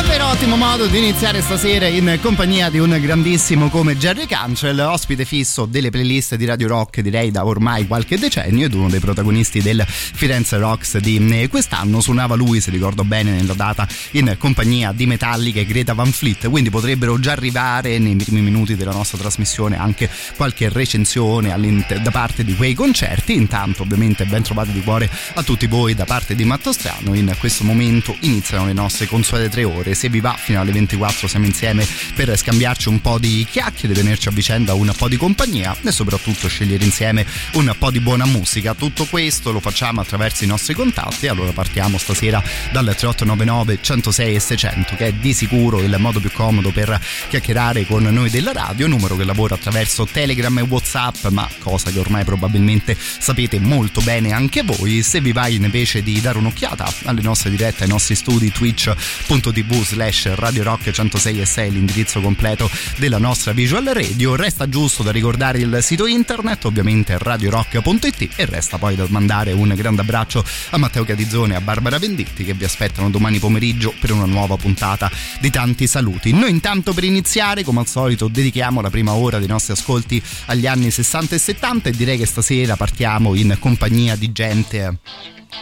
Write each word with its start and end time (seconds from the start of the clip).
Davvero 0.00 0.28
ottimo 0.28 0.56
modo 0.56 0.86
di 0.86 0.96
iniziare 0.96 1.42
stasera 1.42 1.86
in 1.86 2.18
compagnia 2.22 2.70
di 2.70 2.78
un 2.78 2.98
grandissimo 3.02 3.68
come 3.68 3.98
Jerry 3.98 4.24
Cantrell, 4.24 4.78
ospite 4.78 5.26
fisso 5.26 5.66
delle 5.66 5.90
playlist 5.90 6.36
di 6.36 6.46
Radio 6.46 6.68
Rock 6.68 7.00
direi 7.02 7.30
da 7.30 7.44
ormai 7.44 7.86
qualche 7.86 8.18
decennio 8.18 8.64
ed 8.64 8.72
uno 8.72 8.88
dei 8.88 8.98
protagonisti 8.98 9.60
del 9.60 9.84
Firenze 9.86 10.56
Rocks 10.56 10.96
di 10.96 11.46
quest'anno. 11.50 12.00
Suonava 12.00 12.34
lui, 12.34 12.62
se 12.62 12.70
ricordo 12.70 13.04
bene, 13.04 13.32
nella 13.32 13.52
data 13.52 13.86
in 14.12 14.36
compagnia 14.38 14.92
di 14.92 15.04
Metallica 15.04 15.60
e 15.60 15.66
Greta 15.66 15.92
Van 15.92 16.10
Fleet, 16.10 16.48
quindi 16.48 16.70
potrebbero 16.70 17.20
già 17.20 17.32
arrivare 17.32 17.98
nei 17.98 18.16
primi 18.16 18.40
minuti 18.40 18.76
della 18.76 18.92
nostra 18.92 19.18
trasmissione 19.18 19.78
anche 19.78 20.08
qualche 20.34 20.70
recensione 20.70 21.54
da 22.02 22.10
parte 22.10 22.42
di 22.42 22.56
quei 22.56 22.72
concerti. 22.72 23.34
Intanto 23.34 23.82
ovviamente 23.82 24.24
ben 24.24 24.42
trovati 24.42 24.72
di 24.72 24.80
cuore 24.80 25.10
a 25.34 25.42
tutti 25.42 25.66
voi 25.66 25.94
da 25.94 26.06
parte 26.06 26.34
di 26.34 26.44
Matto 26.44 26.72
Strano. 26.72 27.12
In 27.14 27.36
questo 27.38 27.64
momento 27.64 28.16
iniziano 28.20 28.64
le 28.64 28.72
nostre 28.72 29.06
consuete 29.06 29.50
tre 29.50 29.64
ore 29.64 29.88
ore. 29.90 29.94
Se 29.94 30.08
vi 30.08 30.20
va, 30.20 30.34
fino 30.38 30.60
alle 30.60 30.72
24 30.72 31.28
siamo 31.28 31.46
insieme 31.46 31.86
per 32.14 32.36
scambiarci 32.36 32.88
un 32.88 33.00
po' 33.00 33.18
di 33.18 33.46
chiacchiere, 33.48 33.94
tenerci 33.94 34.28
a 34.28 34.30
vicenda 34.30 34.74
un 34.74 34.92
po' 34.96 35.08
di 35.08 35.16
compagnia 35.16 35.76
e 35.82 35.92
soprattutto 35.92 36.48
scegliere 36.48 36.84
insieme 36.84 37.26
un 37.52 37.74
po' 37.78 37.90
di 37.90 38.00
buona 38.00 38.24
musica. 38.24 38.74
Tutto 38.74 39.04
questo 39.06 39.52
lo 39.52 39.60
facciamo 39.60 40.00
attraverso 40.00 40.44
i 40.44 40.46
nostri 40.46 40.74
contatti. 40.74 41.26
Allora 41.26 41.52
partiamo 41.52 41.98
stasera 41.98 42.42
dal 42.72 42.84
3899 42.84 43.78
106 43.80 44.34
e 44.34 44.40
600, 44.40 44.96
che 44.96 45.06
è 45.06 45.12
di 45.12 45.32
sicuro 45.32 45.80
il 45.80 45.94
modo 45.98 46.20
più 46.20 46.30
comodo 46.32 46.70
per 46.70 46.98
chiacchierare 47.28 47.86
con 47.86 48.02
noi 48.02 48.30
della 48.30 48.52
radio, 48.52 48.86
numero 48.86 49.16
che 49.16 49.24
lavora 49.24 49.54
attraverso 49.54 50.06
Telegram 50.06 50.56
e 50.58 50.62
WhatsApp, 50.62 51.26
ma 51.28 51.48
cosa 51.58 51.90
che 51.90 51.98
ormai 51.98 52.24
probabilmente 52.24 52.96
sapete 52.96 53.58
molto 53.58 54.00
bene 54.00 54.32
anche 54.32 54.62
voi. 54.62 55.02
Se 55.02 55.20
vi 55.20 55.32
va 55.32 55.48
invece 55.48 56.02
di 56.02 56.20
dare 56.20 56.38
un'occhiata 56.38 56.92
alle 57.04 57.22
nostre 57.22 57.50
dirette, 57.50 57.84
ai 57.84 57.88
nostri 57.88 58.14
studi 58.14 58.50
twitch.tv 58.50 59.79
slash 59.82 60.34
Radio 60.34 60.62
Rock 60.62 60.90
106 60.90 61.40
e 61.40 61.46
6 61.46 61.70
l'indirizzo 61.70 62.20
completo 62.20 62.70
della 62.96 63.18
nostra 63.18 63.52
visual 63.52 63.84
radio. 63.84 64.36
Resta 64.36 64.68
giusto 64.68 65.02
da 65.02 65.10
ricordare 65.10 65.58
il 65.58 65.78
sito 65.82 66.06
internet 66.06 66.64
ovviamente 66.64 67.16
radiorock.it 67.18 68.28
e 68.36 68.44
resta 68.44 68.78
poi 68.78 68.96
da 68.96 69.06
mandare 69.08 69.52
un 69.52 69.72
grande 69.74 70.02
abbraccio 70.02 70.44
a 70.70 70.76
Matteo 70.76 71.04
Catizzone 71.04 71.54
e 71.54 71.56
a 71.56 71.60
Barbara 71.60 71.98
Venditti 71.98 72.44
che 72.44 72.54
vi 72.54 72.64
aspettano 72.64 73.10
domani 73.10 73.38
pomeriggio 73.38 73.94
per 73.98 74.12
una 74.12 74.26
nuova 74.26 74.56
puntata 74.56 75.10
di 75.40 75.50
tanti 75.50 75.86
saluti. 75.86 76.32
Noi 76.32 76.50
intanto 76.50 76.92
per 76.92 77.04
iniziare 77.04 77.64
come 77.64 77.80
al 77.80 77.86
solito 77.86 78.28
dedichiamo 78.28 78.80
la 78.80 78.90
prima 78.90 79.12
ora 79.12 79.38
dei 79.38 79.48
nostri 79.48 79.72
ascolti 79.72 80.22
agli 80.46 80.66
anni 80.66 80.90
60 80.90 81.34
e 81.34 81.38
70 81.38 81.88
e 81.88 81.92
direi 81.92 82.18
che 82.18 82.26
stasera 82.26 82.76
partiamo 82.76 83.34
in 83.34 83.56
compagnia 83.58 84.16
di 84.16 84.32
gente 84.32 84.98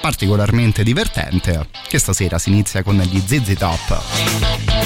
particolarmente 0.00 0.83
divertente 0.83 1.69
che 1.89 1.98
stasera 1.98 2.39
si 2.39 2.50
inizia 2.50 2.83
con 2.83 2.97
gli 2.97 3.19
ZZ 3.19 3.55
Top. 3.58 4.78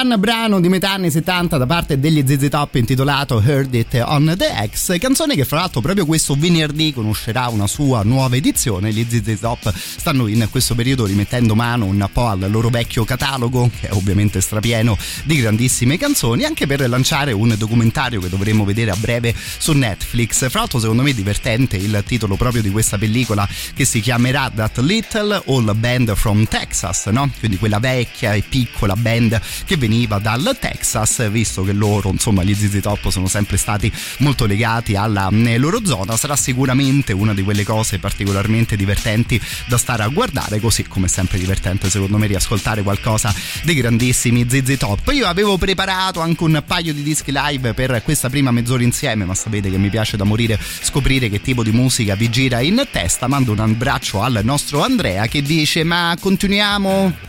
Gran 0.00 0.20
brano 0.20 0.60
di 0.60 0.68
metà 0.68 0.92
anni 0.92 1.10
70 1.10 1.56
da 1.56 1.66
parte 1.66 1.98
degli 1.98 2.22
ZZ 2.24 2.48
Top 2.50 2.76
intitolato 2.76 3.42
Heard 3.44 3.74
It 3.74 4.00
on 4.04 4.32
the 4.38 4.68
X, 4.72 4.96
canzone 4.96 5.34
che 5.34 5.44
fra 5.44 5.58
l'altro 5.58 5.80
proprio 5.80 6.06
questo 6.06 6.36
venerdì 6.38 6.92
conoscerà 6.92 7.48
una 7.48 7.66
sua 7.66 8.04
nuova 8.04 8.36
edizione. 8.36 8.92
Gli 8.92 9.04
ZZ 9.08 9.40
Top 9.40 9.72
stanno 9.74 10.28
in 10.28 10.46
questo 10.52 10.76
periodo 10.76 11.04
rimettendo 11.04 11.56
mano 11.56 11.86
un 11.86 12.08
po' 12.12 12.28
al 12.28 12.48
loro 12.48 12.68
vecchio 12.68 13.04
catalogo, 13.04 13.68
che 13.80 13.88
è 13.88 13.92
ovviamente 13.92 14.40
strapieno 14.40 14.96
di 15.24 15.40
grandissime 15.40 15.98
canzoni, 15.98 16.44
anche 16.44 16.68
per 16.68 16.88
lanciare 16.88 17.32
un 17.32 17.52
documentario 17.58 18.20
che 18.20 18.28
dovremo 18.28 18.64
vedere 18.64 18.92
a 18.92 18.96
breve 18.96 19.34
su 19.34 19.72
Netflix. 19.72 20.48
Fra 20.48 20.60
l'altro 20.60 20.78
secondo 20.78 21.02
me 21.02 21.10
è 21.10 21.14
divertente 21.14 21.76
il 21.76 22.04
titolo 22.06 22.36
proprio 22.36 22.62
di 22.62 22.70
questa 22.70 22.98
pellicola 22.98 23.48
che 23.74 23.84
si 23.84 23.98
chiamerà 23.98 24.48
That 24.54 24.78
Little 24.78 25.42
All 25.46 25.76
Band 25.76 26.14
from 26.14 26.46
Texas, 26.46 27.06
no? 27.06 27.28
Quindi 27.40 27.58
quella 27.58 27.80
vecchia 27.80 28.34
e 28.34 28.44
piccola 28.48 28.94
band 28.94 29.40
che 29.64 29.76
veniva 29.88 30.18
dal 30.18 30.56
Texas, 30.60 31.30
visto 31.30 31.64
che 31.64 31.72
loro, 31.72 32.10
insomma, 32.10 32.42
gli 32.42 32.54
ZZ 32.54 32.80
Top 32.82 33.08
sono 33.08 33.26
sempre 33.26 33.56
stati 33.56 33.90
molto 34.18 34.44
legati 34.44 34.94
alla 34.94 35.30
eh, 35.30 35.56
loro 35.56 35.84
zona, 35.84 36.16
sarà 36.18 36.36
sicuramente 36.36 37.14
una 37.14 37.32
di 37.32 37.42
quelle 37.42 37.64
cose 37.64 37.98
particolarmente 37.98 38.76
divertenti 38.76 39.40
da 39.66 39.78
stare 39.78 40.02
a 40.02 40.08
guardare, 40.08 40.60
così 40.60 40.84
come 40.86 41.06
è 41.06 41.08
sempre 41.08 41.38
divertente 41.38 41.88
secondo 41.88 42.18
me 42.18 42.26
riascoltare 42.26 42.82
qualcosa 42.82 43.34
dei 43.62 43.74
grandissimi 43.74 44.46
ZZ 44.46 44.76
Top. 44.76 45.10
Io 45.12 45.26
avevo 45.26 45.56
preparato 45.56 46.20
anche 46.20 46.44
un 46.44 46.62
paio 46.66 46.92
di 46.92 47.02
dischi 47.02 47.32
live 47.32 47.72
per 47.72 48.02
questa 48.04 48.28
prima 48.28 48.50
mezz'ora 48.50 48.82
insieme, 48.82 49.24
ma 49.24 49.34
sapete 49.34 49.70
che 49.70 49.78
mi 49.78 49.88
piace 49.88 50.18
da 50.18 50.24
morire 50.24 50.60
scoprire 50.82 51.30
che 51.30 51.40
tipo 51.40 51.62
di 51.62 51.70
musica 51.70 52.14
vi 52.14 52.28
gira 52.28 52.60
in 52.60 52.86
testa. 52.90 53.26
Mando 53.26 53.52
un 53.52 53.60
abbraccio 53.60 54.20
al 54.20 54.40
nostro 54.42 54.82
Andrea 54.82 55.26
che 55.26 55.40
dice 55.40 55.82
"Ma 55.82 56.14
continuiamo 56.20 57.28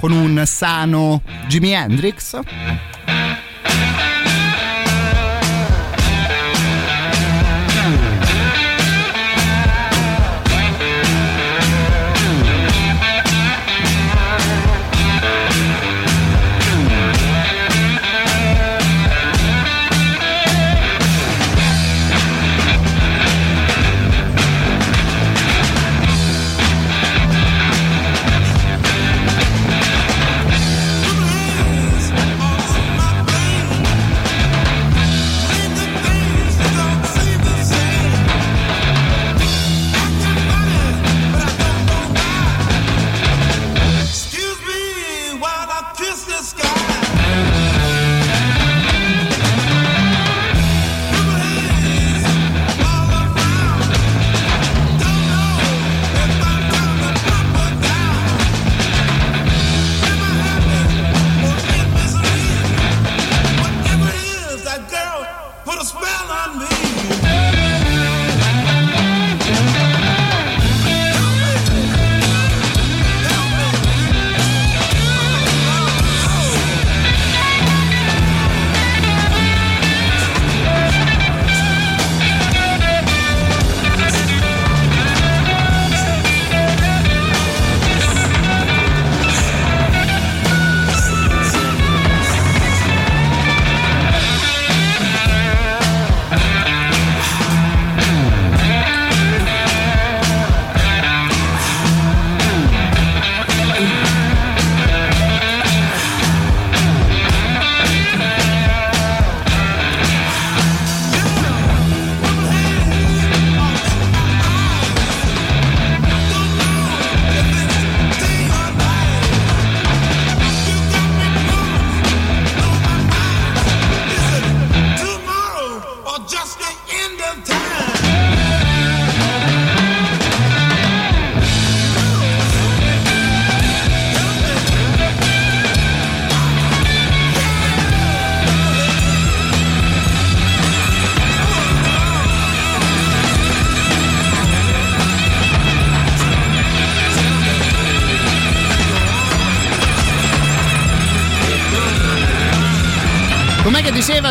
con 0.00 0.12
un 0.12 0.42
sano 0.46 1.20
Jimi 1.46 1.74
Hendrix. 1.74 2.40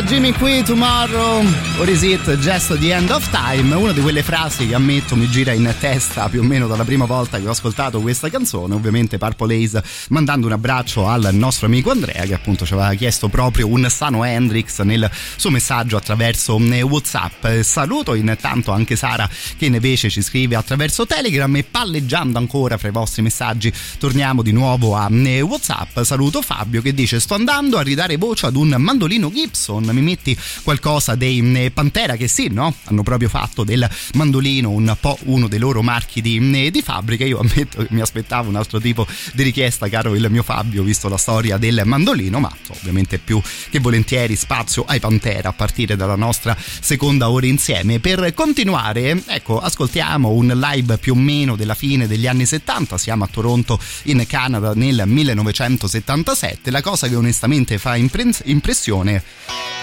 Jimmy 0.09 0.33
qui 0.33 0.63
tomorrow 0.63 1.68
or 1.79 1.87
is 1.87 2.03
it 2.03 2.21
just 2.39 2.77
the 2.77 2.93
end 2.93 3.09
of 3.09 3.29
time? 3.29 3.73
Una 3.73 3.93
di 3.93 4.01
quelle 4.01 4.21
frasi 4.21 4.67
che 4.67 4.75
ammetto 4.75 5.15
mi 5.15 5.29
gira 5.29 5.53
in 5.53 5.73
testa 5.79 6.27
più 6.27 6.41
o 6.41 6.43
meno 6.43 6.67
dalla 6.67 6.83
prima 6.83 7.05
volta 7.05 7.39
che 7.39 7.47
ho 7.47 7.51
ascoltato 7.51 8.01
questa 8.01 8.29
canzone. 8.29 8.73
Ovviamente 8.73 9.17
Purple 9.17 9.55
Haze 9.55 9.83
mandando 10.09 10.47
un 10.47 10.53
abbraccio 10.53 11.07
al 11.07 11.29
nostro 11.31 11.67
amico 11.67 11.91
Andrea 11.91 12.23
che 12.25 12.33
appunto 12.33 12.65
ci 12.65 12.73
aveva 12.73 12.93
chiesto 12.95 13.29
proprio 13.29 13.67
un 13.67 13.87
sano 13.89 14.23
Hendrix 14.25 14.81
nel 14.81 15.09
suo 15.37 15.49
messaggio 15.49 15.95
attraverso 15.95 16.57
eh, 16.59 16.81
Whatsapp. 16.81 17.47
Saluto 17.61 18.13
intanto 18.13 18.71
anche 18.71 18.95
Sara 18.95 19.29
che 19.57 19.65
invece 19.65 20.09
ci 20.09 20.21
scrive 20.21 20.55
attraverso 20.55 21.05
Telegram 21.05 21.55
e 21.55 21.63
palleggiando 21.63 22.37
ancora 22.37 22.77
fra 22.77 22.89
i 22.89 22.91
vostri 22.91 23.21
messaggi 23.21 23.71
torniamo 23.97 24.41
di 24.41 24.51
nuovo 24.51 24.95
a 24.95 25.07
eh, 25.11 25.41
Whatsapp. 25.41 26.01
Saluto 26.01 26.41
Fabio 26.41 26.81
che 26.81 26.93
dice 26.93 27.19
sto 27.19 27.35
andando 27.35 27.77
a 27.77 27.81
ridare 27.81 28.17
voce 28.17 28.47
ad 28.47 28.55
un 28.55 28.75
mandolino 28.77 29.31
Gibson, 29.31 29.85
mi 29.85 30.01
metti 30.01 30.37
qualcosa 30.63 31.15
dei 31.15 31.41
Pantera 31.71 32.15
che 32.15 32.27
sì, 32.27 32.47
no? 32.49 32.73
Hanno 32.85 33.03
proprio 33.03 33.29
fatto 33.29 33.63
del 33.63 33.87
mandolino 34.13 34.69
un 34.69 34.95
po' 34.99 35.17
uno 35.23 35.47
dei 35.47 35.59
loro 35.59 35.81
marchi 35.81 36.21
di, 36.21 36.37
eh, 36.65 36.71
di 36.71 36.81
fabbrica. 36.81 37.25
Io 37.25 37.39
ammetto 37.39 37.83
che 37.83 37.87
mi 37.91 38.01
aspettavo 38.01 38.49
un 38.49 38.55
altro 38.55 38.79
tipo 38.79 39.05
di 39.33 39.43
richiesta, 39.43 39.87
caro 39.89 40.15
il 40.15 40.27
mio 40.29 40.43
Fabio, 40.43 40.83
visto 40.83 41.07
la 41.09 41.17
storia 41.17 41.57
del 41.57 41.81
mandolino, 41.85 42.39
ma 42.39 42.51
ovviamente 42.69 43.17
più 43.19 43.41
che 43.69 43.79
volentieri 43.79 44.35
spazio 44.35 44.83
ai 44.85 44.99
Pantera 44.99 45.49
a 45.49 45.53
partire 45.53 45.95
dalla 45.95 46.15
nostra 46.15 46.55
seconda 46.59 47.29
ora 47.29 47.45
insieme. 47.45 47.99
Per 47.99 48.33
continuare, 48.33 49.23
ecco, 49.27 49.59
ascoltiamo 49.59 50.29
un 50.29 50.47
live 50.47 50.97
più 50.97 51.13
o 51.13 51.17
meno 51.17 51.55
della 51.55 51.75
fine 51.75 52.07
degli 52.07 52.27
anni 52.27 52.45
70, 52.45 52.97
siamo 52.97 53.23
a 53.23 53.27
Toronto 53.27 53.79
in 54.03 54.25
Canada 54.27 54.73
nel 54.73 55.03
1977. 55.05 56.71
La 56.71 56.81
cosa 56.81 57.07
che 57.07 57.15
onestamente 57.15 57.77
fa 57.77 57.95
impressione 57.95 59.23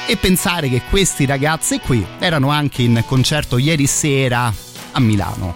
e 0.06 0.16
pensare 0.16 0.68
che 0.68 0.82
questi 0.88 1.26
ragazzi 1.26 1.80
qui 1.80 2.06
erano 2.18 2.50
anche 2.50 2.82
in 2.82 3.02
concerto 3.06 3.58
ieri 3.58 3.86
sera 3.86 4.52
a 4.92 5.00
Milano. 5.00 5.54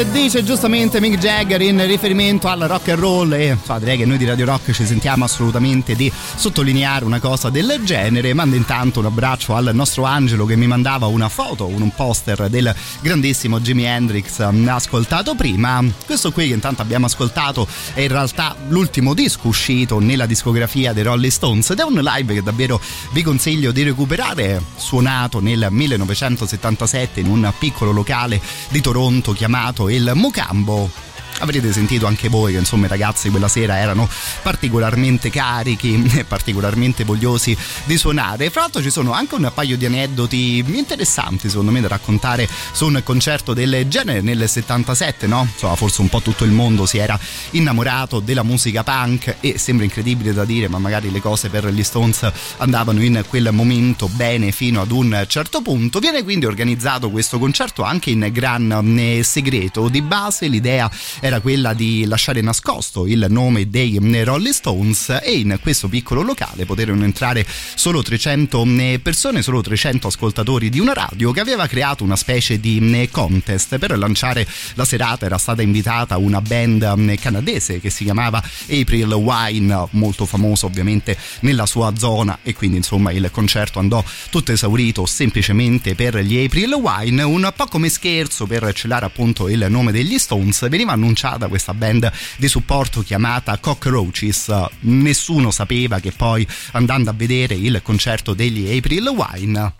It 0.00 0.10
dice 0.12 0.44
giustamente 0.44 1.00
Mick 1.00 1.18
Jagger 1.18 1.60
in 1.62 1.84
riferimento 1.86 2.46
al 2.46 2.60
rock 2.60 2.88
and 2.88 2.98
roll 2.98 3.32
e 3.32 3.56
so, 3.62 3.78
direi 3.78 3.96
che 3.96 4.04
noi 4.04 4.18
di 4.18 4.24
Radio 4.24 4.44
Rock 4.44 4.70
ci 4.70 4.84
sentiamo 4.84 5.24
assolutamente 5.24 5.96
di 5.96 6.12
sottolineare 6.36 7.04
una 7.04 7.18
cosa 7.18 7.50
del 7.50 7.80
genere 7.84 8.32
mando 8.32 8.54
intanto 8.54 9.00
un 9.00 9.06
abbraccio 9.06 9.54
al 9.54 9.70
nostro 9.72 10.04
Angelo 10.04 10.46
che 10.46 10.56
mi 10.56 10.66
mandava 10.66 11.06
una 11.06 11.28
foto 11.28 11.66
un 11.66 11.90
poster 11.94 12.48
del 12.48 12.74
grandissimo 13.00 13.60
Jimi 13.60 13.84
Hendrix 13.84 14.40
ascoltato 14.40 15.34
prima. 15.34 15.82
Questo 16.06 16.32
qui 16.32 16.48
che 16.48 16.54
intanto 16.54 16.82
abbiamo 16.82 17.06
ascoltato 17.06 17.66
è 17.94 18.00
in 18.00 18.08
realtà 18.08 18.54
l'ultimo 18.68 19.14
disco 19.14 19.48
uscito 19.48 19.98
nella 19.98 20.26
discografia 20.26 20.92
dei 20.92 21.02
Rolling 21.02 21.32
Stones 21.32 21.70
ed 21.70 21.78
è 21.78 21.82
un 21.82 21.94
live 21.94 22.34
che 22.34 22.42
davvero 22.42 22.80
vi 23.12 23.22
consiglio 23.22 23.72
di 23.72 23.82
recuperare 23.82 24.62
suonato 24.76 25.40
nel 25.40 25.68
1977 25.70 27.20
in 27.20 27.28
un 27.28 27.52
piccolo 27.58 27.90
locale 27.90 28.40
di 28.68 28.80
Toronto 28.80 29.32
chiamato 29.32 29.88
il 29.90 30.12
Mocambo 30.14 31.09
avrete 31.40 31.72
sentito 31.72 32.06
anche 32.06 32.28
voi 32.28 32.52
che 32.52 32.58
insomma 32.58 32.86
i 32.86 32.88
ragazzi 32.88 33.28
quella 33.30 33.48
sera 33.48 33.78
erano 33.78 34.08
particolarmente 34.42 35.30
carichi 35.30 36.02
e 36.16 36.24
particolarmente 36.24 37.04
vogliosi 37.04 37.56
di 37.84 37.96
suonare. 37.96 38.50
Fra 38.50 38.62
l'altro 38.62 38.82
ci 38.82 38.90
sono 38.90 39.12
anche 39.12 39.34
un 39.34 39.50
paio 39.52 39.76
di 39.76 39.86
aneddoti 39.86 40.64
interessanti 40.68 41.48
secondo 41.48 41.70
me 41.70 41.80
da 41.80 41.88
raccontare 41.88 42.48
su 42.72 42.86
un 42.86 43.00
concerto 43.04 43.52
del 43.54 43.86
genere 43.88 44.20
nel 44.20 44.48
77, 44.48 45.26
no? 45.26 45.48
Insomma, 45.50 45.74
forse 45.76 46.00
un 46.00 46.08
po' 46.08 46.20
tutto 46.20 46.44
il 46.44 46.52
mondo 46.52 46.86
si 46.86 46.98
era 46.98 47.18
innamorato 47.50 48.20
della 48.20 48.42
musica 48.42 48.82
punk 48.82 49.36
e 49.40 49.58
sembra 49.58 49.84
incredibile 49.84 50.32
da 50.32 50.44
dire, 50.44 50.68
ma 50.68 50.78
magari 50.78 51.10
le 51.10 51.20
cose 51.20 51.48
per 51.48 51.66
gli 51.68 51.82
Stones 51.82 52.30
andavano 52.58 53.02
in 53.02 53.24
quel 53.28 53.50
momento 53.52 54.08
bene 54.08 54.52
fino 54.52 54.80
ad 54.80 54.90
un 54.90 55.24
certo 55.26 55.62
punto. 55.62 55.98
Viene 55.98 56.22
quindi 56.22 56.46
organizzato 56.46 57.10
questo 57.10 57.38
concerto 57.38 57.82
anche 57.82 58.10
in 58.10 58.28
gran 58.32 59.20
segreto. 59.22 59.88
Di 59.88 60.02
base 60.02 60.46
l'idea 60.48 60.90
era 61.20 61.29
quella 61.38 61.72
di 61.72 62.04
lasciare 62.06 62.40
nascosto 62.40 63.06
il 63.06 63.26
nome 63.28 63.70
dei 63.70 63.96
Rolling 64.24 64.52
Stones 64.52 65.20
e 65.22 65.34
in 65.34 65.56
questo 65.62 65.86
piccolo 65.86 66.22
locale 66.22 66.64
poterono 66.64 67.04
entrare 67.04 67.46
solo 67.46 68.02
300 68.02 68.66
persone, 69.00 69.42
solo 69.42 69.60
300 69.60 70.08
ascoltatori 70.08 70.68
di 70.68 70.80
una 70.80 70.92
radio 70.92 71.30
che 71.30 71.38
aveva 71.38 71.68
creato 71.68 72.02
una 72.02 72.16
specie 72.16 72.58
di 72.58 73.08
contest. 73.12 73.78
Per 73.78 73.96
lanciare 73.96 74.44
la 74.74 74.84
serata 74.84 75.26
era 75.26 75.38
stata 75.38 75.62
invitata 75.62 76.16
una 76.16 76.40
band 76.40 77.16
canadese 77.20 77.78
che 77.78 77.90
si 77.90 78.02
chiamava 78.02 78.42
April 78.68 79.12
Wine 79.12 79.86
molto 79.90 80.26
famosa 80.26 80.66
ovviamente 80.66 81.16
nella 81.40 81.66
sua 81.66 81.92
zona 81.96 82.40
e 82.42 82.54
quindi 82.54 82.78
insomma 82.78 83.12
il 83.12 83.28
concerto 83.30 83.78
andò 83.78 84.02
tutto 84.30 84.50
esaurito 84.50 85.06
semplicemente 85.06 85.94
per 85.94 86.16
gli 86.18 86.42
April 86.42 86.72
Wine. 86.72 87.22
Un 87.22 87.52
po' 87.54 87.66
come 87.66 87.88
scherzo 87.88 88.46
per 88.46 88.72
celare 88.72 89.04
appunto 89.04 89.48
il 89.48 89.66
nome 89.68 89.92
degli 89.92 90.18
Stones 90.18 90.68
veniva 90.68 90.90
annunciato 90.90 91.18
annunciata 91.20 91.48
questa 91.48 91.74
band 91.74 92.10
di 92.36 92.48
supporto 92.48 93.02
chiamata 93.02 93.58
Cockroaches. 93.58 94.52
Nessuno 94.80 95.50
sapeva 95.50 96.00
che 96.00 96.12
poi 96.12 96.46
andando 96.72 97.10
a 97.10 97.14
vedere 97.14 97.54
il 97.54 97.80
concerto 97.82 98.32
degli 98.32 98.74
April 98.74 99.08
Wine 99.08 99.74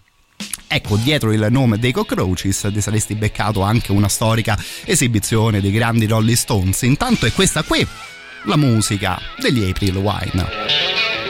Ecco, 0.73 0.97
dietro 0.97 1.33
il 1.33 1.49
nome 1.51 1.79
dei 1.79 1.93
Cockroaches 1.93 2.71
ti 2.73 2.81
saresti 2.81 3.15
beccato 3.15 3.61
anche 3.63 3.93
una 3.93 4.09
storica 4.09 4.59
esibizione 4.85 5.61
dei 5.61 5.73
grandi 5.73 6.07
Rolling 6.07 6.37
Stones. 6.37 6.83
Intanto 6.83 7.27
è 7.27 7.33
questa 7.33 7.63
qui 7.63 7.87
la 8.45 8.57
musica 8.57 9.21
degli 9.39 9.69
April 9.69 9.97
Wine. 9.97 11.30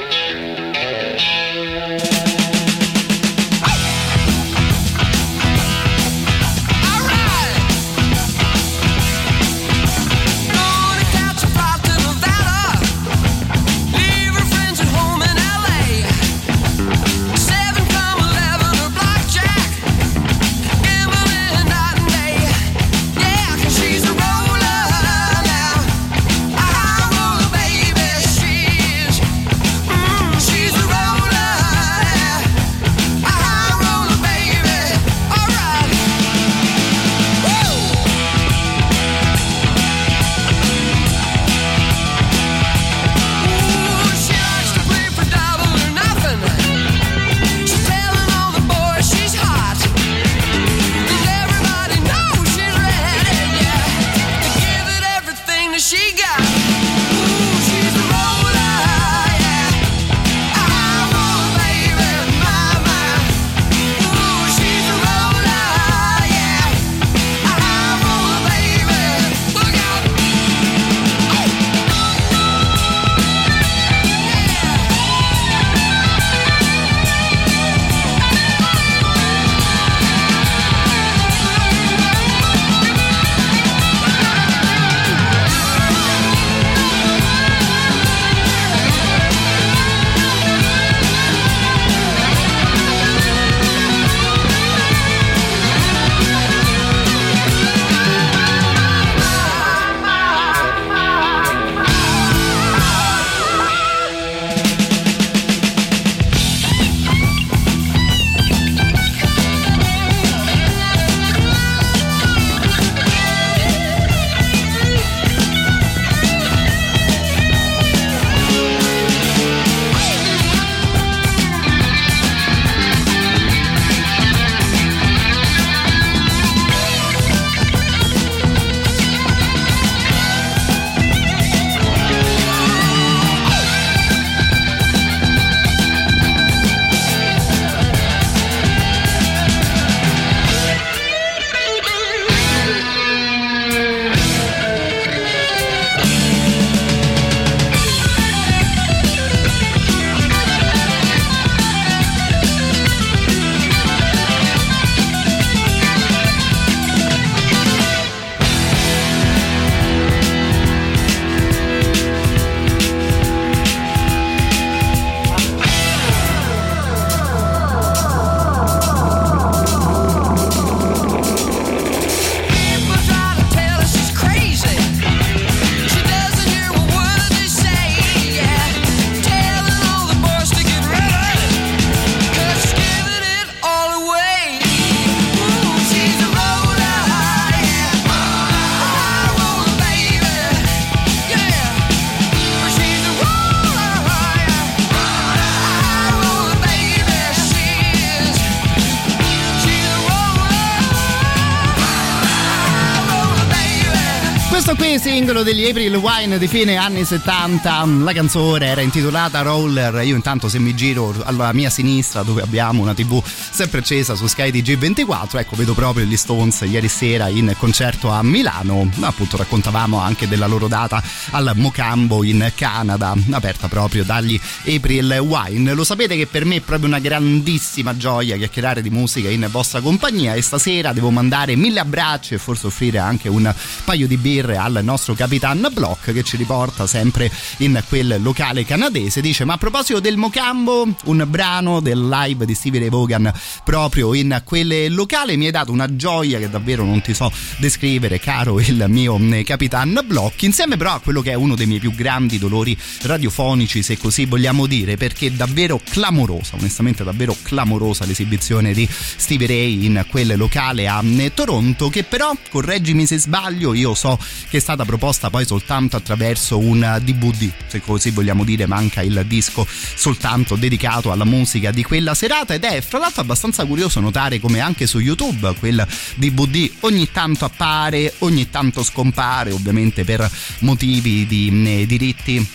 Singolo 205.20 205.42
degli 205.42 205.68
April 205.68 205.96
Wine 205.96 206.38
di 206.38 206.48
fine 206.48 206.76
anni 206.76 207.04
70. 207.04 207.84
La 207.98 208.12
canzone 208.14 208.64
era 208.68 208.80
intitolata 208.80 209.42
Roller. 209.42 210.02
Io 210.02 210.16
intanto 210.16 210.48
se 210.48 210.58
mi 210.58 210.74
giro 210.74 211.14
alla 211.24 211.52
mia 211.52 211.68
sinistra 211.68 212.22
dove 212.22 212.40
abbiamo 212.40 212.80
una 212.80 212.94
TV 212.94 213.22
sempre 213.60 213.80
accesa 213.80 214.14
su 214.14 214.26
Sky 214.26 214.48
TG24, 214.48 215.36
ecco 215.36 215.54
vedo 215.54 215.74
proprio 215.74 216.06
gli 216.06 216.16
Stones 216.16 216.62
ieri 216.62 216.88
sera 216.88 217.28
in 217.28 217.54
concerto 217.58 218.08
a 218.08 218.22
Milano. 218.22 218.88
Appunto 219.00 219.36
raccontavamo 219.36 219.98
anche 219.98 220.26
della 220.26 220.46
loro 220.46 220.66
data 220.66 221.02
al 221.32 221.52
Mocambo 221.56 222.24
in 222.24 222.52
Canada, 222.54 223.14
aperta 223.32 223.68
proprio 223.68 224.02
dagli 224.02 224.40
April 224.66 225.18
Wine. 225.18 225.74
Lo 225.74 225.84
sapete 225.84 226.16
che 226.16 226.26
per 226.26 226.46
me 226.46 226.56
è 226.56 226.60
proprio 226.60 226.88
una 226.88 227.00
grandissima 227.00 227.94
gioia 227.98 228.38
chiacchierare 228.38 228.80
di 228.80 228.88
musica 228.88 229.28
in 229.28 229.46
vostra 229.50 229.82
compagnia 229.82 230.32
e 230.32 230.40
stasera 230.40 230.94
devo 230.94 231.10
mandare 231.10 231.54
mille 231.54 231.80
abbracci 231.80 232.32
e 232.32 232.38
forse 232.38 232.68
offrire 232.68 232.96
anche 232.96 233.28
un 233.28 233.54
paio 233.84 234.06
di 234.06 234.16
birre 234.16 234.56
al 234.56 234.80
nostro 234.82 235.12
Capitan 235.12 235.68
Block 235.70 236.14
che 236.14 236.22
ci 236.22 236.38
riporta 236.38 236.86
sempre 236.86 237.30
in 237.58 237.82
quel 237.86 238.22
locale 238.22 238.64
canadese. 238.64 239.20
Dice: 239.20 239.44
Ma 239.44 239.52
a 239.52 239.58
proposito 239.58 240.00
del 240.00 240.16
Mocambo, 240.16 240.88
un 241.04 241.26
brano 241.28 241.80
del 241.80 242.08
live 242.08 242.46
di 242.46 242.54
Stevie 242.54 242.80
Ray 242.80 242.88
Vaughan 242.88 243.30
proprio 243.64 244.14
in 244.14 244.42
quel 244.44 244.92
locale 244.92 245.36
mi 245.36 245.46
hai 245.46 245.50
dato 245.50 245.72
una 245.72 245.94
gioia 245.96 246.38
che 246.38 246.50
davvero 246.50 246.84
non 246.84 247.00
ti 247.00 247.14
so 247.14 247.30
descrivere, 247.58 248.18
caro 248.18 248.60
il 248.60 248.84
mio 248.88 249.18
mm, 249.18 249.42
Capitan 249.42 250.00
Block. 250.04 250.42
Insieme 250.42 250.76
però 250.76 250.94
a 250.94 251.00
quello 251.00 251.22
che 251.22 251.32
è 251.32 251.34
uno 251.34 251.54
dei 251.54 251.66
miei 251.66 251.80
più 251.80 251.94
grandi 251.94 252.38
dolori 252.38 252.76
radiofonici, 253.02 253.82
se 253.82 253.98
così 253.98 254.24
vogliamo 254.24 254.66
dire, 254.66 254.96
perché 254.96 255.34
davvero 255.34 255.80
clamorosa, 255.82 256.56
onestamente 256.56 257.04
davvero 257.04 257.36
clamorosa 257.42 258.04
l'esibizione 258.04 258.72
di 258.72 258.88
Stevie 258.90 259.46
Ray 259.46 259.84
in 259.84 260.04
quel 260.08 260.36
locale 260.36 260.88
a 260.88 261.02
mm, 261.02 261.26
Toronto, 261.34 261.88
che 261.88 262.04
però, 262.04 262.32
correggimi 262.50 263.06
se 263.06 263.18
sbaglio, 263.18 263.74
io 263.74 263.94
so 263.94 264.18
che 264.48 264.58
è 264.58 264.60
stata 264.60 264.84
proposta 264.84 265.30
poi 265.30 265.44
soltanto 265.44 265.96
attraverso 265.96 266.58
un 266.58 267.00
DVD, 267.02 267.50
se 267.66 267.80
così 267.80 268.10
vogliamo 268.10 268.44
dire, 268.44 268.66
manca 268.66 269.02
il 269.02 269.24
disco 269.26 269.66
soltanto 269.68 270.56
dedicato 270.56 271.12
alla 271.12 271.24
musica 271.24 271.70
di 271.70 271.82
quella 271.82 272.14
serata 272.14 272.54
ed 272.54 272.64
è 272.64 272.80
fra 272.80 272.98
l'altro 272.98 273.22
abbastanza 273.22 273.39
curioso 273.66 274.00
notare 274.00 274.38
come 274.38 274.60
anche 274.60 274.86
su 274.86 274.98
YouTube 274.98 275.54
quel 275.58 275.86
DVD 276.16 276.70
ogni 276.80 277.10
tanto 277.10 277.44
appare, 277.44 278.14
ogni 278.18 278.50
tanto 278.50 278.82
scompare, 278.82 279.50
ovviamente 279.50 280.04
per 280.04 280.30
motivi 280.60 281.26
di 281.26 281.80
eh, 281.80 281.86
diritti 281.86 282.46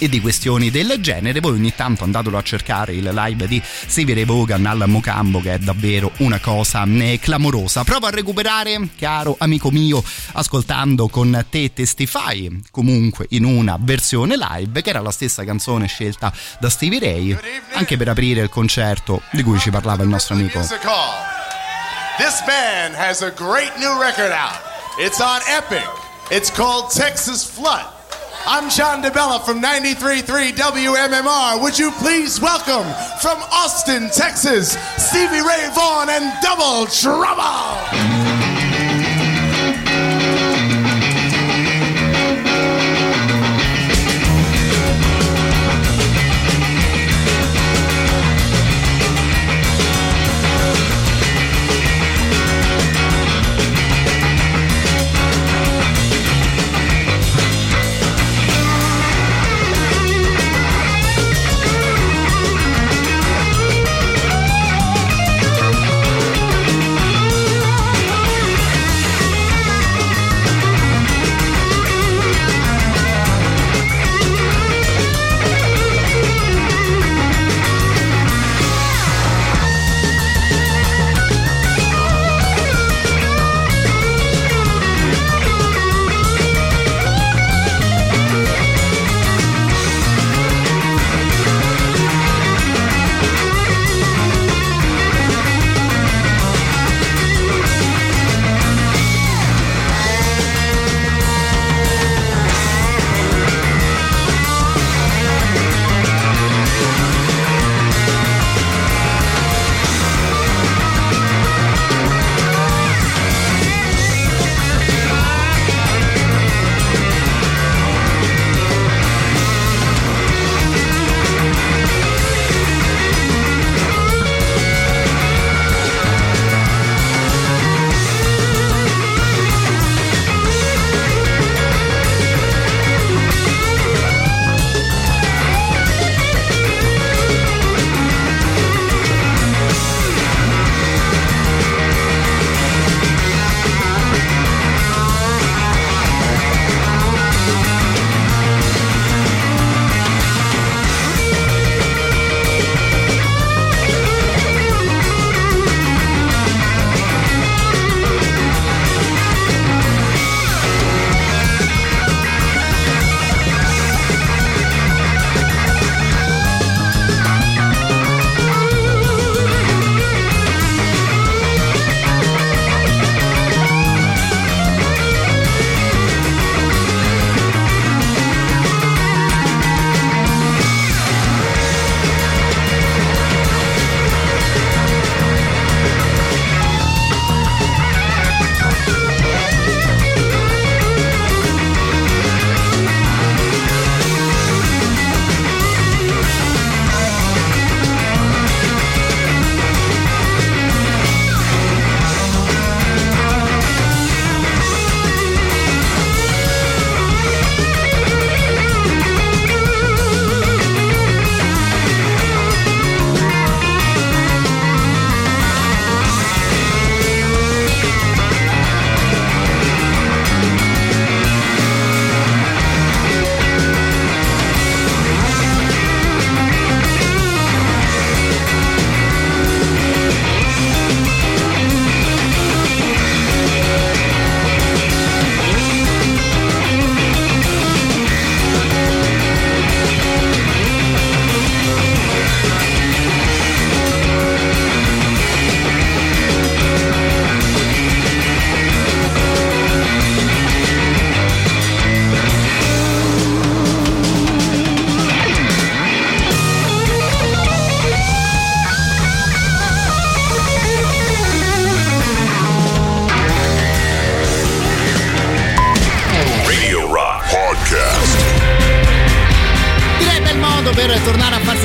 e 0.00 0.08
di 0.08 0.20
questioni 0.20 0.70
del 0.70 0.96
genere. 1.00 1.40
Voi 1.40 1.52
ogni 1.52 1.74
tanto 1.74 2.04
andatelo 2.04 2.38
a 2.38 2.42
cercare 2.42 2.94
il 2.94 3.08
live 3.08 3.46
di 3.46 3.62
Stevie 3.62 4.14
Ray 4.14 4.24
Vaughan 4.24 4.64
al 4.64 4.84
Mocambo 4.86 5.40
che 5.40 5.54
è 5.54 5.58
davvero 5.58 6.10
una 6.18 6.40
cosa 6.40 6.84
eh, 6.84 7.18
clamorosa. 7.20 7.84
Prova 7.84 8.08
a 8.08 8.10
recuperare, 8.10 8.88
caro 8.98 9.36
amico 9.38 9.70
mio, 9.70 10.02
ascoltando 10.32 11.08
con 11.08 11.44
te 11.50 11.72
Testify, 11.74 12.62
comunque 12.70 13.26
in 13.30 13.44
una 13.44 13.76
versione 13.78 14.36
live 14.36 14.80
che 14.80 14.88
era 14.90 15.00
la 15.00 15.10
stessa 15.10 15.44
canzone 15.44 15.86
scelta 15.86 16.32
da 16.58 16.70
Stevie 16.70 16.98
Ray 16.98 17.38
anche 17.74 17.98
per 17.98 18.08
aprire 18.08 18.40
il 18.40 18.48
concerto 18.48 19.20
di 19.32 19.42
cui 19.42 19.58
ci 19.58 19.70
parlava 19.70 20.02
il 20.02 20.08
nostro 20.08 20.34
amico. 20.34 20.60
This 22.18 22.42
band 22.46 22.94
has 22.94 23.22
a 23.22 23.30
great 23.30 23.76
new 23.78 23.98
record 23.98 24.32
out. 24.32 24.60
It's 24.98 25.20
on 25.20 25.40
Epic. 25.48 25.88
It's 26.30 26.50
called 26.50 26.90
Texas 26.90 27.44
Flood. 27.44 27.99
I'm 28.46 28.70
Sean 28.70 29.02
DeBella 29.02 29.44
from 29.44 29.62
93.3 29.62 30.52
WMMR. 30.52 31.62
Would 31.62 31.78
you 31.78 31.90
please 31.92 32.40
welcome 32.40 32.90
from 33.20 33.38
Austin, 33.52 34.08
Texas, 34.10 34.72
Stevie 34.96 35.40
Ray 35.40 35.68
Vaughan 35.74 36.08
and 36.08 36.32
Double 36.42 36.86
Trouble! 36.86 38.39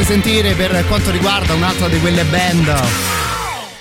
Sentire 0.06 0.54
per 0.54 0.86
quanto 0.88 1.10
riguarda 1.10 1.56
un'altra 1.56 1.88
di 1.88 2.00
quelle 2.00 2.24
band 2.26 3.25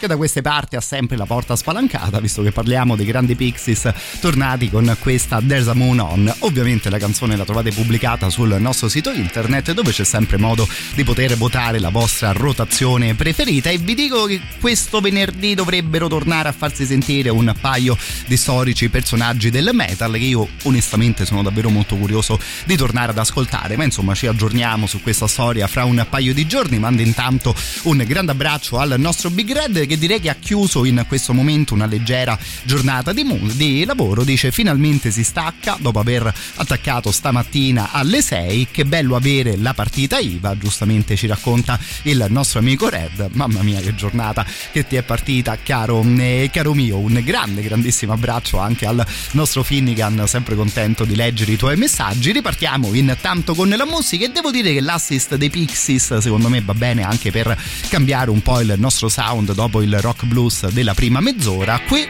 che 0.04 0.06
da 0.06 0.16
queste 0.16 0.42
parti 0.42 0.76
ha 0.76 0.80
sempre 0.80 1.16
la 1.16 1.24
porta 1.24 1.56
spalancata, 1.56 2.20
visto 2.20 2.42
che 2.42 2.52
parliamo 2.52 2.94
dei 2.94 3.06
grandi 3.06 3.34
Pixies 3.34 3.90
tornati 4.20 4.68
con 4.68 4.94
questa 5.00 5.40
There's 5.40 5.68
a 5.68 5.74
Moon 5.74 5.98
On. 5.98 6.34
Ovviamente 6.40 6.90
la 6.90 6.98
canzone 6.98 7.36
la 7.36 7.44
trovate 7.44 7.70
pubblicata 7.70 8.28
sul 8.28 8.54
nostro 8.60 8.88
sito 8.88 9.10
internet 9.10 9.72
dove 9.72 9.92
c'è 9.92 10.04
sempre 10.04 10.36
modo 10.36 10.68
di 10.94 11.04
poter 11.04 11.36
votare 11.36 11.78
la 11.78 11.88
vostra 11.88 12.32
rotazione 12.32 13.14
preferita 13.14 13.70
e 13.70 13.78
vi 13.78 13.94
dico 13.94 14.26
che 14.26 14.40
questo 14.60 15.00
venerdì 15.00 15.54
dovrebbero 15.54 16.06
tornare 16.08 16.48
a 16.48 16.52
farsi 16.52 16.84
sentire 16.84 17.30
un 17.30 17.54
paio 17.58 17.96
di 18.26 18.36
storici 18.36 18.90
personaggi 18.90 19.50
del 19.50 19.70
metal 19.72 20.12
che 20.12 20.18
io 20.18 20.46
onestamente 20.64 21.24
sono 21.24 21.42
davvero 21.42 21.70
molto 21.70 21.96
curioso 21.96 22.38
di 22.64 22.76
tornare 22.76 23.12
ad 23.12 23.18
ascoltare, 23.18 23.76
ma 23.76 23.84
insomma 23.84 24.14
ci 24.14 24.26
aggiorniamo 24.26 24.86
su 24.86 25.00
questa 25.00 25.26
storia 25.26 25.66
fra 25.66 25.84
un 25.84 26.04
paio 26.10 26.34
di 26.34 26.46
giorni, 26.46 26.78
mando 26.78 27.00
intanto 27.00 27.54
un 27.84 28.04
grande 28.06 28.32
abbraccio 28.32 28.78
al 28.78 28.96
nostro 28.98 29.30
Big 29.30 29.50
Red 29.50 29.86
che 29.86 29.93
che 29.94 29.98
direi 29.98 30.20
che 30.20 30.28
ha 30.28 30.36
chiuso 30.38 30.84
in 30.84 31.04
questo 31.06 31.32
momento 31.32 31.74
una 31.74 31.86
leggera 31.86 32.36
giornata 32.64 33.12
di, 33.12 33.24
di 33.54 33.84
lavoro. 33.84 34.24
Dice 34.24 34.50
finalmente 34.50 35.10
si 35.10 35.22
stacca 35.22 35.76
dopo 35.80 36.00
aver 36.00 36.32
attaccato 36.56 37.12
stamattina 37.12 37.92
alle 37.92 38.20
6. 38.20 38.68
Che 38.70 38.84
bello 38.84 39.14
avere 39.14 39.56
la 39.56 39.72
partita 39.72 40.18
IVA, 40.18 40.56
giustamente 40.58 41.16
ci 41.16 41.26
racconta 41.26 41.78
il 42.02 42.26
nostro 42.28 42.58
amico 42.58 42.88
Red. 42.88 43.30
Mamma 43.32 43.62
mia 43.62 43.80
che 43.80 43.94
giornata 43.94 44.44
che 44.72 44.86
ti 44.86 44.96
è 44.96 45.02
partita, 45.02 45.56
caro, 45.62 46.02
eh, 46.02 46.50
caro 46.52 46.74
mio. 46.74 46.98
Un 46.98 47.20
grande, 47.24 47.62
grandissimo 47.62 48.12
abbraccio 48.12 48.58
anche 48.58 48.86
al 48.86 49.04
nostro 49.32 49.62
Finnegan, 49.62 50.24
sempre 50.26 50.56
contento 50.56 51.04
di 51.04 51.14
leggere 51.14 51.52
i 51.52 51.56
tuoi 51.56 51.76
messaggi. 51.76 52.32
Ripartiamo 52.32 52.92
intanto 52.94 53.54
con 53.54 53.68
la 53.68 53.86
musica 53.86 54.24
e 54.24 54.30
devo 54.30 54.50
dire 54.50 54.72
che 54.72 54.80
l'assist 54.80 55.36
dei 55.36 55.50
Pixies 55.50 56.18
secondo 56.18 56.48
me 56.48 56.60
va 56.60 56.74
bene 56.74 57.02
anche 57.02 57.30
per 57.30 57.56
cambiare 57.88 58.30
un 58.30 58.42
po' 58.42 58.60
il 58.60 58.74
nostro 58.76 59.08
sound 59.08 59.52
dopo 59.54 59.82
il 59.84 60.00
rock 60.00 60.24
blues 60.24 60.68
della 60.70 60.94
prima 60.94 61.20
mezz'ora, 61.20 61.78
qui 61.86 62.06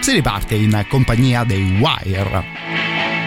si 0.00 0.12
riparte 0.12 0.54
in 0.54 0.84
compagnia 0.88 1.42
dei 1.42 1.78
Wire. 1.80 3.17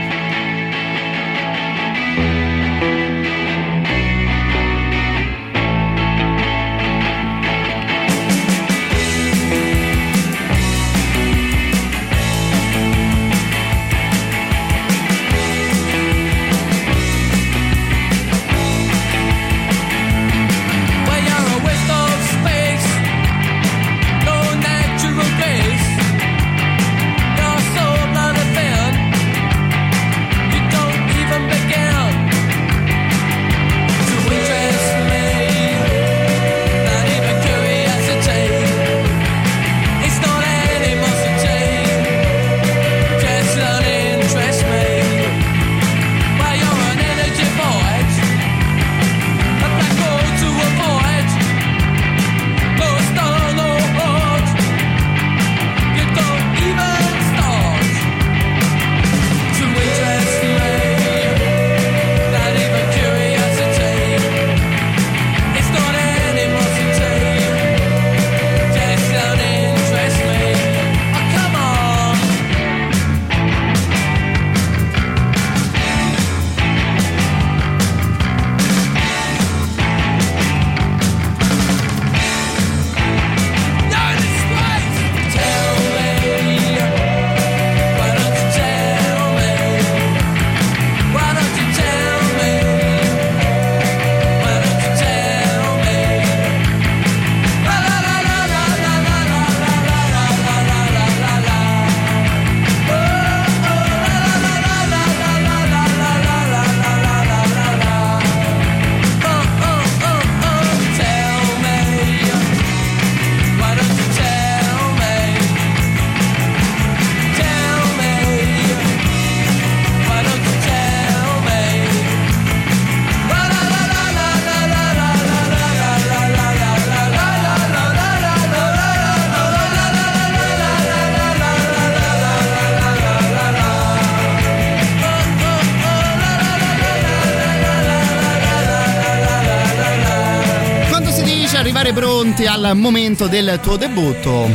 Momento 142.77 143.27
del 143.27 143.59
tuo 143.61 143.75
debutto. 143.75 144.49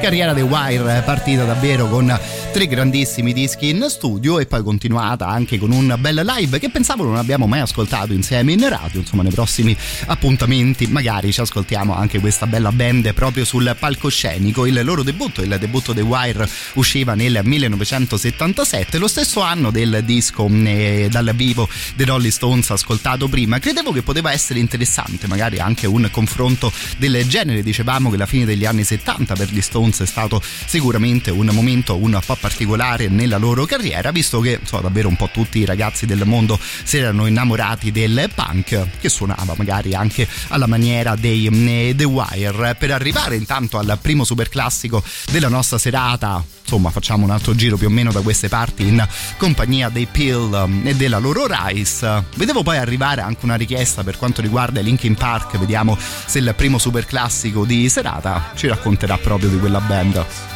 Carriera 0.00 0.32
dei 0.32 0.42
Wire 0.42 1.02
partita 1.04 1.44
davvero 1.44 1.88
con 1.88 2.18
tre 2.56 2.68
grandissimi 2.68 3.34
dischi 3.34 3.68
in 3.68 3.84
studio 3.90 4.38
e 4.38 4.46
poi 4.46 4.62
continuata 4.62 5.28
anche 5.28 5.58
con 5.58 5.72
un 5.72 5.94
bel 5.98 6.24
live 6.24 6.58
che 6.58 6.70
pensavo 6.70 7.04
non 7.04 7.16
abbiamo 7.16 7.46
mai 7.46 7.60
ascoltato 7.60 8.14
insieme 8.14 8.52
in 8.52 8.66
radio. 8.66 9.00
Insomma, 9.00 9.22
nei 9.22 9.30
prossimi 9.30 9.76
appuntamenti 10.06 10.86
magari 10.86 11.34
ci 11.34 11.42
ascoltiamo 11.42 11.94
anche 11.94 12.18
questa 12.18 12.46
bella 12.46 12.72
band 12.72 13.12
proprio 13.12 13.44
sul 13.44 13.76
palcoscenico. 13.78 14.64
Il 14.64 14.82
loro 14.84 15.02
debutto, 15.02 15.42
il 15.42 15.54
debutto 15.60 15.92
dei 15.92 16.02
Wire, 16.02 16.48
usciva 16.76 17.14
nel 17.14 17.40
1977, 17.44 18.96
lo 18.96 19.08
stesso 19.08 19.42
anno 19.42 19.70
del 19.70 20.00
disco 20.02 20.48
eh, 20.48 21.08
dal 21.10 21.32
vivo 21.34 21.68
dei 21.94 22.06
Rolling 22.06 22.32
Stones 22.32 22.70
ascoltato 22.70 23.28
prima. 23.28 23.58
Credevo 23.58 23.92
che 23.92 24.00
poteva 24.00 24.32
essere 24.32 24.60
interessante, 24.60 25.26
magari 25.26 25.58
anche 25.58 25.86
un 25.86 26.08
confronto 26.10 26.72
del 26.96 27.22
genere. 27.28 27.62
Dicevamo 27.62 28.08
che 28.08 28.16
la 28.16 28.24
fine 28.24 28.46
degli 28.46 28.64
anni 28.64 28.82
70 28.82 29.34
per 29.34 29.50
gli 29.50 29.60
Stones 29.60 30.00
è 30.00 30.06
stato 30.06 30.40
sicuramente 30.64 31.30
un 31.30 31.50
momento 31.52 31.96
un 31.96 32.18
po' 32.24 32.44
particolare 32.46 33.08
nella 33.08 33.38
loro 33.38 33.64
carriera, 33.64 34.12
visto 34.12 34.38
che 34.38 34.60
so, 34.62 34.78
davvero 34.78 35.08
un 35.08 35.16
po' 35.16 35.28
tutti 35.32 35.58
i 35.58 35.64
ragazzi 35.64 36.06
del 36.06 36.24
mondo 36.24 36.56
si 36.84 36.96
erano 36.96 37.26
innamorati 37.26 37.90
del 37.90 38.30
punk, 38.32 38.86
che 39.00 39.08
suonava 39.08 39.54
magari 39.56 39.94
anche 39.94 40.28
alla 40.48 40.68
maniera 40.68 41.16
dei 41.16 41.48
eh, 41.48 41.92
The 41.96 42.04
Wire. 42.04 42.76
Per 42.76 42.92
arrivare 42.92 43.34
intanto 43.34 43.78
al 43.78 43.98
primo 44.00 44.22
super 44.22 44.48
classico 44.48 45.02
della 45.32 45.48
nostra 45.48 45.76
serata, 45.76 46.40
insomma 46.62 46.90
facciamo 46.90 47.24
un 47.24 47.32
altro 47.32 47.52
giro 47.56 47.76
più 47.76 47.88
o 47.88 47.90
meno 47.90 48.12
da 48.12 48.20
queste 48.20 48.48
parti 48.48 48.86
in 48.86 49.04
compagnia 49.38 49.88
dei 49.88 50.06
Pill 50.06 50.54
eh, 50.84 50.90
e 50.90 50.94
della 50.94 51.18
loro 51.18 51.48
Rise. 51.48 52.26
Vedevo 52.36 52.62
poi 52.62 52.76
arrivare 52.76 53.22
anche 53.22 53.44
una 53.44 53.56
richiesta 53.56 54.04
per 54.04 54.18
quanto 54.18 54.40
riguarda 54.40 54.80
Linkin 54.80 55.16
Park, 55.16 55.58
vediamo 55.58 55.98
se 55.98 56.38
il 56.38 56.54
primo 56.56 56.78
super 56.78 57.06
classico 57.06 57.64
di 57.64 57.88
serata 57.88 58.52
ci 58.54 58.68
racconterà 58.68 59.18
proprio 59.18 59.48
di 59.48 59.58
quella 59.58 59.80
band. 59.80 60.55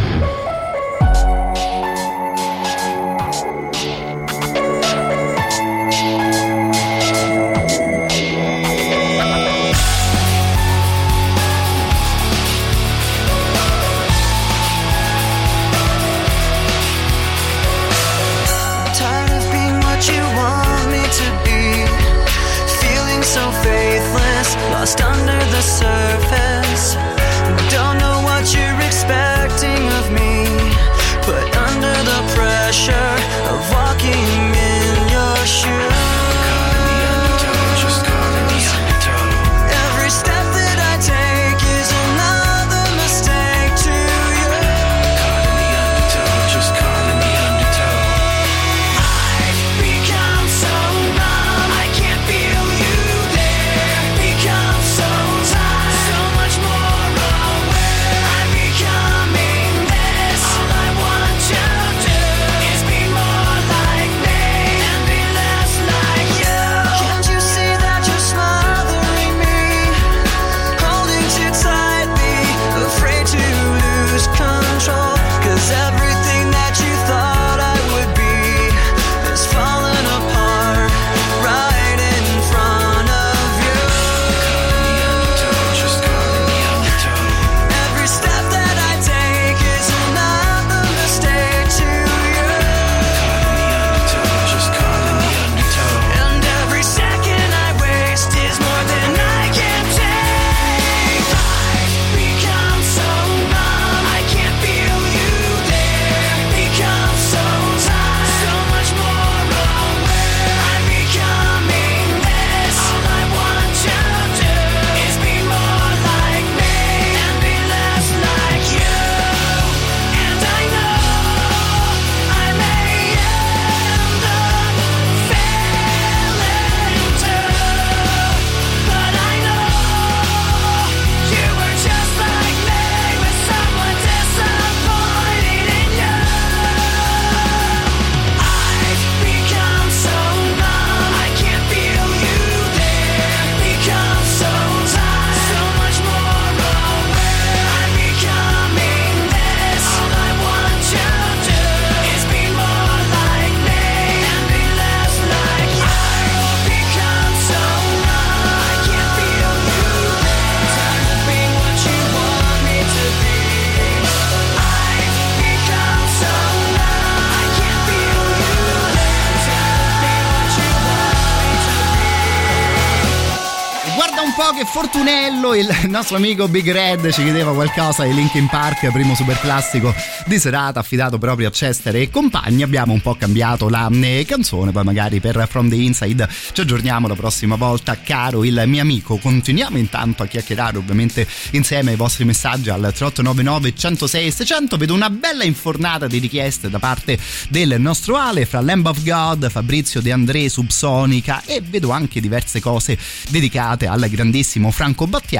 Il 175.53 175.89
nostro 175.89 176.15
amico 176.15 176.47
Big 176.47 176.71
Red, 176.71 177.11
ci 177.11 177.23
chiedeva 177.23 177.53
qualcosa 177.53 178.05
di 178.05 178.13
Linkin 178.13 178.47
Park, 178.47 178.89
primo 178.89 179.13
super 179.15 179.37
classico 179.37 179.93
di 180.25 180.39
serata 180.39 180.79
affidato 180.79 181.17
proprio 181.17 181.49
a 181.49 181.51
Chester 181.51 181.93
e 181.97 182.09
compagni. 182.09 182.63
Abbiamo 182.63 182.93
un 182.93 183.01
po' 183.01 183.15
cambiato 183.15 183.67
la 183.67 183.89
eh, 183.91 184.23
canzone, 184.25 184.71
poi 184.71 184.85
magari 184.85 185.19
per 185.19 185.45
From 185.49 185.67
the 185.67 185.75
Inside 185.75 186.29
ci 186.53 186.61
aggiorniamo 186.61 187.05
la 187.05 187.15
prossima 187.15 187.57
volta, 187.57 187.99
caro 187.99 188.45
il 188.45 188.63
mio 188.65 188.81
amico. 188.81 189.17
Continuiamo 189.17 189.77
intanto 189.77 190.23
a 190.23 190.25
chiacchierare 190.25 190.77
ovviamente 190.77 191.27
insieme 191.51 191.91
ai 191.91 191.97
vostri 191.97 192.23
messaggi 192.23 192.69
al 192.69 192.79
3899 192.79 193.75
106 193.75 194.31
600. 194.31 194.77
Vedo 194.77 194.93
una 194.93 195.09
bella 195.09 195.43
infornata 195.43 196.07
di 196.07 196.19
richieste 196.19 196.69
da 196.69 196.79
parte 196.79 197.19
del 197.49 197.75
nostro 197.77 198.15
Ale 198.15 198.45
fra 198.45 198.61
Lamb 198.61 198.85
of 198.85 199.03
God, 199.03 199.49
Fabrizio 199.49 199.99
De 199.99 200.13
André, 200.13 200.47
Subsonica 200.47 201.43
e 201.45 201.59
vedo 201.61 201.91
anche 201.91 202.21
diverse 202.21 202.61
cose 202.61 202.97
dedicate 203.27 203.87
al 203.87 204.07
grandissimo 204.07 204.71
Franco 204.71 205.07
Battiato 205.07 205.39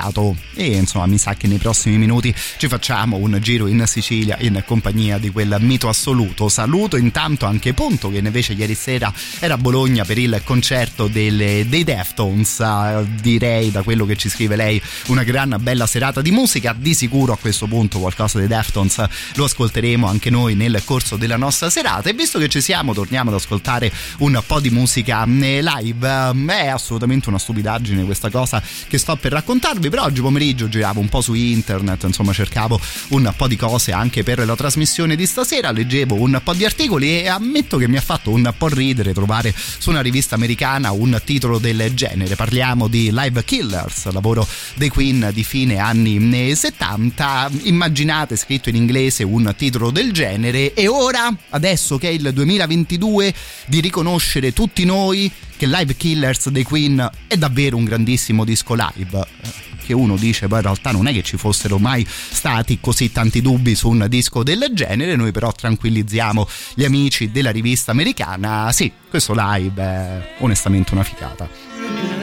e 0.56 0.76
insomma 0.76 1.06
mi 1.06 1.18
sa 1.18 1.36
che 1.36 1.48
nei 1.48 1.58
prossimi 1.58 1.98
minuti 1.98 2.34
ci 2.58 2.68
facciamo 2.68 3.18
un 3.18 3.38
giro 3.42 3.68
in 3.68 3.84
Sicilia 3.86 4.38
in 4.40 4.64
compagnia 4.66 5.18
di 5.18 5.30
quel 5.30 5.58
mito 5.60 5.88
assoluto. 5.88 6.50
Saluto 6.50 6.98
intanto 6.98 7.46
anche 7.46 7.74
Ponto 7.74 8.10
che 8.10 8.18
invece 8.18 8.54
ieri 8.54 8.76
sera 8.76 9.14
era 9.40 9.56
a 9.56 9.58
Bologna 9.58 10.04
per 10.06 10.18
il 10.18 10.42
concerto 10.44 11.08
delle, 11.08 11.66
dei 11.68 11.84
Deftones, 11.84 12.58
uh, 12.60 13.06
direi 13.22 13.72
da 13.72 13.82
quello 13.84 14.06
che 14.06 14.16
ci 14.16 14.30
scrive 14.30 14.56
lei 14.56 14.82
una 15.08 15.24
gran 15.24 15.58
bella 15.62 15.88
serata 15.88 16.22
di 16.22 16.32
musica, 16.32 16.76
di 16.78 16.94
sicuro 16.94 17.34
a 17.34 17.38
questo 17.38 17.68
punto 17.68 18.00
qualcosa 18.00 18.40
dei 18.40 18.48
Deftones 18.48 19.04
lo 19.36 19.44
ascolteremo 19.44 20.08
anche 20.08 20.30
noi 20.30 20.56
nel 20.56 20.82
corso 20.86 21.16
della 21.18 21.38
nostra 21.38 21.70
serata. 21.70 22.10
E 22.10 22.14
visto 22.14 22.40
che 22.40 22.50
ci 22.50 22.62
siamo 22.62 22.94
torniamo 22.94 23.30
ad 23.30 23.36
ascoltare 23.36 23.92
un 24.20 24.42
po' 24.46 24.60
di 24.60 24.70
musica 24.70 25.24
eh, 25.24 25.62
live, 25.62 26.34
è 26.48 26.68
assolutamente 26.68 27.30
una 27.30 27.40
stupidaggine 27.40 28.04
questa 28.04 28.30
cosa 28.30 28.62
che 28.88 28.98
sto 28.98 29.16
per 29.16 29.32
raccontarvi, 29.32 29.90
però 29.92 30.06
oggi 30.06 30.22
pomeriggio 30.22 30.70
giravo 30.70 31.02
un 31.02 31.10
po' 31.10 31.20
su 31.20 31.34
internet, 31.34 32.04
insomma 32.04 32.32
cercavo 32.32 32.80
un 33.10 33.32
po' 33.36 33.50
di 33.50 33.58
cose 33.58 33.92
anche 33.92 34.24
per 34.24 34.46
la 34.46 34.56
trasmissione 34.56 35.18
di 35.18 35.26
stasera, 35.26 35.72
leggevo 35.72 36.16
un 36.16 36.40
po' 36.42 36.54
di 36.54 36.64
articoli 36.64 37.22
e 37.22 37.28
ammetto 37.28 37.76
che 37.76 37.90
mi 37.90 37.98
ha 37.98 38.02
fatto 38.02 38.32
un 38.32 38.54
po' 38.58 38.70
ridere 38.70 39.14
trovare 39.14 39.54
su 39.54 39.90
una 39.90 40.00
rivista 40.00 40.36
americana 40.36 40.92
un 40.92 41.22
titolo 41.26 41.58
del 41.58 41.94
genere. 41.94 42.36
Parliamo 42.36 42.88
di 42.88 43.10
Live 43.12 43.44
Killers, 43.44 44.10
lavoro 44.12 44.48
dei 44.76 44.88
Queen 44.88 45.30
di 45.34 45.44
fine 45.44 45.78
anni 45.78 46.56
70. 46.56 47.52
Immaginate 47.64 48.38
scritto 48.38 48.70
in 48.70 48.76
inglese 48.76 49.24
un 49.24 49.54
titolo 49.58 49.92
del 49.92 50.14
genere 50.14 50.74
e 50.74 50.88
ora, 50.88 51.36
adesso 51.50 51.98
che 51.98 52.08
è 52.08 52.12
il 52.12 52.32
2022, 52.32 53.34
di 53.66 53.82
riconoscere 53.82 54.54
tutti 54.54 54.86
noi 54.86 55.30
che 55.58 55.68
Live 55.68 55.98
Killers 55.98 56.48
dei 56.48 56.64
Queen 56.64 57.10
è 57.28 57.36
davvero 57.36 57.76
un 57.76 57.84
grandissimo 57.84 58.46
disco 58.46 58.74
live 58.74 59.61
che 59.92 59.94
uno 59.94 60.16
dice 60.16 60.48
poi 60.48 60.60
in 60.60 60.64
realtà 60.64 60.92
non 60.92 61.08
è 61.08 61.14
che 61.14 61.22
ci 61.22 61.36
fossero 61.36 61.78
mai 61.78 62.06
stati 62.08 62.80
così 62.80 63.12
tanti 63.12 63.42
dubbi 63.42 63.76
su 63.76 63.90
un 63.90 64.06
disco 64.08 64.42
del 64.42 64.72
genere 64.74 65.16
noi 65.16 65.32
però 65.32 65.52
tranquillizziamo 65.52 66.48
gli 66.76 66.86
amici 66.86 67.32
della 67.32 67.52
rivista 67.52 67.92
americana. 67.92 68.72
Sì 68.72 68.92
questo 69.10 69.34
live 69.36 69.84
è 69.84 70.36
onestamente 70.40 70.94
una 70.94 71.04
ficata 71.04 72.21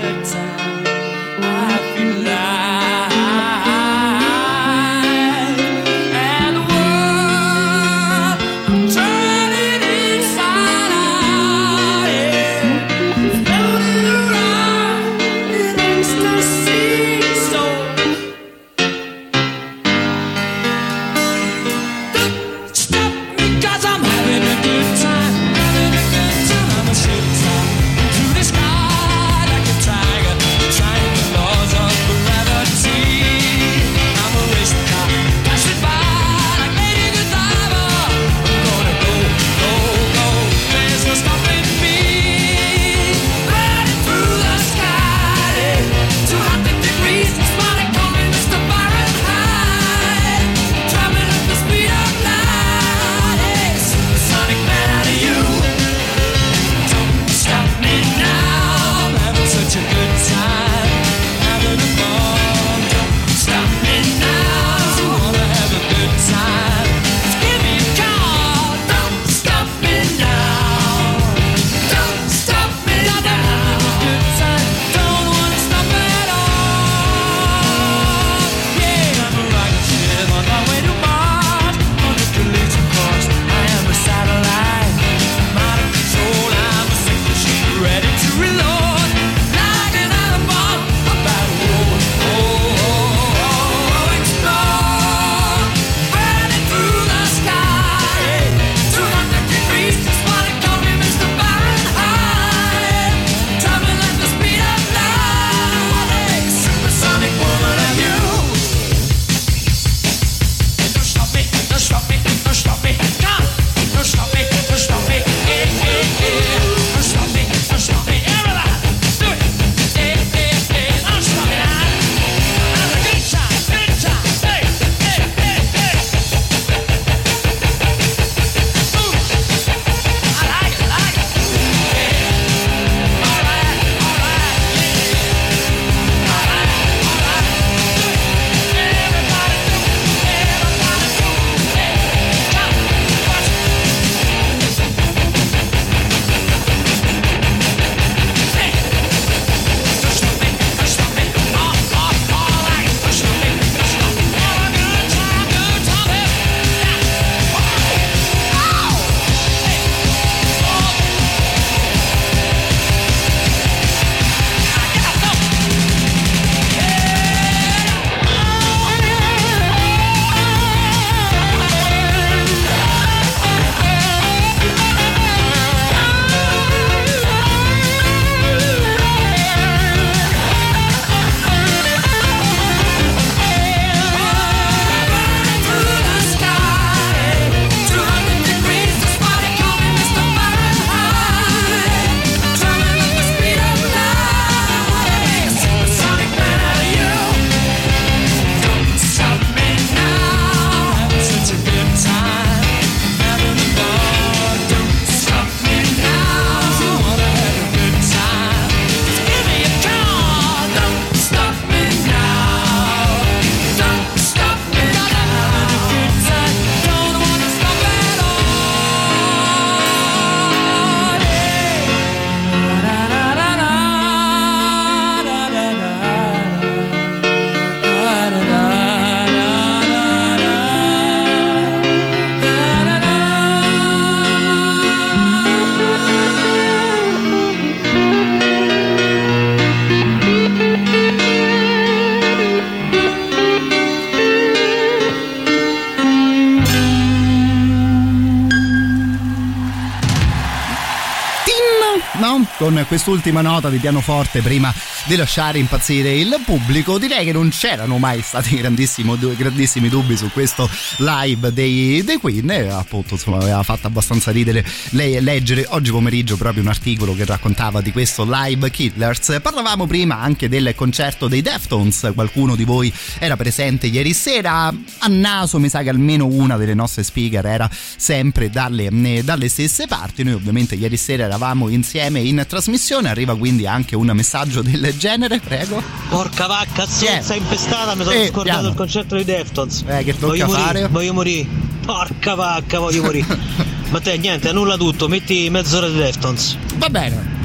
Con 252.68 252.77
quest'ultima 252.88 253.42
nota 253.42 253.68
di 253.68 253.78
pianoforte 253.78 254.40
prima 254.40 254.74
di 255.04 255.14
lasciare 255.14 255.58
impazzire 255.58 256.16
il 256.16 256.40
pubblico. 256.44 256.98
Direi 256.98 257.24
che 257.26 257.32
non 257.32 257.50
c'erano 257.50 257.98
mai 257.98 258.22
stati 258.22 258.56
grandissimi 258.56 259.88
dubbi 259.88 260.16
su 260.16 260.30
questo 260.32 260.68
live 260.96 261.52
dei, 261.52 262.02
dei 262.02 262.16
Queen 262.16 262.50
e 262.50 262.68
appunto 262.68 263.14
insomma 263.14 263.36
aveva 263.36 263.62
fatto 263.62 263.86
abbastanza 263.86 264.30
ridere 264.30 264.64
lei 264.90 265.20
leggere 265.20 265.66
oggi 265.68 265.90
pomeriggio 265.90 266.36
proprio 266.36 266.62
un 266.62 266.68
articolo 266.68 267.14
che 267.14 267.26
raccontava 267.26 267.80
di 267.82 267.92
questo 267.92 268.26
live 268.26 268.70
Killers. 268.70 269.38
Parlavamo 269.42 269.86
prima 269.86 270.18
anche 270.18 270.48
del 270.48 270.74
concerto 270.74 271.28
dei 271.28 271.42
Deftones, 271.42 272.10
qualcuno 272.14 272.56
di 272.56 272.64
voi 272.64 272.92
era 273.18 273.36
presente 273.36 273.86
ieri 273.86 274.14
sera, 274.14 274.66
a 274.66 275.08
naso 275.08 275.58
mi 275.58 275.68
sa 275.68 275.82
che 275.82 275.90
almeno 275.90 276.24
una 276.26 276.56
delle 276.56 276.74
nostre 276.74 277.02
speaker 277.02 277.44
era 277.44 277.68
sempre 277.70 278.48
dalle, 278.48 278.88
dalle 279.22 279.48
stesse 279.48 279.86
parti, 279.86 280.22
noi 280.22 280.32
ovviamente 280.32 280.74
ieri 280.74 280.96
sera 280.96 281.24
eravamo 281.24 281.68
insieme 281.68 282.20
in 282.20 282.44
trasmissione, 282.48 282.76
arriva 283.08 283.36
quindi 283.36 283.66
anche 283.66 283.96
un 283.96 284.10
messaggio 284.14 284.62
del 284.62 284.94
genere, 284.96 285.40
prego. 285.40 285.82
Porca 286.08 286.46
vacca, 286.46 286.86
zozza 286.86 287.34
yeah. 287.34 287.34
impestata, 287.34 287.94
mi 287.94 288.04
sono 288.04 288.14
eh, 288.14 288.26
scordato 288.26 288.42
piano. 288.42 288.68
il 288.68 288.74
concerto 288.74 289.14
dei 289.14 289.24
Deftones. 289.24 289.84
Eh, 289.86 290.04
che 290.04 290.12
tocca 290.12 290.26
voglio 290.26 290.48
fare? 290.48 290.62
Morire, 290.64 290.88
voglio 290.88 291.12
morire. 291.12 291.48
Porca 291.84 292.34
vacca, 292.34 292.78
voglio 292.78 293.02
morire. 293.02 293.26
Ma 293.90 294.00
te 294.00 294.16
niente, 294.18 294.48
annulla 294.48 294.76
tutto, 294.76 295.08
metti 295.08 295.48
mezz'ora 295.50 295.88
di 295.88 295.96
Deftones. 295.96 296.56
Va 296.76 296.88
bene. 296.88 297.37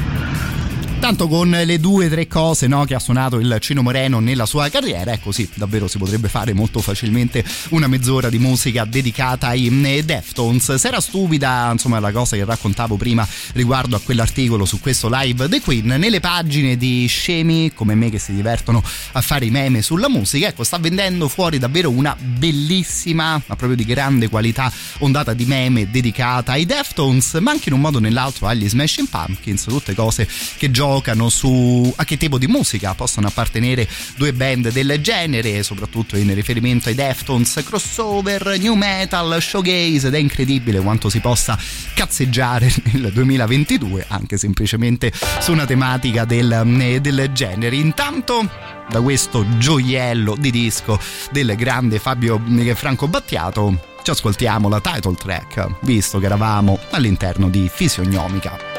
Tanto 1.04 1.28
con 1.28 1.50
le 1.50 1.82
due 1.82 2.06
o 2.06 2.10
tre 2.10 2.28
cose 2.28 2.66
no, 2.66 2.86
che 2.86 2.96
ha 2.96 3.00
suonato 3.00 3.38
il 3.38 3.58
Cino 3.60 3.82
Moreno 3.82 4.22
nella 4.22 4.46
sua 4.46 4.70
carriera, 4.70 5.12
ecco 5.12 5.34
sì, 5.34 5.50
davvero 5.54 5.90
si 5.90 5.98
potrebbe 5.98 6.30
fare 6.30 6.54
molto 6.54 6.80
facilmente 6.80 7.44
una 7.72 7.88
mezz'ora 7.88 8.30
di 8.30 8.40
musica 8.40 8.86
dedicata 8.86 9.48
ai 9.48 9.68
eh, 9.84 10.06
Deftones. 10.06 10.76
Se 10.76 10.88
era 10.88 11.02
stupida, 11.02 11.70
insomma, 11.74 12.00
la 12.00 12.14
cosa 12.14 12.38
che 12.38 12.46
raccontavo 12.46 12.96
prima 12.96 13.28
riguardo 13.52 13.98
a 13.98 14.00
quell'articolo 14.00 14.64
su 14.64 14.80
questo 14.80 15.10
live 15.12 15.50
The 15.50 15.60
Queen, 15.60 15.88
nelle 15.88 16.22
pagine 16.22 16.78
di 16.78 17.06
scemi 17.06 17.74
come 17.74 17.96
me 17.96 18.10
che 18.10 18.18
si 18.18 18.34
divertono 18.34 18.82
a 19.12 19.20
fare 19.20 19.44
i 19.44 19.50
meme 19.50 19.82
sulla 19.82 20.08
musica, 20.08 20.48
ecco, 20.48 20.64
sta 20.64 20.78
vendendo 20.78 21.28
fuori 21.28 21.60
davvero 21.60 21.90
una 21.90 22.16
bellissima, 22.18 23.42
ma 23.46 23.56
proprio 23.58 23.76
di 23.76 23.84
grande 23.84 24.30
qualità, 24.30 24.72
ondata 25.00 25.34
di 25.34 25.44
meme 25.44 25.92
dedicata 25.92 26.54
ai 26.54 26.66
Deftones, 26.66 27.34
ma 27.42 27.52
anche 27.52 27.68
in 27.68 27.76
un 27.76 27.82
modo 27.82 27.98
o 27.98 28.00
nell'altro 28.00 28.48
agli 28.48 28.70
Smashing 28.70 29.10
Pumpkins, 29.10 29.66
tutte 29.66 29.94
cose 29.94 30.26
che 30.56 30.72
giocano 30.72 30.92
giocano 30.94 31.30
su 31.30 31.92
a 31.96 32.04
che 32.04 32.18
tipo 32.18 32.38
di 32.38 32.46
musica 32.46 32.94
possono 32.94 33.26
appartenere 33.26 33.88
due 34.16 34.32
band 34.32 34.72
del 34.72 35.00
genere, 35.02 35.64
soprattutto 35.64 36.18
in 36.18 36.32
riferimento 36.36 36.90
ai 36.90 36.96
Deftones, 36.96 37.64
crossover, 37.66 38.60
new 38.60 38.76
metal, 38.76 39.42
showgaze 39.42 40.08
ed 40.08 40.14
è 40.14 40.20
incredibile 40.20 40.80
quanto 40.82 41.10
si 41.10 41.20
possa 41.20 41.58
cazzeggiare 41.96 42.72
nel 42.94 43.12
2022 43.12 44.06
anche 44.08 44.38
semplicemente 44.38 45.12
su 45.40 45.52
una 45.52 45.66
tematica 45.66 46.26
del, 46.26 46.52
eh, 46.80 47.02
del 47.02 47.32
genere. 47.34 47.76
Intanto 47.76 48.48
da 48.88 49.02
questo 49.02 49.46
gioiello 49.58 50.36
di 50.38 50.52
disco 50.52 51.00
del 51.32 51.56
grande 51.56 51.98
Fabio 51.98 52.40
eh, 52.60 52.76
Franco 52.76 53.08
Battiato 53.08 53.92
ci 54.04 54.12
ascoltiamo 54.12 54.70
la 54.70 54.82
title 54.82 55.16
track, 55.16 55.78
visto 55.82 56.20
che 56.20 56.26
eravamo 56.26 56.78
all'interno 56.92 57.50
di 57.50 57.70
Fisionomica. 57.72 58.73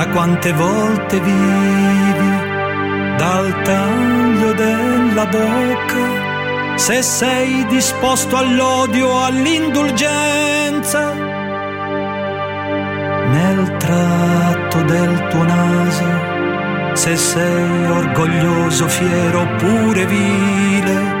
Da 0.00 0.08
quante 0.08 0.50
volte 0.54 1.20
vivi, 1.20 2.30
dal 3.18 3.62
taglio 3.62 4.52
della 4.54 5.26
bocca, 5.26 6.76
se 6.76 7.02
sei 7.02 7.66
disposto 7.66 8.38
all'odio, 8.38 9.22
all'indulgenza, 9.22 11.12
nel 13.36 13.76
tratto 13.76 14.82
del 14.84 15.28
tuo 15.28 15.42
naso, 15.42 16.94
se 16.94 17.16
sei 17.16 17.86
orgoglioso, 17.90 18.88
fiero 18.88 19.40
oppure 19.40 20.06
vile, 20.06 21.18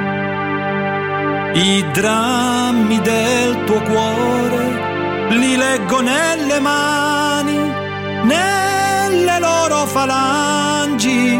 i 1.52 1.84
drammi 1.92 2.98
del 3.02 3.64
tuo 3.64 3.82
cuore 3.82 5.28
li 5.28 5.54
leggo 5.54 6.00
nelle 6.00 6.60
mani, 6.60 7.58
nelle 8.22 8.69
loro 9.38 9.86
falangi, 9.86 11.38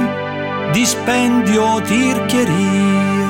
dispendio 0.73 1.81
tirchieria. 1.83 3.29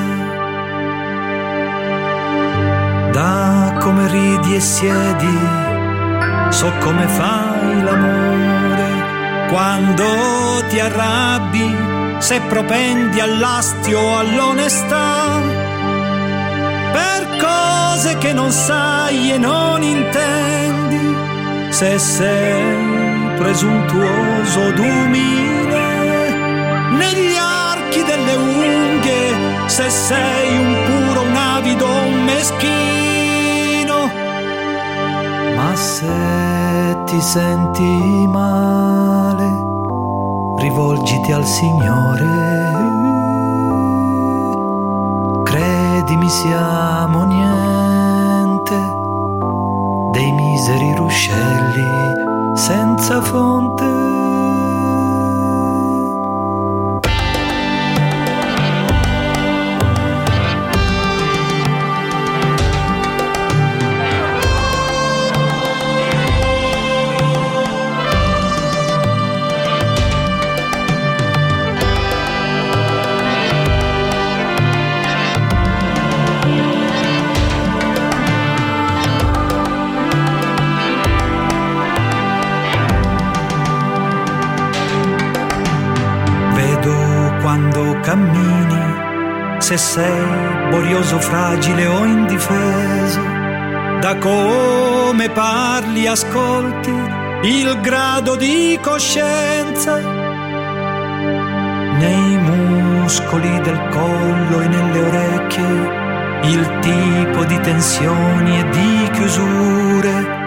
Da 3.11 3.77
come 3.79 4.07
ridi 4.07 4.55
e 4.55 4.59
siedi, 4.59 5.37
so 6.49 6.71
come 6.79 7.07
fai 7.07 7.83
l'amore, 7.83 9.47
quando 9.49 10.05
ti 10.69 10.79
arrabbi, 10.79 11.75
se 12.19 12.39
propendi 12.41 13.19
all'astio 13.19 13.99
o 13.99 14.17
all'onestà 14.17 15.69
cose 18.01 18.17
che 18.17 18.33
non 18.33 18.51
sai 18.51 19.31
e 19.31 19.37
non 19.37 19.83
intendi, 19.83 21.15
se 21.69 21.99
sei 21.99 22.90
presuntuoso 23.41 24.67
ed 24.67 24.77
umile, 24.77 26.29
negli 26.91 27.35
archi 27.35 28.03
delle 28.03 28.35
unghie, 28.35 29.67
se 29.67 29.89
sei 29.89 30.57
un 30.59 30.75
puro, 30.85 31.21
un 31.21 31.35
avido, 31.35 31.87
un 31.87 32.23
meschino. 32.23 34.11
Ma 35.55 35.75
se 35.75 36.97
ti 37.05 37.19
senti 37.19 38.27
male, 38.27 39.49
rivolgiti 40.59 41.31
al 41.31 41.45
Signore. 41.45 42.49
Credimi 45.45 46.29
siamo 46.29 47.23
niente 47.25 48.75
dei 50.11 50.31
miseri 50.31 50.93
ruscelli 50.95 52.10
saxophone 53.11 53.70
senza 87.61 88.01
fonte 88.01 89.59
se 89.59 89.77
sei 89.77 90.69
borioso, 90.71 91.19
fragile 91.19 91.85
o 91.85 92.03
indifeso, 92.03 93.21
da 93.99 94.17
come 94.17 95.29
parli, 95.29 96.07
ascolti 96.07 96.91
il 97.43 97.79
grado 97.79 98.35
di 98.35 98.79
coscienza 98.81 99.99
nei 101.99 102.37
muscoli 102.37 103.61
del 103.61 103.79
collo 103.89 104.61
e 104.61 104.67
nelle 104.67 104.99
orecchie, 104.99 105.99
il 106.43 106.79
tipo 106.79 107.45
di 107.45 107.59
tensioni 107.59 108.59
e 108.59 108.69
di 108.69 109.09
chiusure, 109.11 110.39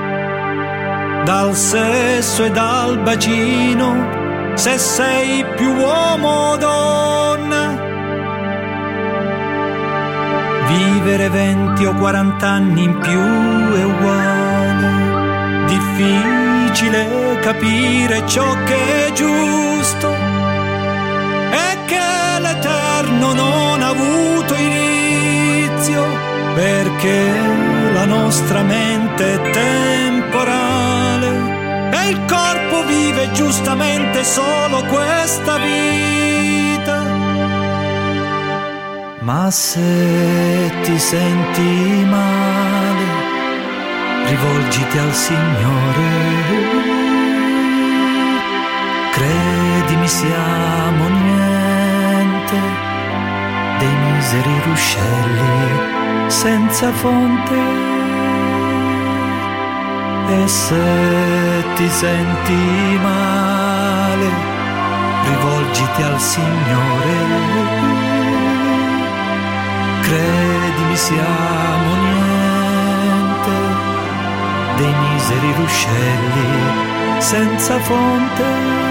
dal 1.25 1.55
sesso 1.55 2.45
e 2.45 2.51
dal 2.51 2.99
bacino, 2.99 4.24
se 4.55 4.79
sei 4.79 5.45
più 5.57 5.73
uomo 5.73 6.29
o 6.29 6.57
donna 6.57 7.93
Vivere 10.67 11.29
20 11.29 11.85
o 11.85 11.95
40 11.95 12.49
anni 12.49 12.85
in 12.85 12.99
più 12.99 13.21
è 13.21 13.85
uguale. 13.85 15.67
Difficile 15.67 17.39
capire 17.41 18.27
ciò 18.27 18.45
che 18.65 19.07
è 19.07 19.13
giusto 19.13 20.11
e 21.51 21.79
che 21.85 22.41
l'Eterno 22.41 23.35
non 23.35 23.83
ha 23.83 23.89
avuto 23.89 24.55
inizio 24.55 26.03
perché 26.55 27.31
la 27.93 28.07
nostra 28.07 28.63
mente 28.63 29.35
è 29.35 29.51
temporale 29.51 31.03
e 31.03 31.04
il 32.09 32.25
corpo 32.27 32.85
vive 32.85 33.31
giustamente 33.33 34.25
solo 34.25 34.83
questa 34.85 35.57
vita. 35.59 37.03
Ma 39.21 39.51
se 39.51 40.71
ti 40.83 40.99
senti 40.99 42.05
male, 42.09 43.07
rivolgiti 44.27 44.99
al 44.99 45.13
Signore. 45.15 46.73
Credimi, 49.13 50.09
siamo 50.09 51.09
niente 51.09 52.57
dei 53.79 53.97
miseri 54.13 54.61
ruscelli 54.65 56.29
senza 56.29 56.91
fonte. 56.93 57.94
E 60.27 60.49
se 60.49 61.65
ti 61.77 61.89
senti 61.89 62.99
male, 63.03 64.29
rivolgiti 65.25 66.03
al 66.03 66.19
Signore. 66.19 67.17
Credimi, 70.01 70.97
siamo 70.97 71.95
niente 71.97 73.51
dei 74.77 74.95
miseri 74.95 75.53
ruscelli 75.57 76.93
senza 77.19 77.79
fonte. 77.81 78.83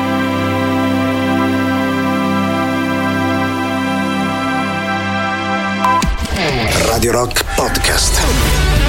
Radio 6.88 7.12
Rock 7.12 7.44
Podcast. 7.56 8.83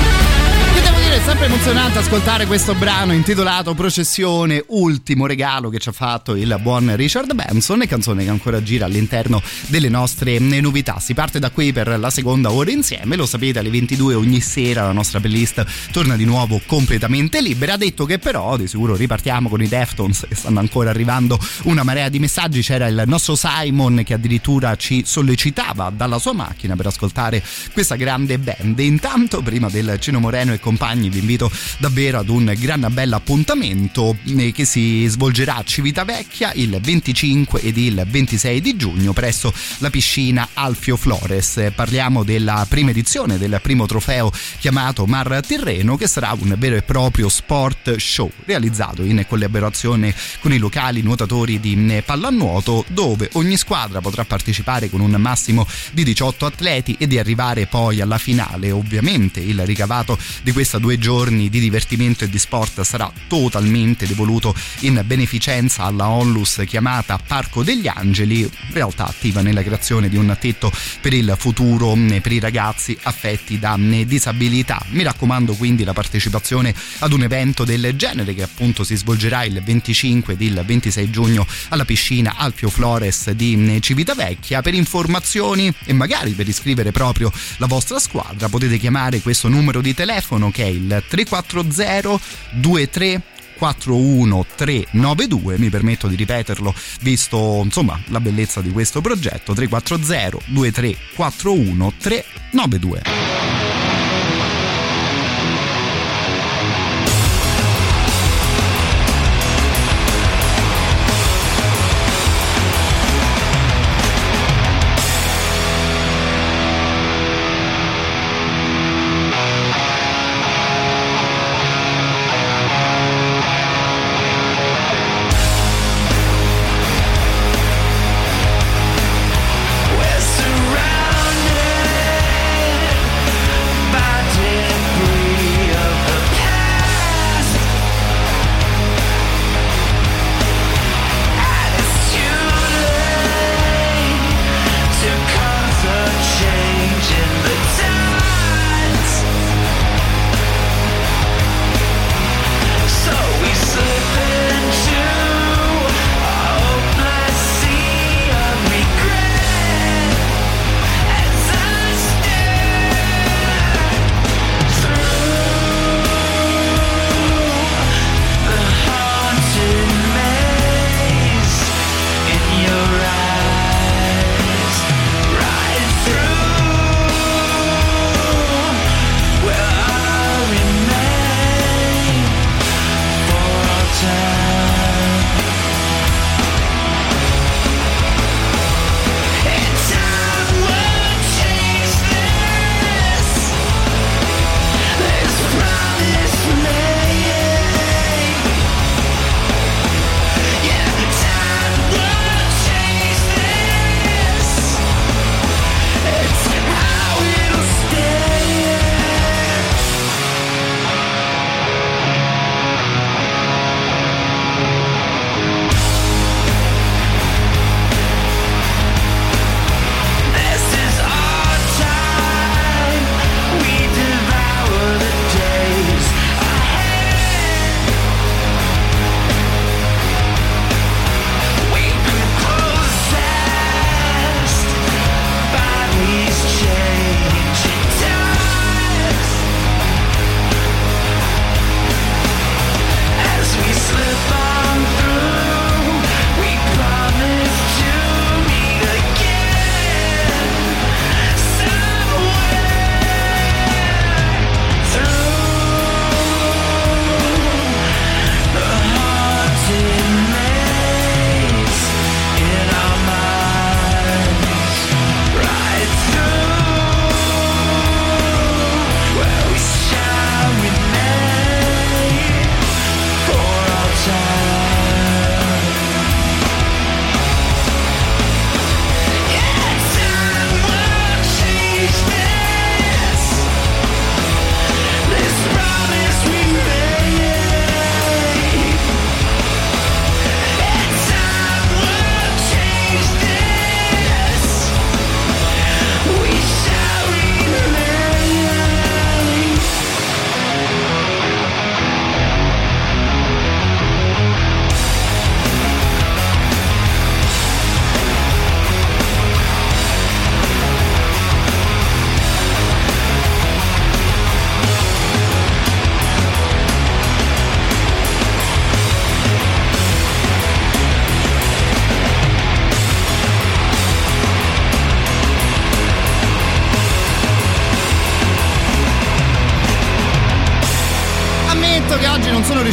Dire, 1.15 1.23
è 1.23 1.29
sempre 1.29 1.47
emozionante 1.47 1.99
ascoltare 1.99 2.47
questo 2.47 2.75
brano 2.75 3.13
intitolato 3.13 3.75
Processione, 3.75 4.65
ultimo 4.69 5.27
regalo 5.27 5.69
che 5.69 5.79
ci 5.79 5.89
ha 5.89 5.93
fatto 5.93 6.35
il 6.35 6.57
buon 6.61 6.97
Richard 6.97 7.33
Benson 7.35 7.85
canzone 7.87 8.25
che 8.25 8.31
ancora 8.31 8.63
gira 8.63 8.87
all'interno 8.87 9.41
delle 9.69 9.89
nostre 9.89 10.39
novità. 10.41 10.99
Si 10.99 11.15
parte 11.15 11.39
da 11.39 11.51
qui 11.51 11.73
per 11.73 11.99
la 11.99 12.11
seconda 12.11 12.51
ora 12.51 12.71
insieme, 12.71 13.15
lo 13.15 13.27
sapete 13.27 13.61
alle 13.61 13.71
22 13.71 14.15
ogni 14.15 14.41
sera 14.41 14.87
la 14.87 14.93
nostra 14.93 15.21
playlist 15.21 15.65
torna 15.93 16.17
di 16.17 16.25
nuovo 16.25 16.61
completamente 16.67 17.41
libera. 17.41 17.77
Detto 17.77 18.07
che 18.07 18.19
però 18.19 18.57
di 18.57 18.67
sicuro 18.67 18.97
ripartiamo 18.97 19.49
con 19.49 19.63
i 19.63 19.69
Deftones 19.69 20.27
che 20.29 20.35
stanno 20.35 20.59
ancora 20.59 20.91
arrivando 20.91 21.39
una 21.65 21.85
marea 21.85 22.09
di 22.09 22.19
messaggi. 22.19 22.61
C'era 22.61 22.89
il 22.89 23.05
nostro 23.07 23.37
Simon 23.37 24.03
che 24.05 24.15
addirittura 24.15 24.75
ci 24.77 25.03
sollecitava 25.07 25.91
dalla 25.95 26.19
sua 26.19 26.33
macchina 26.33 26.75
per 26.75 26.87
ascoltare 26.87 27.43
questa 27.73 27.95
grande 27.95 28.39
band. 28.39 28.79
Intanto 28.81 29.43
prima 29.43 29.69
del 29.69 29.99
Cino 30.01 30.19
Moreno 30.19 30.53
e 30.53 30.59
compagni 30.59 31.03
vi 31.09 31.19
invito 31.21 31.51
davvero 31.79 32.19
ad 32.19 32.29
un 32.29 32.53
gran 32.59 32.87
bel 32.91 33.13
appuntamento 33.13 34.17
eh, 34.25 34.53
che 34.53 34.65
si 34.65 35.07
svolgerà 35.07 35.57
a 35.57 35.65
Civitavecchia 35.65 36.53
il 36.55 36.79
25 36.81 37.61
ed 37.61 37.77
il 37.77 38.05
26 38.07 38.61
di 38.61 38.77
giugno 38.77 39.13
presso 39.13 39.53
la 39.79 39.91
piscina 39.91 40.49
Alfio 40.55 40.97
Flores. 40.97 41.73
Parliamo 41.75 42.25
della 42.25 42.67
prima 42.69 42.91
edizione 42.91 43.39
del 43.39 43.59
primo 43.63 43.87
trofeo 43.87 44.33
chiamato 44.59 45.07
Mar 45.07 45.41
Tirreno 45.47 45.97
che 45.97 46.07
sarà 46.07 46.37
un 46.39 46.55
vero 46.59 46.77
e 46.77 46.83
proprio 46.83 47.29
sport 47.29 47.97
show 47.97 48.31
realizzato 48.45 49.03
in 49.03 49.25
collaborazione 49.29 50.15
con 50.41 50.53
i 50.53 50.59
locali 50.59 51.03
nuotatori 51.03 51.61
di 51.61 52.03
pallanuoto 52.05 52.85
dove 52.89 53.31
ogni 53.33 53.57
squadra 53.57 54.01
potrà 54.01 54.25
partecipare 54.25 54.91
con 54.91 55.01
un 55.01 55.15
massimo 55.19 55.67
di 55.93 56.05
18 56.05 56.47
atleti 56.47 56.97
e 56.99 57.07
di 57.07 57.19
arrivare 57.19 57.67
poi 57.67 58.01
alla 58.01 58.19
finale. 58.19 58.71
Ovviamente 58.71 59.41
il 59.41 59.65
ricavato 59.65 60.19
di 60.43 60.53
questa 60.53 60.79
due 60.79 60.94
giorni 60.99 61.49
di 61.49 61.61
divertimento 61.61 62.25
e 62.25 62.29
di 62.29 62.39
sport 62.39 62.81
sarà 62.83 63.11
totalmente 63.29 64.07
devoluto 64.07 64.55
in 64.81 65.03
beneficenza 65.05 65.85
alla 65.85 66.09
Onlus 66.09 66.63
chiamata 66.67 67.19
Parco 67.19 67.63
degli 67.63 67.89
Angeli, 67.89 68.41
in 68.41 68.51
realtà 68.73 69.07
attiva 69.07 69.41
nella 69.41 69.63
creazione 69.63 70.09
di 70.09 70.17
un 70.17 70.37
tetto 70.39 70.73
per 71.01 71.13
il 71.13 71.35
futuro 71.39 71.95
mm, 71.95 72.19
per 72.19 72.33
i 72.33 72.39
ragazzi 72.39 72.97
affetti 73.03 73.59
da 73.59 73.77
mm, 73.77 74.03
disabilità. 74.03 74.83
Mi 74.91 75.03
raccomando 75.03 75.55
quindi 75.55 75.85
la 75.85 75.93
partecipazione 75.93 76.75
ad 76.99 77.13
un 77.13 77.23
evento 77.23 77.65
del 77.65 77.95
genere 77.97 78.35
che 78.35 78.43
appunto 78.43 78.85
si 78.85 78.97
svolgerà 78.97 79.45
il 79.45 79.63
25 79.63 80.35
ed 80.35 80.41
il 80.41 80.63
26 80.65 81.11
giugno 81.11 81.47
alla 81.69 81.85
piscina 81.85 82.35
Alfio 82.37 82.71
Flores 82.71 83.31
di 83.31 83.57
mm, 83.57 83.79
Civitavecchia. 83.79 84.63
Per 84.63 84.75
informazioni 84.75 85.73
e 85.85 85.93
magari 85.93 86.33
per 86.33 86.49
iscrivere 86.49 86.93
proprio 86.93 87.33
la 87.59 87.67
vostra 87.67 87.99
squadra 87.99 88.49
potete 88.49 88.79
chiamare 88.79 89.21
questo 89.21 89.49
numero 89.49 89.81
di 89.81 89.95
telefono 89.95 90.51
che 90.51 90.65
è 90.65 90.69
il 90.69 90.83
340 90.87 92.21
23 92.55 93.23
41392 93.57 95.59
mi 95.59 95.71
permetto 95.71 96.09
di 96.09 96.17
ripeterlo 96.17 96.75
visto 97.01 97.61
insomma 97.63 97.97
la 98.07 98.19
bellezza 98.21 98.61
di 98.61 98.71
questo 98.71 99.01
progetto 99.01 99.55
340 99.55 100.53
23 100.53 100.97
41392 101.15 103.64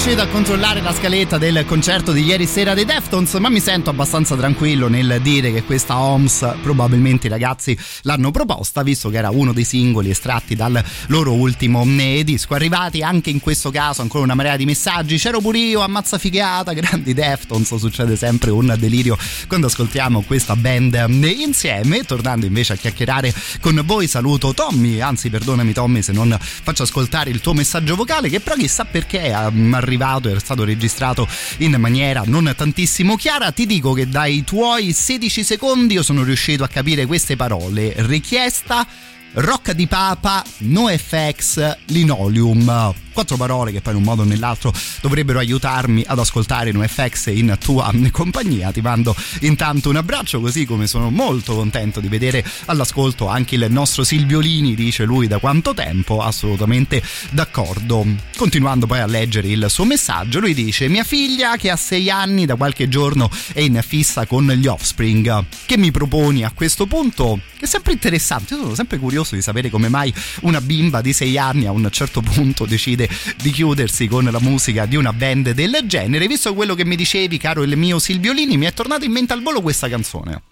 riuscito 0.04 0.28
a 0.28 0.34
controllare 0.34 0.82
la 0.82 0.96
scaletta 0.96 1.38
del 1.38 1.64
concerto 1.64 2.12
di 2.12 2.24
ieri 2.24 2.48
sera 2.48 2.74
dei 2.74 2.86
Deftones, 2.86 3.36
ma 3.36 3.50
mi 3.50 3.60
sento 3.60 3.92
abbastanza 3.92 4.36
tranquillo 4.36 4.88
nel 4.88 5.20
dire 5.22 5.54
che 5.54 5.62
questa 5.62 6.00
OMS 6.00 6.56
probabilmente 6.64 7.28
i 7.28 7.30
ragazzi 7.30 7.78
l'hanno 8.02 8.32
proposta, 8.32 8.82
visto 8.82 9.10
che 9.10 9.18
era 9.18 9.30
uno 9.30 9.54
dei 9.54 9.64
singoli 9.64 10.10
estratti 10.10 10.56
dal 10.56 10.84
loro 11.08 11.34
ultimo 11.34 11.86
disco. 12.24 12.56
Arrivati 12.56 13.04
anche 13.04 13.30
in 13.30 13.40
questo 13.42 13.70
caso 13.70 14.02
ancora 14.02 14.24
una 14.24 14.34
marea 14.34 14.56
di 14.56 14.66
messaggi, 14.66 15.18
c'ero 15.18 15.40
pure 15.40 15.60
io, 15.60 15.82
ammazza 15.82 16.18
figata, 16.18 16.74
grandi 16.74 17.14
Deftones, 17.14 17.76
succede 17.76 18.16
sempre 18.16 18.50
un 18.50 18.74
delirio 18.80 19.16
quando 19.48 19.68
ascoltiamo 19.68 20.22
questa 20.22 20.56
band 20.56 20.96
insieme. 21.22 22.06
Tornando 22.06 22.48
invece 22.48 22.74
a 22.74 22.76
chiacchierare 22.76 23.32
con 23.60 23.80
voi, 23.86 24.08
saluto 24.08 24.52
Tommy, 24.56 25.00
anzi 25.00 25.30
perdonami 25.30 25.74
Tommy 25.74 26.02
se 26.02 26.12
non 26.12 26.36
faccio 26.40 26.82
ascoltare 26.82 27.30
il 27.30 27.40
tuo 27.40 27.54
messaggio 27.54 27.96
vocale 27.96 28.30
che 28.30 28.40
però 28.40 28.56
chissà 28.56 28.84
perché 28.84 29.22
è 29.22 29.30
arrivato 29.30 29.90
e 30.30 30.36
è 30.36 30.40
stato 30.40 30.64
registrato 30.64 31.28
in 31.58 31.76
maniera 31.78 32.24
non 32.26 32.54
tantissimo 32.56 33.16
chiara. 33.16 33.52
Ti 33.52 33.66
dico 33.66 33.94
che 33.94 34.08
dai 34.08 34.44
tuoi 34.44 34.94
16 34.94 35.44
secondi 35.44 35.96
io 35.96 36.04
sono 36.04 36.24
riuscito 36.24 36.64
a 36.64 36.68
capire 36.68 37.06
queste 37.06 37.36
parole. 37.36 37.94
Richiesta 37.98 38.86
Rocca 39.34 39.72
di 39.72 39.88
Papa, 39.88 40.44
NoFX, 40.58 41.78
Linoleum 41.86 42.94
quattro 43.12 43.38
parole 43.38 43.72
che 43.72 43.82
poi 43.82 43.94
in 43.94 44.00
un 44.00 44.06
modo 44.06 44.22
o 44.22 44.26
nell'altro 44.26 44.74
dovrebbero 45.02 45.40
aiutarmi 45.40 46.04
ad 46.06 46.20
ascoltare 46.20 46.72
NoFX 46.72 47.28
in 47.28 47.56
tua 47.60 47.92
compagnia. 48.12 48.72
Ti 48.72 48.82
mando 48.82 49.16
intanto 49.42 49.90
un 49.90 49.98
abbraccio 49.98 50.40
così 50.40 50.66
come 50.66 50.88
sono 50.88 51.10
molto 51.10 51.56
contento 51.56 52.00
di 52.00 52.08
vedere 52.08 52.44
all'ascolto 52.66 53.28
anche 53.28 53.56
il 53.56 53.68
nostro 53.70 54.04
Silviolini, 54.04 54.76
dice 54.76 55.04
lui 55.04 55.28
da 55.28 55.40
quanto 55.40 55.74
tempo, 55.74 56.22
assolutamente 56.22 57.02
d'accordo. 57.32 58.06
Continuando 58.36 58.88
poi 58.88 59.00
a 59.00 59.08
leggere 59.08 59.48
il 59.48 59.66
suo 59.70 59.86
messaggio, 59.86 60.40
lui 60.40 60.54
dice 60.54 60.88
mia 60.88 61.04
figlia 61.04 61.58
che 61.58 61.70
ha 61.70 61.76
sei 61.76 62.10
anni 62.10 62.46
da 62.46 62.56
qualche 62.56 62.88
giorno 62.88 63.30
è 63.54 63.60
in 63.60 63.80
fissa 63.86 64.26
con 64.26 64.48
gli 64.52 64.68
Offspring. 64.68 65.46
Che 65.66 65.78
mi 65.78 65.92
proponi 65.92 66.44
a 66.44 66.52
questo 66.54 66.86
punto? 66.86 67.40
Che 67.58 67.66
è 67.66 67.68
sempre 67.68 67.94
interessante, 67.94 68.56
io 68.56 68.62
sono 68.62 68.76
sempre 68.76 68.98
curioso 68.98 69.36
di 69.36 69.42
sapere 69.42 69.70
come 69.70 69.90
mai 69.90 70.14
una 70.42 70.62
bimba 70.62 71.02
di 71.02 71.14
sei 71.14 71.38
anni 71.38 71.68
a 71.68 71.72
un 71.72 71.88
certo 71.92 72.22
punto 72.22 72.66
decide 72.66 73.01
decide 73.02 73.10
di 73.42 73.52
chiudersi 73.52 74.08
con 74.08 74.26
la 74.26 74.40
musica 74.40 74.86
di 74.86 74.96
una 74.96 75.14
band 75.14 75.52
del 75.52 75.80
genere. 75.86 76.28
Visto 76.28 76.54
quello 76.54 76.76
che 76.76 76.86
mi 76.86 76.96
dicevi, 76.96 77.38
caro 77.38 77.64
il 77.64 77.76
mio 77.78 78.00
Silviolini, 78.00 78.58
mi 78.58 78.66
è 78.66 78.74
tornata 78.74 79.06
in 79.06 79.12
mente 79.12 79.34
al 79.34 79.42
volo 79.42 79.62
questa 79.62 79.88
canzone. 79.88 80.44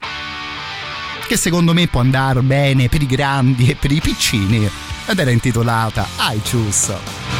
Che 1.28 1.38
secondo 1.38 1.74
me 1.74 1.88
può 1.88 2.00
andare 2.00 2.42
bene 2.42 2.90
per 2.90 3.02
i 3.02 3.06
grandi 3.06 3.70
e 3.70 3.76
per 3.76 3.92
i 3.92 4.00
piccini. 4.02 4.70
Ed 5.06 5.20
era 5.20 5.32
intitolata 5.32 6.08
I 6.18 6.40
Choose. 6.50 7.39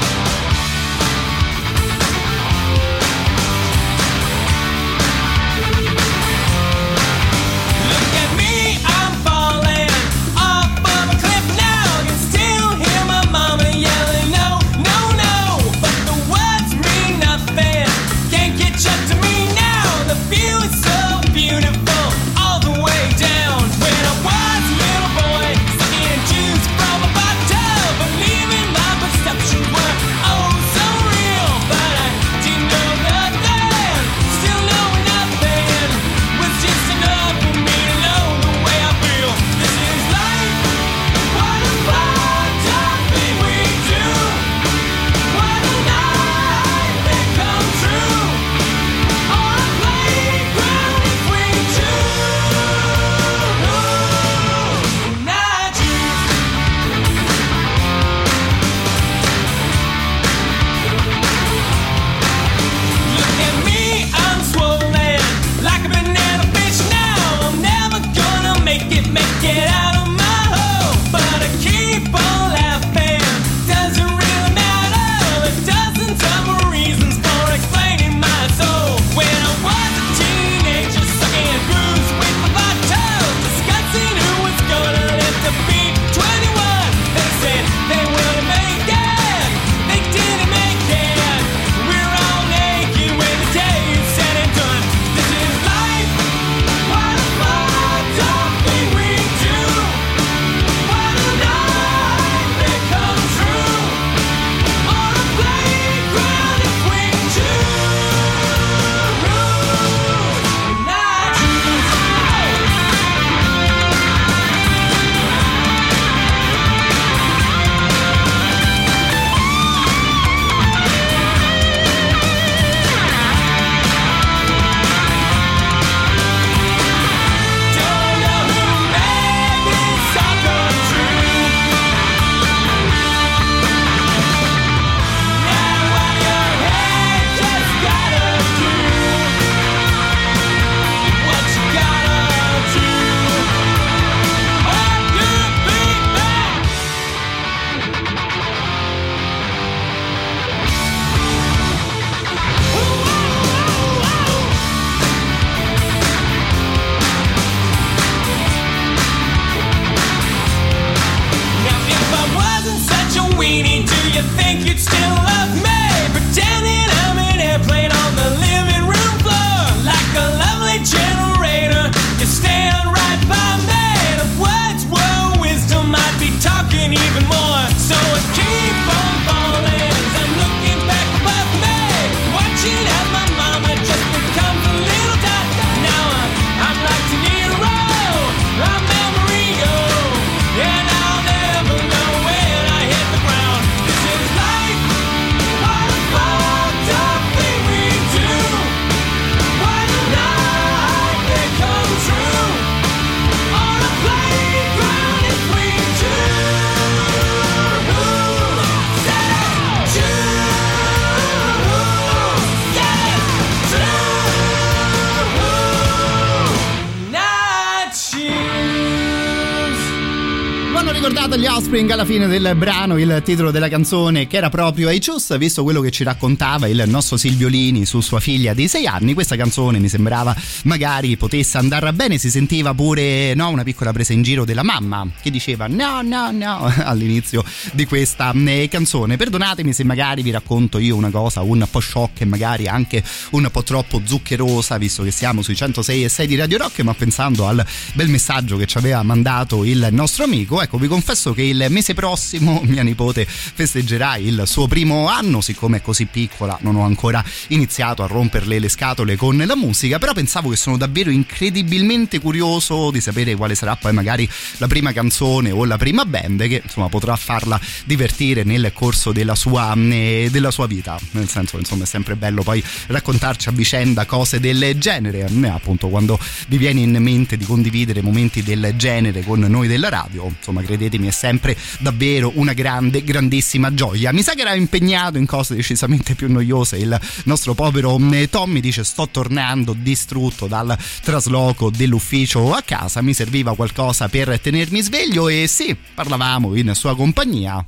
Alla 222.00 222.08
fine 222.08 222.28
del 222.28 222.56
brano 222.56 222.98
il 222.98 223.22
titolo 223.26 223.52
della 223.52 223.68
canzone 223.68 224.26
che 224.26 224.38
era 224.38 224.50
proprio 224.50 224.90
I 224.90 225.02
Choose, 225.02 225.38
visto 225.38 225.64
quello 225.64 225.82
che 225.82 225.92
ci 225.92 226.06
raccontava 226.06 226.66
il 226.68 226.82
nostro 226.88 227.18
Silviolini 227.18 227.86
su 227.86 228.00
sua 228.00 228.22
figlia 228.22 228.54
di 228.54 228.70
sei 228.70 228.88
anni, 228.88 229.14
questa 229.14 229.36
canzone 229.36 229.80
mi 229.80 229.90
sembrava 229.90 230.34
magari 230.64 231.18
potesse 231.18 231.58
andare 231.58 231.92
bene, 231.92 232.18
si 232.18 232.30
sentiva 232.30 232.74
pure 232.74 233.34
no, 233.34 233.50
una 233.50 233.64
piccola 233.64 233.92
presa 233.92 234.14
in 234.14 234.22
giro 234.22 234.46
della 234.46 234.64
mamma 234.64 235.06
che 235.22 235.30
diceva 235.30 235.68
no 235.68 236.02
no 236.02 236.32
no 236.32 236.72
all'inizio 236.86 237.44
di 237.74 237.86
questa 237.86 238.32
eh, 238.32 238.70
canzone. 238.72 239.18
Perdonatemi 239.18 239.74
se 239.74 239.84
magari 239.84 240.22
vi 240.22 240.32
racconto 240.32 240.78
io 240.78 240.96
una 240.96 241.10
cosa 241.10 241.42
un 241.42 241.68
po' 241.70 241.82
shock 241.82 242.22
e 242.22 242.26
magari 242.26 242.68
anche 242.68 243.04
un 243.32 243.50
po' 243.52 243.64
troppo 243.64 244.02
zuccherosa, 244.06 244.78
visto 244.78 245.04
che 245.04 245.12
siamo 245.12 245.42
sui 245.42 245.56
106 245.56 246.06
e 246.06 246.08
6 246.08 246.28
di 246.28 246.36
Radio 246.38 246.60
Rock, 246.60 246.80
ma 246.80 246.94
pensando 246.94 247.46
al 247.46 247.66
bel 247.92 248.08
messaggio 248.08 248.56
che 248.56 248.68
ci 248.68 248.78
aveva 248.78 249.04
mandato 249.04 249.66
il 249.66 249.90
nostro 249.92 250.24
amico, 250.24 250.62
ecco 250.62 250.78
vi 250.78 250.88
confesso 250.88 251.34
che 251.34 251.42
il 251.42 251.66
mese 251.90 251.94
prossimo 251.94 252.62
mia 252.66 252.84
nipote 252.84 253.26
festeggerà 253.26 254.18
il 254.18 254.44
suo 254.46 254.68
primo 254.68 255.08
anno, 255.08 255.42
siccome 255.42 255.78
è 255.78 255.82
così 255.82 256.06
piccola 256.06 256.58
non 256.62 256.76
ho 256.76 256.84
ancora 256.84 257.24
iniziato 257.48 258.04
a 258.04 258.08
romperle 258.08 258.60
le 258.60 258.70
scatole 258.70 259.16
con 259.16 259.38
la 259.38 259.56
musica, 259.56 259.98
però 259.98 260.14
pensavo 260.14 260.50
che 260.50 260.56
sono 260.56 260.78
davvero 260.78 261.10
incredibilmente 261.10 262.20
curioso 262.20 262.92
di 262.92 263.02
sapere 263.02 263.36
quale 263.36 263.56
sarà 263.56 263.76
poi 263.76 263.94
magari 263.94 264.30
la 264.58 264.68
prima 264.68 264.92
canzone 264.92 265.52
o 265.52 265.66
la 265.66 265.78
prima 265.78 266.06
band 266.06 266.48
che 266.48 266.62
insomma 266.64 266.90
potrà 266.90 267.16
farla 267.16 267.60
divertire 267.86 268.44
nel 268.44 268.72
corso 268.74 269.12
della 269.12 269.36
sua, 269.36 269.74
eh, 269.76 270.30
della 270.32 270.52
sua 270.52 270.68
vita, 270.68 271.00
nel 271.12 271.30
senso 271.30 271.58
insomma 271.58 271.84
è 271.84 271.88
sempre 271.88 272.16
bello 272.16 272.44
poi 272.44 272.64
raccontarci 272.88 273.50
a 273.50 273.52
vicenda 273.52 274.06
cose 274.06 274.40
del 274.40 274.76
genere, 274.78 275.26
eh, 275.28 275.48
appunto 275.48 275.88
quando 275.88 276.20
vi 276.48 276.58
viene 276.58 276.82
in 276.82 276.96
mente 277.00 277.38
di 277.38 277.46
condividere 277.46 278.02
momenti 278.02 278.44
del 278.44 278.74
genere 278.76 279.24
con 279.24 279.40
noi 279.40 279.68
della 279.68 279.90
radio, 279.90 280.28
insomma 280.28 280.62
credetemi 280.62 281.08
è 281.08 281.12
sempre 281.12 281.56
davvero 281.80 282.32
una 282.36 282.54
grande, 282.54 283.04
grandissima 283.04 283.74
gioia. 283.74 284.12
Mi 284.12 284.22
sa 284.22 284.34
che 284.34 284.42
era 284.42 284.54
impegnato 284.54 285.18
in 285.18 285.26
cose 285.26 285.56
decisamente 285.56 286.16
più 286.16 286.32
noiose 286.32 286.78
il 286.78 287.00
nostro 287.26 287.54
povero 287.54 287.98
mm, 287.98 288.26
Tommy 288.30 288.60
dice 288.60 288.84
sto 288.84 289.08
tornando 289.10 289.74
distrutto 289.74 290.48
dal 290.48 290.78
trasloco 291.02 291.70
dell'ufficio 291.70 292.54
a 292.54 292.62
casa, 292.62 293.02
mi 293.02 293.14
serviva 293.14 293.56
qualcosa 293.56 294.08
per 294.08 294.40
tenermi 294.40 294.82
sveglio 294.82 295.28
e 295.28 295.48
sì, 295.48 295.76
parlavamo 295.94 296.56
in 296.56 296.74
sua 296.76 296.96
compagnia 296.96 297.66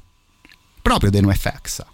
proprio 0.82 1.10
dei 1.10 1.22
NoFX. 1.22 1.86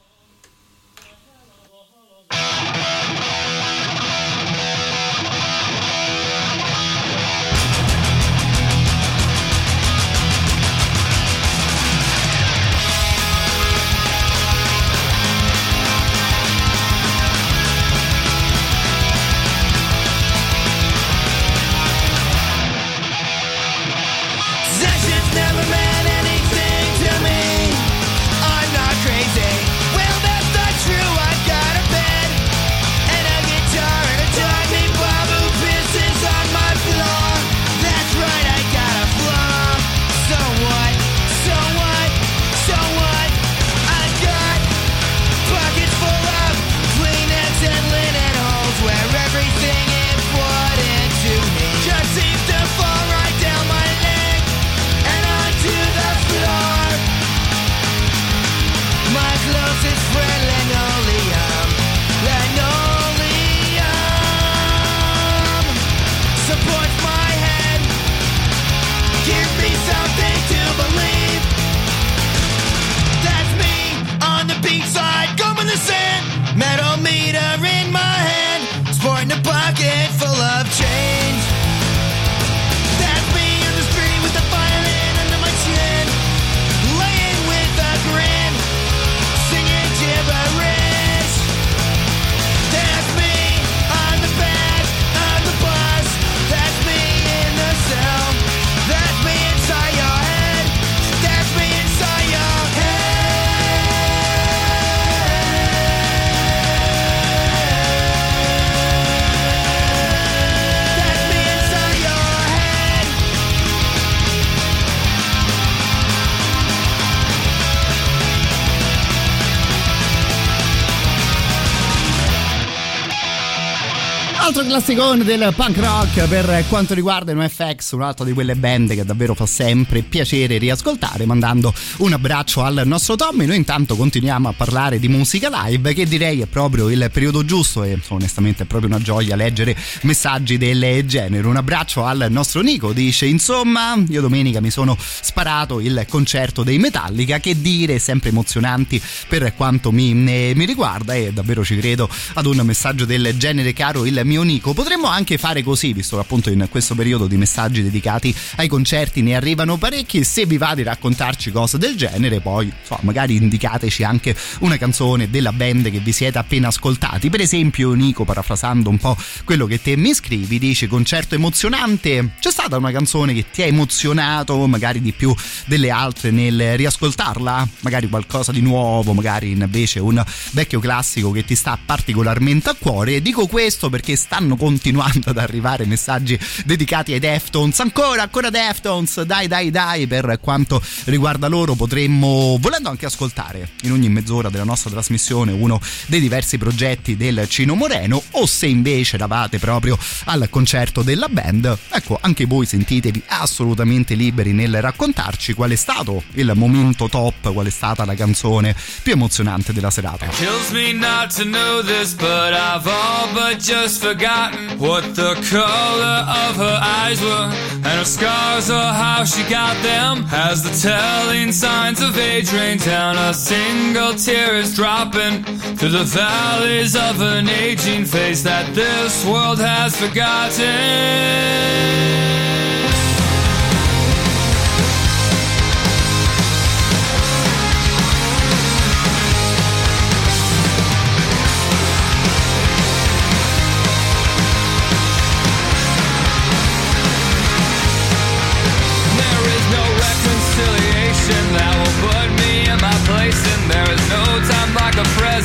Classicone 124.88 125.26
del 125.26 125.54
punk 125.54 125.78
rock 125.80 126.28
per 126.30 126.64
quanto 126.70 126.94
riguarda 126.94 127.34
NoFX, 127.34 127.92
un'altra 127.92 128.24
di 128.24 128.32
quelle 128.32 128.56
band 128.56 128.94
che 128.94 129.04
davvero 129.04 129.34
fa 129.34 129.46
sempre 129.46 130.02
piacere 130.02 130.58
riascoltare, 130.58 131.26
mandando 131.26 131.74
un 131.98 132.14
abbraccio 132.14 132.64
al 132.64 132.84
nostro 132.86 133.18
Tommy. 133.18 133.46
Noi 133.46 133.58
intanto 133.58 133.98
continuiamo 133.98 134.48
a 134.48 134.54
parlare 134.54 134.98
di 134.98 135.10
musica 135.10 135.50
live, 135.66 135.94
che 135.94 136.06
direi 136.06 136.40
è 136.40 136.46
proprio 136.46 136.90
il 136.90 137.10
periodo 137.12 137.44
giusto 137.44 137.84
e 137.84 138.00
onestamente 138.08 138.64
è 138.64 138.66
proprio 138.66 138.90
una 138.90 139.02
gioia 139.02 139.36
leggere 139.36 139.76
messaggi 140.04 140.58
del 140.58 141.06
genere. 141.06 141.46
Un 141.46 141.58
abbraccio 141.58 142.06
al 142.06 142.28
nostro 142.30 142.62
Nico, 142.62 142.94
dice 142.94 143.26
insomma, 143.26 144.02
io 144.08 144.22
domenica 144.22 144.62
mi 144.62 144.72
sono 144.72 144.96
sparato 144.98 145.82
il 145.82 146.06
concerto 146.08 146.64
dei 146.64 146.78
Metallica, 146.78 147.42
che 147.42 147.60
dire, 147.60 148.00
sempre 148.00 148.30
emozionanti 148.30 149.02
per 149.28 149.54
quanto 149.54 149.92
mi, 149.92 150.14
mi 150.14 150.66
riguarda 150.66 151.14
e 151.14 151.34
davvero 151.34 151.66
ci 151.66 151.76
credo 151.76 152.10
ad 152.36 152.46
un 152.46 152.62
messaggio 152.64 153.04
del 153.04 153.36
genere 153.36 153.74
caro 153.74 154.06
il 154.06 154.22
mio 154.24 154.44
Nico. 154.44 154.76
Potremmo 154.78 155.08
anche 155.08 155.40
fare 155.40 155.64
così, 155.64 155.92
visto 155.92 156.18
che 156.18 156.22
appunto 156.22 156.52
in 156.52 156.68
questo 156.70 156.94
periodo 156.94 157.26
di 157.26 157.36
messaggi 157.36 157.82
dedicati 157.82 158.34
ai 158.58 158.68
concerti 158.68 159.24
ne 159.24 159.36
arrivano 159.36 159.78
parecchi. 159.78 160.24
Se 160.24 160.46
vi 160.46 160.58
va 160.58 160.76
di 160.76 160.84
raccontarci 160.84 161.52
cose 161.52 161.80
del 161.80 161.96
genere, 161.96 162.42
poi 162.42 162.72
so, 162.84 162.96
magari 163.02 163.38
indicateci 163.38 164.04
anche 164.04 164.36
una 164.60 164.78
canzone 164.78 165.32
della 165.32 165.52
band 165.52 165.90
che 165.90 166.00
vi 166.00 166.12
siete 166.12 166.38
appena 166.38 166.68
ascoltati. 166.68 167.32
Per 167.32 167.42
esempio, 167.42 167.94
Nico, 167.94 168.24
parafrasando 168.24 168.92
un 168.92 169.00
po' 169.00 169.18
quello 169.46 169.66
che 169.66 169.82
te 169.82 169.96
mi 169.98 170.14
scrivi, 170.14 170.60
dice 170.60 170.86
concerto 170.86 171.34
emozionante. 171.34 172.34
C'è 172.40 172.52
stata 172.52 172.78
una 172.78 172.92
canzone 172.92 173.34
che 173.34 173.46
ti 173.52 173.64
ha 173.64 173.66
emozionato, 173.66 174.68
magari 174.68 175.02
di 175.02 175.12
più 175.12 175.36
delle 175.66 175.90
altre 175.90 176.30
nel 176.30 176.78
riascoltarla? 176.78 177.68
Magari 177.80 178.08
qualcosa 178.08 178.52
di 178.52 178.62
nuovo, 178.62 179.14
magari 179.14 179.50
invece 179.50 180.00
un 180.00 180.24
vecchio 180.52 180.80
classico 180.80 181.32
che 181.32 181.44
ti 181.44 181.56
sta 181.56 181.80
particolarmente 181.84 182.70
a 182.70 182.76
cuore. 182.78 183.24
Dico 183.24 183.48
questo 183.48 183.90
perché 183.90 184.16
stanno 184.16 184.38
stanno 184.38 184.56
continuando 184.68 185.30
ad 185.30 185.38
arrivare 185.38 185.86
messaggi 185.86 186.38
dedicati 186.65 187.13
ai 187.13 187.20
Deftones. 187.20 187.80
Ancora, 187.80 188.24
ancora 188.24 188.49
Deftones, 188.49 189.22
dai, 189.22 189.47
dai, 189.47 189.72
dai. 189.72 190.07
Per 190.07 190.39
quanto 190.41 190.82
riguarda 191.05 191.47
loro, 191.47 191.76
potremmo, 191.76 192.57
volendo 192.59 192.89
anche 192.89 193.05
ascoltare 193.05 193.70
in 193.84 193.93
ogni 193.93 194.09
mezz'ora 194.09 194.49
della 194.49 194.65
nostra 194.65 194.89
trasmissione 194.89 195.53
uno 195.53 195.80
dei 196.07 196.20
diversi 196.20 196.57
progetti 196.57 197.15
del 197.15 197.45
Cino 197.47 197.76
Moreno. 197.76 198.22
O 198.32 198.45
se 198.45 198.68
invece 198.68 199.15
eravate 199.15 199.57
proprio 199.57 199.97
al 200.26 200.49
concerto 200.49 201.01
della 201.01 201.30
band, 201.30 201.78
ecco, 201.89 202.18
anche 202.20 202.45
voi 202.45 202.65
sentitevi 202.65 203.24
assolutamente 203.28 204.15
liberi 204.15 204.51
nel 204.51 204.82
raccontarci 204.82 205.53
qual 205.53 205.72
è 205.72 205.76
stato 205.76 206.24
il 206.34 206.51
momento 206.55 207.07
top, 207.07 207.53
qual 207.53 207.68
è 207.68 207.70
stata 207.72 208.03
la 208.03 208.15
canzone 208.15 208.76
più 209.01 209.13
emozionante 209.13 209.72
della 209.72 209.91
serata. 209.91 210.28
Kills 210.28 210.72
me 210.72 210.91
not 210.91 211.34
to 211.34 211.43
know 211.43 211.82
this, 211.82 212.13
but 212.13 212.51
I've 212.51 212.86
all 212.86 213.32
but 213.32 213.63
just 213.63 214.03
forgotten. 214.03 214.57
What 214.78 215.03
the 215.16 215.34
color 215.49 216.18
of 216.45 216.55
her 216.55 216.80
eyes 216.82 217.22
were, 217.22 217.49
and 217.74 217.86
her 217.86 218.05
scars 218.05 218.70
or 218.70 218.89
how 219.03 219.24
she 219.24 219.43
got 219.49 219.76
them. 219.84 220.26
As 220.32 220.64
the 220.64 220.72
telling 220.88 221.51
signs 221.51 222.01
of 222.01 222.18
age 222.18 222.51
rain 222.53 222.78
down, 222.78 223.18
a 223.18 223.34
single 223.34 224.14
tear 224.14 224.55
is 224.55 224.76
dropping 224.76 225.43
through 225.78 225.89
the 225.89 226.03
valleys 226.03 226.95
of 226.95 227.22
an 227.22 227.49
aging 227.49 228.05
face 228.05 228.43
that 228.43 228.74
this 228.74 229.26
world 229.26 229.60
has 229.60 229.95
forgotten. 229.95 231.28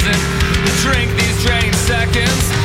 to 0.01 0.73
drink 0.81 1.11
these 1.19 1.45
drain 1.45 1.71
seconds. 1.75 2.62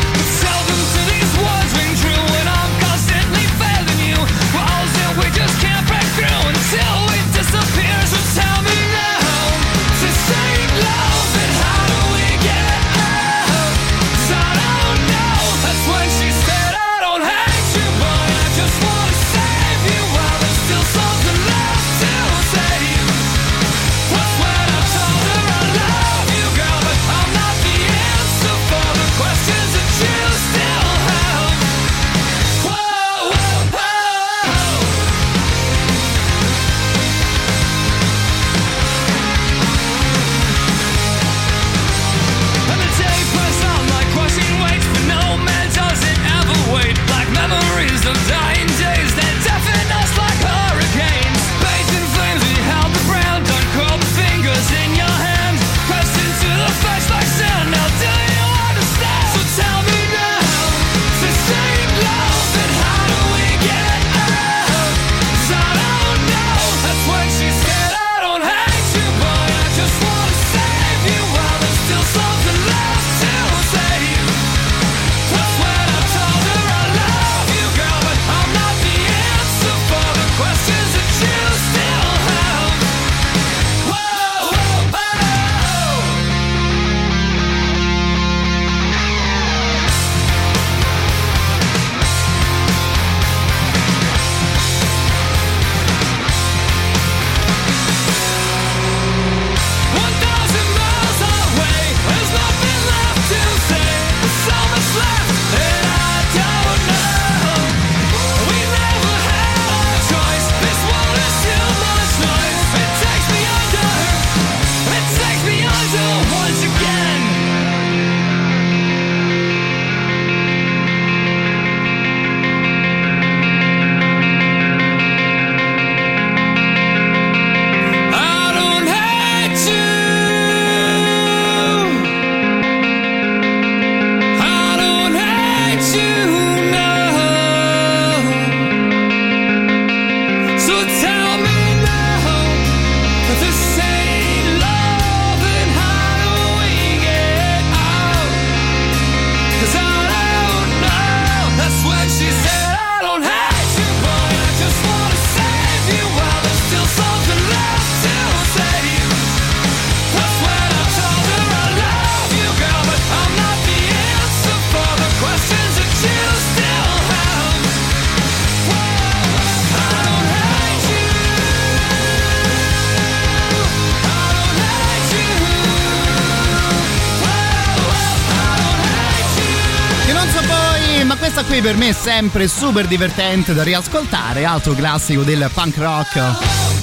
Per 181.68 181.76
me 181.76 181.92
sempre 181.92 182.48
super 182.48 182.88
divertente 182.88 183.54
da 183.54 183.62
riascoltare, 183.62 184.46
altro 184.46 184.74
classico 184.74 185.24
del 185.24 185.52
punk 185.54 185.76
rock. 185.76 186.77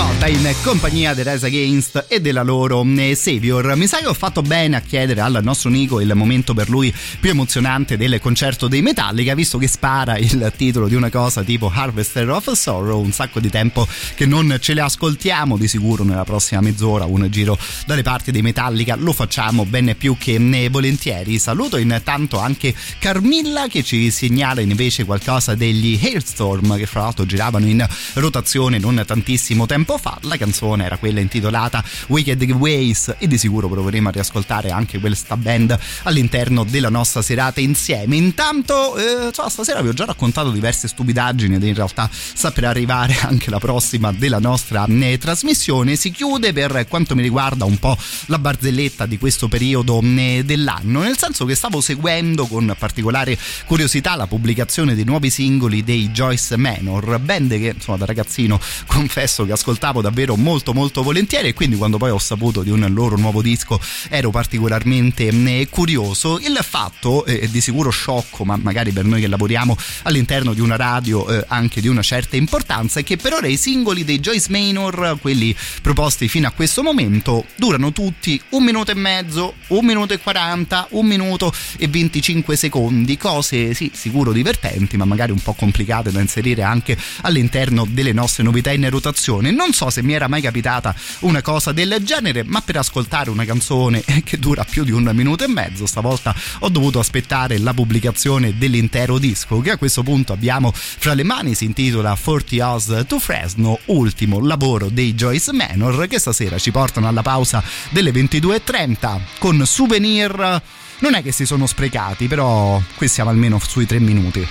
Stavolta 0.00 0.28
in 0.28 0.54
compagnia 0.62 1.12
di 1.12 1.22
Rise 1.22 1.44
Against 1.44 2.06
e 2.08 2.22
della 2.22 2.42
loro 2.42 2.82
eh, 2.96 3.14
Savior. 3.14 3.76
Mi 3.76 3.86
sa 3.86 3.98
che 3.98 4.06
ho 4.06 4.14
fatto 4.14 4.40
bene 4.40 4.76
a 4.76 4.80
chiedere 4.80 5.20
al 5.20 5.40
nostro 5.42 5.68
Nico 5.68 6.00
il 6.00 6.10
momento 6.14 6.54
per 6.54 6.70
lui 6.70 6.92
più 7.20 7.28
emozionante 7.28 7.98
del 7.98 8.18
concerto 8.18 8.66
dei 8.66 8.80
Metallica, 8.80 9.34
visto 9.34 9.58
che 9.58 9.68
spara 9.68 10.16
il 10.16 10.50
titolo 10.56 10.88
di 10.88 10.94
una 10.94 11.10
cosa 11.10 11.42
tipo 11.42 11.70
Harvester 11.70 12.30
of 12.30 12.50
Sorrow, 12.50 12.98
un 12.98 13.12
sacco 13.12 13.40
di 13.40 13.50
tempo 13.50 13.86
che 14.14 14.24
non 14.24 14.56
ce 14.58 14.72
le 14.72 14.80
ascoltiamo, 14.80 15.58
di 15.58 15.68
sicuro 15.68 16.02
nella 16.02 16.24
prossima 16.24 16.62
mezz'ora 16.62 17.04
un 17.04 17.26
giro 17.28 17.58
dalle 17.84 18.02
parti 18.02 18.30
dei 18.30 18.40
Metallica 18.40 18.96
lo 18.96 19.12
facciamo 19.12 19.66
bene 19.66 19.96
più 19.96 20.16
che 20.16 20.36
eh, 20.36 20.70
volentieri. 20.70 21.38
Saluto 21.38 21.76
intanto 21.76 22.38
anche 22.38 22.74
Carmilla 22.98 23.66
che 23.68 23.82
ci 23.82 24.10
segnala 24.10 24.62
invece 24.62 25.04
qualcosa 25.04 25.54
degli 25.54 26.00
Hailstorm 26.02 26.78
che 26.78 26.86
fra 26.86 27.02
l'altro 27.02 27.26
giravano 27.26 27.66
in 27.66 27.86
rotazione 28.14 28.78
non 28.78 29.02
tantissimo 29.06 29.66
tempo 29.66 29.88
fa. 29.98 30.18
La 30.22 30.36
canzone 30.36 30.84
era 30.84 30.96
quella 30.96 31.20
intitolata 31.20 31.82
Wicked 32.08 32.42
Ways 32.50 33.16
e 33.18 33.26
di 33.26 33.36
sicuro 33.36 33.68
proveremo 33.68 34.08
a 34.08 34.12
riascoltare 34.12 34.70
anche 34.70 34.98
questa 34.98 35.36
band 35.36 35.78
all'interno 36.04 36.64
della 36.64 36.88
nostra 36.88 37.22
serata 37.22 37.60
insieme. 37.60 38.16
Intanto, 38.16 38.96
eh, 38.96 39.26
insomma, 39.26 39.48
stasera 39.48 39.82
vi 39.82 39.88
ho 39.88 39.92
già 39.92 40.04
raccontato 40.04 40.50
diverse 40.50 40.88
stupidaggini 40.88 41.56
ed 41.56 41.62
in 41.62 41.74
realtà 41.74 42.08
sta 42.10 42.50
per 42.52 42.64
arrivare 42.64 43.16
anche 43.22 43.50
la 43.50 43.58
prossima 43.58 44.12
della 44.12 44.38
nostra 44.38 44.86
eh, 44.86 45.18
trasmissione. 45.18 45.96
Si 45.96 46.10
chiude 46.10 46.52
per 46.52 46.86
quanto 46.88 47.14
mi 47.14 47.22
riguarda 47.22 47.64
un 47.64 47.78
po' 47.78 47.96
la 48.26 48.38
barzelletta 48.38 49.06
di 49.06 49.18
questo 49.18 49.48
periodo 49.48 50.00
eh, 50.00 50.42
dell'anno, 50.44 51.00
nel 51.00 51.18
senso 51.18 51.44
che 51.44 51.54
stavo 51.54 51.80
seguendo 51.80 52.46
con 52.46 52.74
particolare 52.78 53.36
curiosità 53.66 54.16
la 54.16 54.26
pubblicazione 54.26 54.94
dei 54.94 55.04
nuovi 55.04 55.30
singoli 55.30 55.82
dei 55.82 56.10
Joyce 56.10 56.56
Manor, 56.56 57.18
band 57.18 57.50
che 57.50 57.72
insomma 57.74 57.98
da 57.98 58.06
ragazzino 58.06 58.58
confesso 58.86 59.44
che 59.44 59.52
ascoltavo 59.52 59.79
ascoltavo 59.80 60.02
davvero 60.02 60.36
molto 60.36 60.74
molto 60.74 61.02
volentieri 61.02 61.48
e 61.48 61.54
quindi 61.54 61.76
quando 61.76 61.96
poi 61.96 62.10
ho 62.10 62.18
saputo 62.18 62.62
di 62.62 62.70
un 62.70 62.86
loro 62.92 63.16
nuovo 63.16 63.40
disco 63.40 63.80
ero 64.10 64.30
particolarmente 64.30 65.28
eh, 65.28 65.68
curioso. 65.70 66.38
Il 66.38 66.58
fatto 66.62 67.24
è 67.24 67.48
di 67.48 67.60
sicuro 67.62 67.88
sciocco, 67.88 68.44
ma 68.44 68.56
magari 68.56 68.92
per 68.92 69.06
noi 69.06 69.22
che 69.22 69.26
lavoriamo 69.26 69.74
all'interno 70.02 70.52
di 70.52 70.60
una 70.60 70.76
radio 70.76 71.26
eh, 71.28 71.44
anche 71.48 71.80
di 71.80 71.88
una 71.88 72.02
certa 72.02 72.36
importanza, 72.36 73.00
è 73.00 73.04
che 73.04 73.16
per 73.16 73.32
ora 73.32 73.46
i 73.46 73.56
singoli 73.56 74.04
dei 74.04 74.20
Joyce 74.20 74.50
Manor, 74.50 75.16
quelli 75.18 75.56
proposti 75.80 76.28
fino 76.28 76.46
a 76.46 76.50
questo 76.50 76.82
momento, 76.82 77.46
durano 77.56 77.90
tutti 77.92 78.40
un 78.50 78.62
minuto 78.62 78.90
e 78.90 78.94
mezzo, 78.94 79.54
un 79.68 79.86
minuto 79.86 80.12
e 80.12 80.18
40, 80.18 80.88
un 80.90 81.06
minuto 81.06 81.52
e 81.78 81.88
25 81.88 82.54
secondi, 82.54 83.16
cose 83.16 83.72
sì, 83.72 83.90
sicuro 83.94 84.32
divertenti, 84.32 84.98
ma 84.98 85.06
magari 85.06 85.32
un 85.32 85.40
po' 85.40 85.54
complicate 85.54 86.12
da 86.12 86.20
inserire 86.20 86.62
anche 86.62 86.98
all'interno 87.22 87.86
delle 87.88 88.12
nostre 88.12 88.42
novità 88.42 88.72
in 88.72 88.88
rotazione. 88.90 89.50
Non 89.60 89.74
so 89.74 89.90
se 89.90 90.02
mi 90.02 90.14
era 90.14 90.26
mai 90.26 90.40
capitata 90.40 90.94
una 91.18 91.42
cosa 91.42 91.72
del 91.72 91.98
genere, 92.00 92.44
ma 92.44 92.62
per 92.62 92.76
ascoltare 92.76 93.28
una 93.28 93.44
canzone 93.44 94.02
che 94.24 94.38
dura 94.38 94.64
più 94.64 94.84
di 94.84 94.90
un 94.90 95.10
minuto 95.12 95.44
e 95.44 95.48
mezzo, 95.48 95.84
stavolta 95.84 96.34
ho 96.60 96.70
dovuto 96.70 96.98
aspettare 96.98 97.58
la 97.58 97.74
pubblicazione 97.74 98.56
dell'intero 98.56 99.18
disco, 99.18 99.60
che 99.60 99.72
a 99.72 99.76
questo 99.76 100.02
punto 100.02 100.32
abbiamo 100.32 100.72
fra 100.72 101.12
le 101.12 101.24
mani, 101.24 101.54
si 101.54 101.66
intitola 101.66 102.16
40 102.18 102.66
Hours 102.66 103.04
to 103.06 103.18
Fresno, 103.18 103.78
ultimo 103.86 104.40
lavoro 104.40 104.88
dei 104.88 105.12
Joyce 105.12 105.52
Manor, 105.52 106.06
che 106.06 106.18
stasera 106.18 106.56
ci 106.56 106.70
portano 106.70 107.06
alla 107.06 107.20
pausa 107.20 107.62
delle 107.90 108.12
22.30 108.12 109.20
con 109.38 109.66
souvenir. 109.66 110.62
Non 111.00 111.14
è 111.14 111.22
che 111.22 111.32
si 111.32 111.44
sono 111.44 111.66
sprecati, 111.66 112.28
però 112.28 112.80
qui 112.96 113.08
siamo 113.08 113.28
almeno 113.28 113.60
sui 113.62 113.84
tre 113.84 113.98
minuti. 113.98 114.48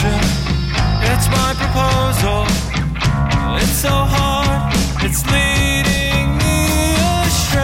Direction, 0.00 0.20
it's 1.10 1.28
my 1.28 1.54
proposal. 1.56 2.44
It's 3.60 3.78
so 3.82 3.90
hard, 3.90 4.72
it's 5.02 5.24
leading 5.26 6.36
me 6.38 6.94
astray. 7.26 7.58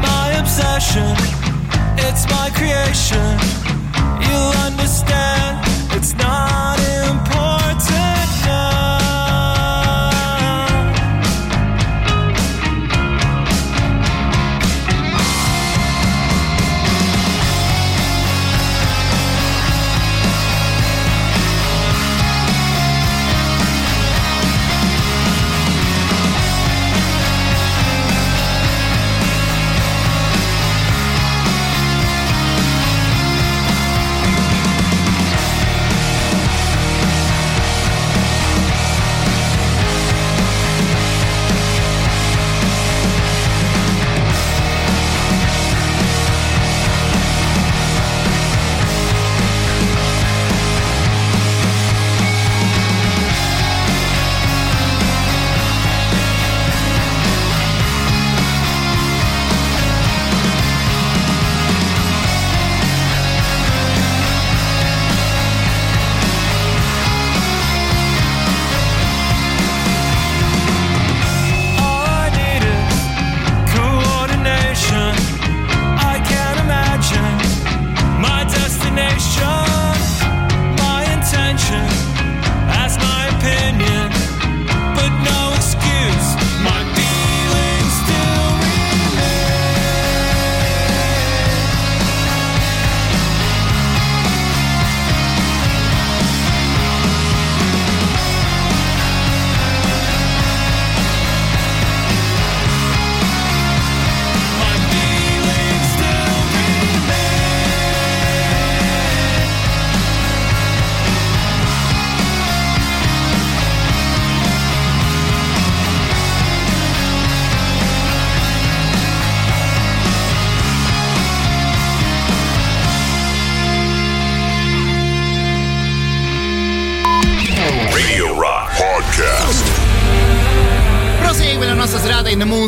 My 0.00 0.32
obsession, 0.38 1.16
it's 1.98 2.26
my 2.30 2.50
creation. 2.54 3.45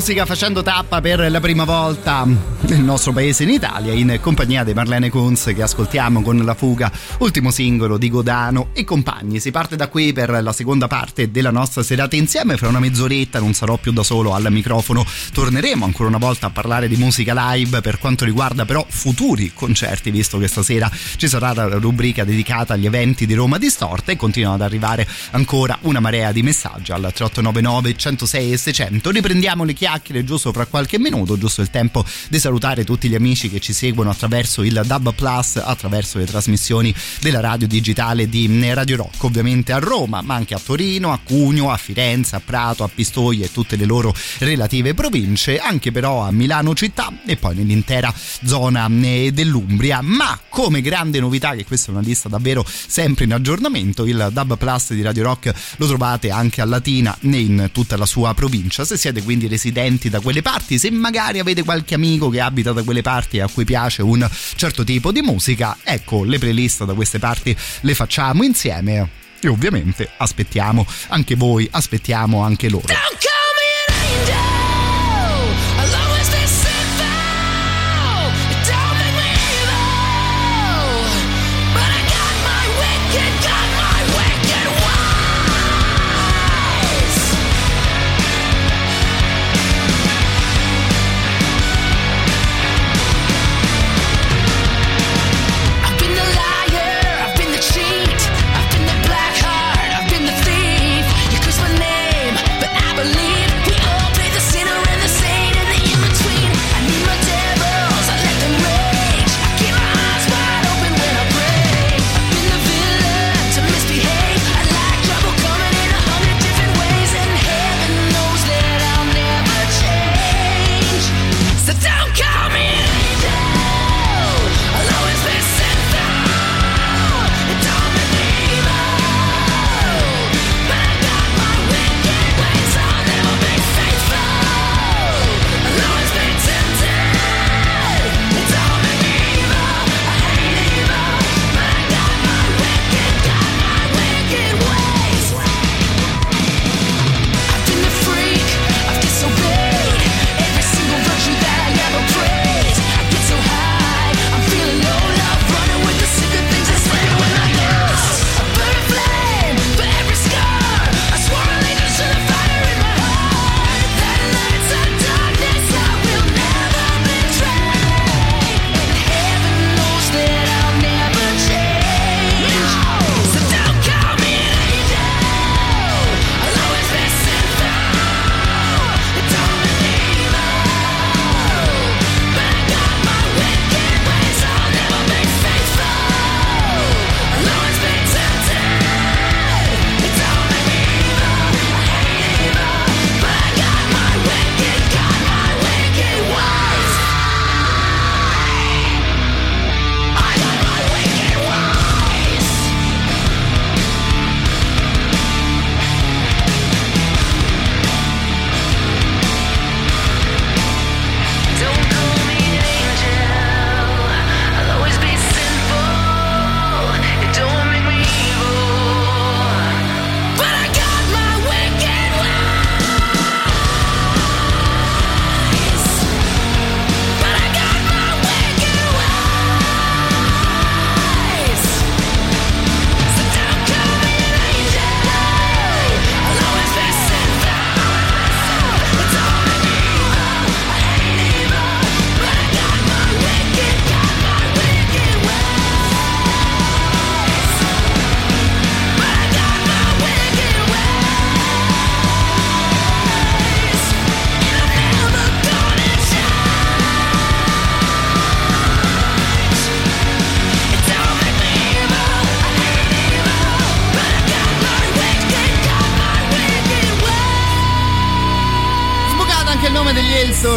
Musica 0.09 0.25
facendo 0.25 0.63
tappa 0.63 1.03
per 1.03 1.31
la 1.31 1.39
prima 1.39 1.65
volta 1.65 2.27
nel 2.61 2.81
nostro 2.81 3.13
paese 3.13 3.43
in 3.43 3.51
Italia 3.51 3.93
in 3.93 4.19
compagnia 4.23 4.65
di 4.65 4.73
Marlene 4.73 5.11
Kunz 5.11 5.53
che 5.55 5.63
ascoltiamo 5.63 6.23
con 6.23 6.39
la 6.39 6.55
fuga, 6.55 6.91
ultimo 7.19 7.51
singolo 7.51 7.99
di 7.99 8.09
Godano 8.09 8.69
e 8.73 8.85
compagni. 8.85 9.39
Si 9.39 9.51
parte 9.51 9.77
da 9.77 9.89
qui 9.89 10.15
per 10.15 10.31
la 10.43 10.53
seconda 10.55 10.87
parte 10.87 11.31
della 11.31 11.51
nostra 11.51 11.83
serata 11.83 12.17
insieme, 12.17 12.57
fra 12.57 12.69
una 12.69 12.79
mezz'oretta 12.79 13.39
non 13.39 13.53
sarò 13.53 13.77
più 13.77 13.93
da 13.93 14.03
solo 14.03 14.33
al 14.33 14.47
microfono, 14.51 15.05
torneremo 15.35 15.85
ancora 15.85 16.09
una 16.09 16.17
volta 16.17 16.47
a 16.47 16.51
parlare 16.51 16.89
di 16.89 16.97
musica 16.97 17.53
live 17.53 17.83
per 17.83 17.99
quanto 17.99 18.25
riguarda 18.25 18.65
però 18.65 18.87
futuri 18.89 19.53
concerti, 19.53 20.11
visto 20.11 20.39
che 20.39 20.49
stasera 20.49 20.91
ci 21.17 21.29
sarà 21.29 21.53
la 21.53 21.67
rubrica 21.79 22.25
dedicata 22.25 22.73
agli 22.73 22.87
eventi 22.87 23.27
di 23.27 23.35
Roma 23.35 23.59
Distorta 23.59 24.11
e 24.11 24.17
continuano 24.17 24.55
ad 24.55 24.63
arrivare 24.63 25.07
ancora 25.33 25.77
una 25.83 26.01
marea 26.01 26.33
di 26.33 26.43
messaggi 26.43 26.93
al 26.93 27.13
3899 27.13 27.95
106 27.95 28.53
e 28.53 28.57
600. 28.57 29.11
Riprendiamo 29.11 29.65
le 29.65 29.75
chiacchiere 29.75 29.97
giusto 30.25 30.53
fra 30.53 30.67
qualche 30.67 30.99
minuto, 30.99 31.39
giusto 31.39 31.61
il 31.61 31.71
tempo 31.71 32.05
di 32.29 32.39
salutare 32.39 32.85
tutti 32.85 33.09
gli 33.09 33.15
amici 33.15 33.49
che 33.49 33.61
ci 33.61 33.73
seguono 33.73 34.11
attraverso 34.11 34.63
il 34.63 34.81
Dub 34.85 35.15
Plus, 35.15 35.57
attraverso 35.57 36.19
le 36.19 36.27
trasmissioni 36.27 36.95
della 37.21 37.41
radio 37.41 37.67
digitale 37.67 38.29
di 38.29 38.47
Radio 38.73 38.97
Rock, 38.97 39.25
ovviamente 39.25 39.73
a 39.73 39.79
Roma, 39.79 40.21
ma 40.23 40.35
anche 40.35 40.55
a 40.55 40.61
Torino, 40.63 41.13
a 41.13 41.19
Cugno, 41.23 41.71
a 41.71 41.77
Firenze, 41.77 42.37
a 42.37 42.41
Prato, 42.45 42.85
a 42.85 42.89
Pistoia 42.89 43.45
e 43.45 43.53
tutte 43.53 43.77
le 43.77 43.85
loro 43.85 44.15
relative 44.39 44.95
province, 44.95 45.59
anche 45.59 45.93
però 45.93 46.23
a 46.23 46.31
Milano 46.31 46.75
città 46.75 47.13
e 47.25 47.37
poi 47.37 47.57
nell'intera 47.57 48.13
zona 48.45 48.89
eh, 49.03 49.33
dell'Umbria. 49.33 50.01
Ma 50.03 50.39
come 50.49 50.81
grande 50.81 51.21
novità, 51.21 51.55
che 51.55 51.65
questa 51.65 51.89
è 51.89 51.95
una 51.95 52.03
lista 52.03 52.29
davvero 52.29 52.65
sempre 52.67 53.25
in 53.25 53.33
aggiornamento, 53.33 54.05
il 54.05 54.31
Dub 54.33 54.57
Plus 54.57 54.93
di 54.93 55.03
Radio 55.03 55.25
Rock 55.25 55.53
lo 55.77 55.87
trovate 55.87 56.31
anche 56.31 56.61
a 56.61 56.65
Latina 56.65 57.17
né 57.21 57.39
in 57.39 57.71
tutta 57.73 57.97
la 57.97 58.07
sua 58.07 58.35
provincia. 58.35 58.85
Se 58.85 58.97
siete 58.97 59.23
quindi 59.23 59.47
residenti 59.47 59.88
da 59.89 60.21
quelle 60.21 60.43
parti, 60.43 60.79
se 60.79 60.91
magari 60.91 61.39
avete 61.39 61.63
qualche 61.65 61.95
amico 61.95 62.29
che 62.29 62.41
abita 62.41 62.73
da 62.73 62.83
quelle 62.83 63.01
parti 63.01 63.39
e 63.39 63.41
a 63.41 63.49
cui 63.49 63.65
piace 63.65 64.03
un 64.03 64.29
certo 64.55 64.85
tipo 64.85 65.11
di 65.13 65.23
musica, 65.23 65.79
ecco, 65.83 66.25
le 66.25 66.39
playlist 66.39 66.85
da 66.85 66.93
queste 66.93 67.19
parti 67.19 67.57
le 67.81 67.95
facciamo 67.95 68.43
insieme. 68.45 69.09
E 69.41 69.49
ovviamente 69.49 70.11
aspettiamo 70.17 70.87
anche 71.09 71.37
voi, 71.37 71.67
aspettiamo 71.71 72.43
anche 72.43 72.69
loro. 72.69 72.87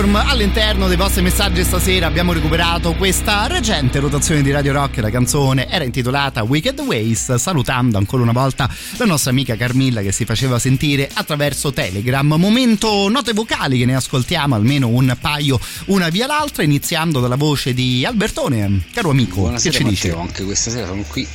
Hailstorm 0.02 0.16
all'interno 0.16 0.88
dei 0.88 0.98
vostri 0.98 1.22
messaggi 1.22 1.64
stasera 1.64 2.08
abbiamo 2.08 2.34
recuperato 2.34 2.94
questa 2.94 3.46
recente 3.46 4.00
rotazione 4.00 4.42
di 4.42 4.50
Radio 4.50 4.74
Rock. 4.74 4.98
La 4.98 5.12
canzone 5.12 5.68
era 5.70 5.84
intitolata 5.84 6.42
Wicked 6.42 6.80
Ways 6.80 7.36
salutando 7.36 8.00
ancora 8.00 8.24
una 8.24 8.32
volta 8.32 8.68
la 8.98 9.06
nostra 9.06 9.30
amica 9.30 9.56
Carmilla 9.56 10.02
che 10.02 10.12
si 10.12 10.26
faceva 10.26 10.58
sentire 10.58 11.08
attraverso 11.14 11.72
Telegram. 11.72 12.26
Momento 12.28 13.10
note 13.10 13.34
vocali 13.34 13.78
che 13.78 13.86
ne 13.86 13.96
ascoltiamo 13.96 14.56
almeno 14.56 14.88
un 14.88 15.16
paio 15.20 15.60
una 15.86 16.10
via 16.10 16.26
l'altra 16.26 16.64
iniziando 16.64 17.20
dalla 17.20 17.36
voce 17.36 17.74
di 17.76 18.04
Albertone. 18.04 18.86
Caro 18.92 19.12
amico 19.12 19.42
Buonasera 19.42 19.78
che 19.78 19.96
ci? 19.96 20.08
Matteo, 20.08 20.20
anche 20.22 20.44
questa 20.44 20.72
sera 20.72 20.88
sono 20.88 21.04
qui, 21.08 21.28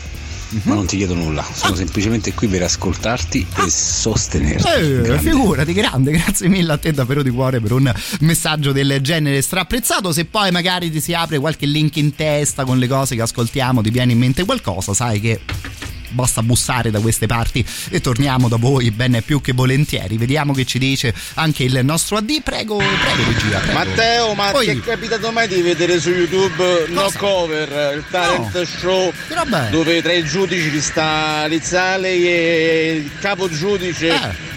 ma 0.62 0.74
non 0.74 0.86
ti 0.86 0.96
chiedo 0.96 1.14
nulla, 1.14 1.44
sono 1.52 1.74
semplicemente 1.74 2.32
qui 2.34 2.46
per 2.48 2.62
ascoltarti 2.62 3.46
e 3.64 3.70
sostenerti. 3.70 4.66
Eh, 4.68 5.00
Grande. 5.02 5.18
figurati, 5.18 5.72
grande, 5.72 6.10
grazie 6.12 6.48
mille 6.48 6.72
a 6.72 6.78
te 6.78 6.92
davvero 6.92 7.22
di 7.22 7.30
cuore 7.30 7.60
per 7.60 7.72
un 7.72 7.92
messaggio 8.20 8.72
del 8.72 9.00
genere 9.00 9.42
strapprezzato. 9.42 10.12
Se 10.12 10.24
poi 10.24 10.50
magari 10.50 10.90
ti 10.90 11.00
si 11.00 11.14
apre 11.14 11.38
qualche 11.38 11.66
link 11.66 11.96
in 11.96 12.14
testa 12.14 12.64
con 12.64 12.78
le 12.78 12.86
cose 12.86 13.14
che 13.16 13.22
ascoltiamo, 13.22 13.82
ti 13.82 13.90
viene 13.90 14.12
in 14.12 14.18
mente 14.18 14.44
qualcosa, 14.44 14.94
sai 14.94 15.20
che 15.20 15.40
basta 16.16 16.42
bussare 16.42 16.90
da 16.90 16.98
queste 16.98 17.26
parti 17.26 17.64
e 17.90 18.00
torniamo 18.00 18.48
da 18.48 18.56
voi 18.56 18.90
bene 18.90 19.22
più 19.22 19.40
che 19.40 19.52
volentieri. 19.52 20.16
Vediamo 20.16 20.52
che 20.52 20.64
ci 20.64 20.78
dice 20.80 21.14
anche 21.34 21.62
il 21.62 21.78
nostro 21.84 22.16
AD. 22.16 22.42
Prego, 22.42 22.78
prego, 22.78 23.30
regia. 23.30 23.58
Prego. 23.58 23.78
Matteo, 23.78 24.34
ma 24.34 24.50
Poi- 24.50 24.66
ti 24.66 24.72
è 24.72 24.80
capitato 24.80 25.30
mai 25.30 25.46
di 25.46 25.60
vedere 25.60 26.00
su 26.00 26.10
YouTube 26.10 26.86
No 26.88 27.02
Cosa? 27.02 27.18
Cover, 27.18 27.94
il 27.96 28.04
talent 28.10 28.62
show 28.62 29.12
roba 29.28 29.68
è? 29.68 29.70
dove 29.70 30.02
tra 30.02 30.12
i 30.12 30.24
giudici 30.24 30.70
ci 30.70 30.80
sta 30.80 31.46
Lizzale 31.46 32.08
e 32.08 33.02
il 33.04 33.10
capo 33.20 33.48
giudice 33.48 34.08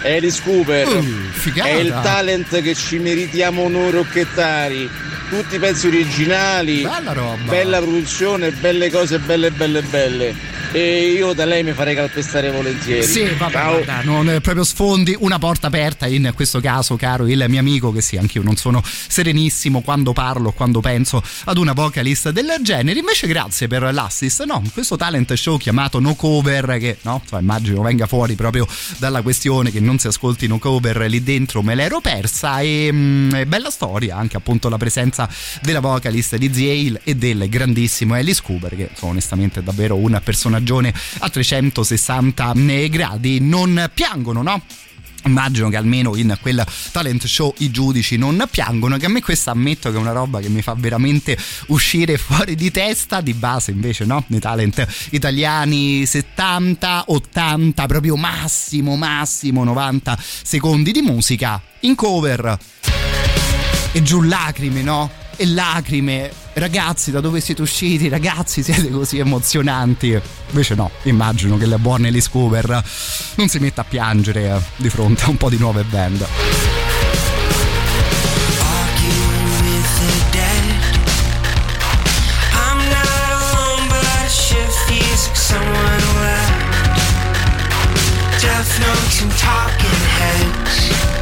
Eh. 0.02 0.16
Alice 0.16 0.40
Cooper. 0.42 0.88
Uh. 0.88 1.52
È 1.54 1.68
il 1.68 1.90
talent 2.02 2.62
che 2.62 2.74
ci 2.74 2.98
meritiamo 2.98 3.68
noi 3.68 3.90
rocchettari. 3.90 4.88
Tutti 5.30 5.54
i 5.54 5.58
pezzi 5.60 5.86
originali, 5.86 6.82
Bella 6.82 7.12
roba. 7.12 7.36
bella 7.44 7.78
produzione, 7.78 8.50
belle 8.50 8.90
cose 8.90 9.18
belle 9.20 9.50
belle 9.52 9.80
belle. 9.82 10.58
E 10.72 11.10
io 11.16 11.32
da 11.32 11.44
lei 11.46 11.64
mi 11.64 11.72
farei 11.72 11.96
calpestare 11.96 12.48
volentieri. 12.52 13.02
Sì, 13.02 13.24
vabbè, 13.24 13.50
guarda, 13.50 14.02
non 14.04 14.28
eh, 14.30 14.40
proprio 14.40 14.62
sfondi 14.62 15.16
una 15.18 15.36
porta 15.40 15.66
aperta 15.66 16.06
in 16.06 16.30
questo 16.32 16.60
caso, 16.60 16.94
caro 16.94 17.26
il 17.26 17.44
mio 17.48 17.58
amico, 17.58 17.90
che 17.90 18.00
sì, 18.00 18.16
anch'io 18.16 18.42
non 18.42 18.54
sono 18.54 18.80
serenissimo 18.84 19.80
quando 19.80 20.12
parlo, 20.12 20.52
quando 20.52 20.78
penso 20.80 21.20
ad 21.46 21.58
una 21.58 21.72
vocalist 21.72 22.30
del 22.30 22.58
genere. 22.62 23.00
Invece 23.00 23.26
grazie 23.26 23.66
per 23.66 23.82
l'assist, 23.92 24.44
no, 24.44 24.62
questo 24.72 24.94
talent 24.96 25.32
show 25.34 25.56
chiamato 25.56 25.98
No 25.98 26.14
Cover, 26.14 26.76
che 26.78 26.98
no, 27.02 27.20
immagino 27.40 27.82
venga 27.82 28.06
fuori 28.06 28.34
proprio 28.36 28.64
dalla 28.98 29.22
questione 29.22 29.72
che 29.72 29.80
non 29.80 29.98
si 29.98 30.06
ascolti 30.06 30.46
No 30.46 30.58
Cover 30.58 30.98
lì 31.08 31.20
dentro, 31.24 31.62
me 31.62 31.74
l'ero 31.74 32.00
persa 32.00 32.60
e 32.60 32.90
mm, 32.92 33.30
bella 33.48 33.70
storia 33.70 34.16
anche 34.16 34.36
appunto 34.36 34.68
la 34.68 34.76
presenza 34.76 35.19
della 35.62 35.80
vocalist 35.80 36.36
di 36.36 36.52
Ziale 36.52 37.00
e 37.04 37.16
del 37.16 37.48
grandissimo 37.48 38.14
Alice 38.14 38.42
Cooper, 38.42 38.76
che 38.76 38.90
onestamente 39.00 39.60
è 39.60 39.62
davvero 39.62 39.96
un 39.96 40.20
personaggione 40.22 40.92
a 41.18 41.28
360 41.28 42.52
gradi. 42.88 43.40
Non 43.40 43.90
piangono, 43.92 44.42
no? 44.42 44.62
Immagino 45.24 45.68
che 45.68 45.76
almeno 45.76 46.16
in 46.16 46.36
quel 46.40 46.64
talent 46.92 47.26
show 47.26 47.52
i 47.58 47.70
giudici 47.70 48.16
non 48.16 48.46
piangono, 48.50 48.96
che 48.96 49.06
a 49.06 49.08
me 49.08 49.20
questa 49.20 49.50
ammetto 49.50 49.90
che 49.90 49.96
è 49.96 50.00
una 50.00 50.12
roba 50.12 50.40
che 50.40 50.48
mi 50.48 50.62
fa 50.62 50.74
veramente 50.74 51.36
uscire 51.66 52.16
fuori 52.16 52.54
di 52.54 52.70
testa, 52.70 53.20
di 53.20 53.34
base 53.34 53.70
invece 53.70 54.06
no, 54.06 54.24
nei 54.28 54.40
talent 54.40 54.86
italiani 55.10 56.06
70, 56.06 57.04
80, 57.08 57.86
proprio 57.86 58.16
massimo, 58.16 58.96
massimo 58.96 59.62
90 59.62 60.18
secondi 60.20 60.90
di 60.90 61.02
musica 61.02 61.60
in 61.80 61.94
cover 61.94 62.58
e 63.92 64.02
giù 64.02 64.22
lacrime, 64.22 64.82
no? 64.82 65.10
E 65.36 65.46
lacrime, 65.46 66.30
ragazzi, 66.54 67.10
da 67.10 67.20
dove 67.20 67.40
siete 67.40 67.62
usciti? 67.62 68.08
Ragazzi, 68.08 68.62
siete 68.62 68.90
così 68.90 69.18
emozionanti. 69.18 70.20
Invece 70.48 70.74
no, 70.74 70.90
immagino 71.04 71.56
che 71.56 71.66
la 71.66 71.78
buona 71.78 72.08
Alice 72.08 72.28
Cooper 72.30 72.84
non 73.36 73.48
si 73.48 73.58
metta 73.58 73.80
a 73.80 73.84
piangere 73.84 74.54
eh, 74.54 74.60
di 74.76 74.90
fronte 74.90 75.24
a 75.24 75.30
un 75.30 75.36
po' 75.36 75.48
di 75.48 75.58
nuove 75.58 75.84
band. 75.84 76.26
Talking 89.36 90.02
heads. 90.18 91.19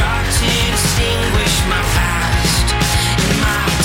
Start 0.00 0.24
to 0.24 0.46
distinguish 0.72 1.56
my 1.68 1.82
past. 1.94 2.66
And 3.20 3.40
my 3.44 3.79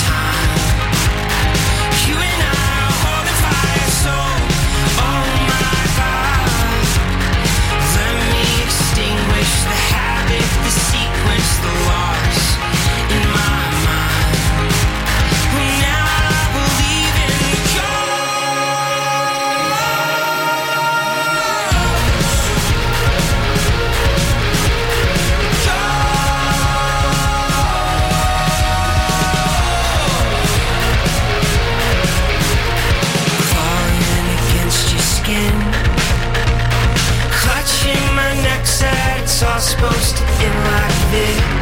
it 41.16 41.55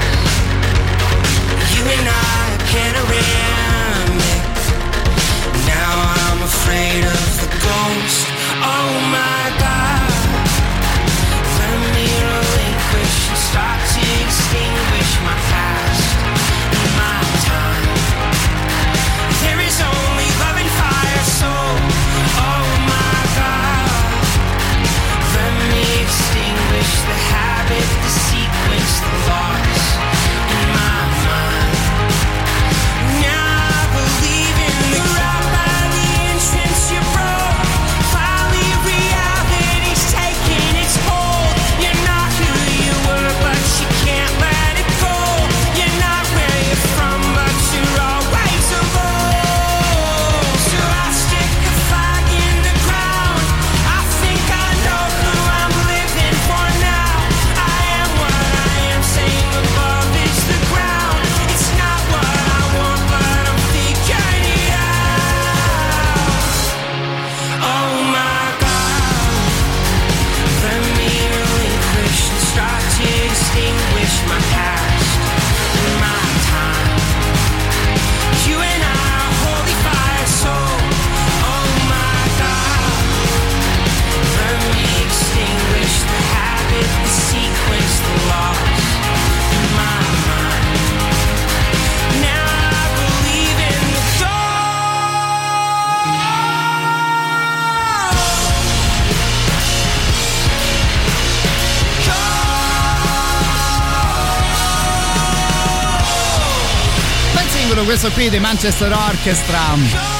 Singolo 107.73 107.91
questo 107.91 108.11
qui 108.11 108.29
dei 108.29 108.39
Manchester 108.39 108.91
Orchestra 108.91 110.13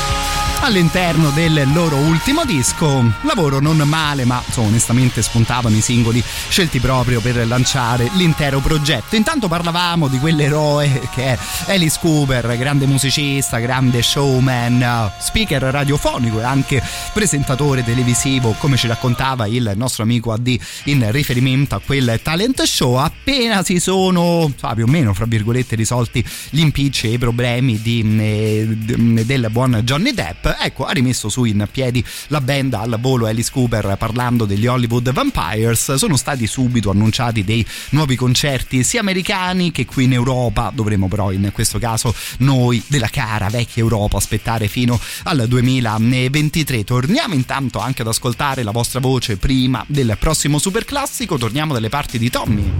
all'interno 0.62 1.30
del 1.30 1.70
loro 1.74 1.98
ultimo 1.98 2.46
disco. 2.46 3.04
Lavoro 3.22 3.60
non 3.60 3.78
male, 3.80 4.24
ma 4.24 4.42
insomma, 4.46 4.70
onestamente 4.70 5.22
spuntavano 5.22 5.76
i 5.76 5.82
singoli 5.82 6.24
scelti 6.48 6.80
proprio 6.80 7.20
per 7.20 7.46
lanciare 7.46 8.10
l'intero 8.14 8.60
progetto. 8.60 9.16
Intanto 9.16 9.48
parlavamo 9.48 10.08
di 10.08 10.20
quell'eroe 10.20 11.10
che 11.14 11.34
è 11.34 11.38
Alice 11.68 12.00
Cooper, 12.00 12.58
grande 12.58 12.86
musicista, 12.86 13.60
grande 13.60 14.02
showman, 14.02 15.12
speaker 15.20 15.62
radiofonico 15.62 16.40
e 16.40 16.44
anche 16.44 16.82
presentatore 17.14 17.84
televisivo, 17.84 18.56
come 18.58 18.76
ci 18.76 18.88
raccontava 18.88 19.46
il 19.46 19.74
nostro 19.76 20.04
amico 20.04 20.32
AD 20.32 20.58
in 20.86 21.12
riferimento 21.12 21.76
a 21.76 21.80
quel 21.80 22.20
talent 22.24 22.64
show. 22.64 22.96
Appena 22.96 23.64
si 23.64 23.80
sono 23.80 24.52
ah, 24.62 24.74
più 24.74 24.86
o 24.86 24.88
meno, 24.88 25.14
fra 25.14 25.26
virgolette, 25.26 25.76
risolti 25.76 26.26
gli 26.50 26.60
impicci 26.60 27.08
e 27.08 27.14
i 27.14 27.18
problemi 27.20 27.80
di, 27.82 28.02
eh, 28.20 28.68
del 28.68 29.48
buon 29.52 29.82
Johnny 29.84 30.14
Depp, 30.14 30.48
ecco, 30.60 30.86
ha 30.86 30.92
rimesso 30.92 31.30
su 31.30 31.44
in 31.46 31.68
piedi 31.72 32.04
la 32.28 32.42
band 32.42 32.74
al 32.74 32.98
volo 33.00 33.28
Alice 33.28 33.52
Cooper 33.52 33.96
parlando 33.98 34.46
degli 34.46 34.66
Hollywood 34.66 35.12
Vampires. 35.12 35.94
Sono 35.94 36.18
stati 36.18 36.48
subito 36.48 36.90
annunciati 36.90 37.44
dei 37.44 37.66
nuovi 37.90 38.16
concerti 38.16 38.84
sia 38.84 39.02
americani 39.02 39.72
che 39.72 39.86
qui 39.86 40.06
in 40.06 40.14
Europa. 40.14 40.72
Dovremo 40.74 41.08
però 41.08 41.32
in 41.32 41.52
questo 41.54 41.78
caso 41.78 42.14
noi 42.40 42.82
della 42.88 43.10
cara 43.10 43.50
vecchia 43.50 43.84
Europa 43.84 44.18
aspettare 44.18 44.68
fino 44.68 45.00
al 45.24 45.46
2023. 45.48 46.84
Torniamo 47.04 47.34
intanto 47.34 47.80
anche 47.80 48.02
ad 48.02 48.08
ascoltare 48.08 48.64
la 48.64 48.72
vostra 48.72 49.02
voce 49.02 49.36
prima 49.36 49.84
del 49.90 50.16
prossimo 50.18 50.58
super 50.58 50.86
classico. 50.86 51.38
Torniamo 51.38 51.74
dalle 51.74 51.90
parti 51.90 52.18
di 52.18 52.30
Tommy. 52.30 52.72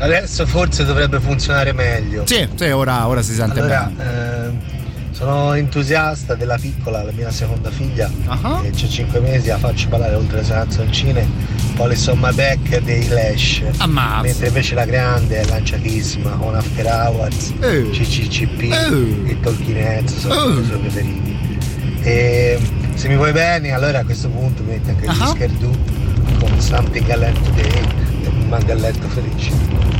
Adesso 0.00 0.44
forse 0.44 0.84
dovrebbe 0.84 1.18
funzionare 1.18 1.72
meglio. 1.72 2.26
Sì, 2.26 2.46
sì 2.54 2.64
ora, 2.66 3.06
ora 3.06 3.22
si 3.22 3.32
sente 3.32 3.60
allora, 3.60 3.90
bene. 3.90 4.48
eh, 4.50 5.12
sono 5.12 5.54
entusiasta 5.54 6.34
della 6.34 6.58
piccola, 6.58 7.02
la 7.04 7.12
mia 7.12 7.30
seconda 7.30 7.70
figlia, 7.70 8.10
che 8.60 8.70
c'ha 8.74 8.86
5 8.86 9.20
mesi, 9.20 9.48
la 9.48 9.56
faccio 9.56 9.88
ballare 9.88 10.14
oltre 10.14 10.42
le 10.42 10.46
canzoncine, 10.46 11.26
Police 11.74 12.10
on 12.10 12.18
my 12.18 12.34
back 12.34 12.80
dei 12.82 13.08
Lash. 13.08 13.62
Ammazza. 13.78 14.20
Mentre 14.20 14.46
invece 14.48 14.74
la 14.74 14.84
grande 14.84 15.40
è 15.40 15.44
lanciatissima, 15.46 16.32
con 16.32 16.54
After 16.54 16.84
Hours, 16.84 17.54
Eh. 17.60 17.88
CCCP 17.92 18.60
Eh. 18.60 19.30
e 19.30 19.40
Talking 19.40 19.76
Heads 19.78 20.18
sono 20.18 20.54
Eh. 20.58 20.60
i 20.60 20.64
suoi 20.66 20.78
preferiti. 20.80 21.32
E 22.06 22.58
se 22.94 23.08
mi 23.08 23.16
vuoi 23.16 23.32
bene, 23.32 23.72
allora 23.72 24.00
a 24.00 24.04
questo 24.04 24.28
punto 24.28 24.62
metti 24.62 24.90
anche 24.90 25.06
Ah. 25.06 25.12
gli 25.12 25.26
Scherdu 25.28 25.70
con 26.38 26.60
Something 26.60 27.06
I 27.08 27.18
Learned 27.18 27.42
Today 27.42 27.82
e 28.24 28.30
mi 28.30 28.44
mandi 28.46 28.70
a 28.70 28.74
letto 28.74 29.08
felice. 29.08 29.93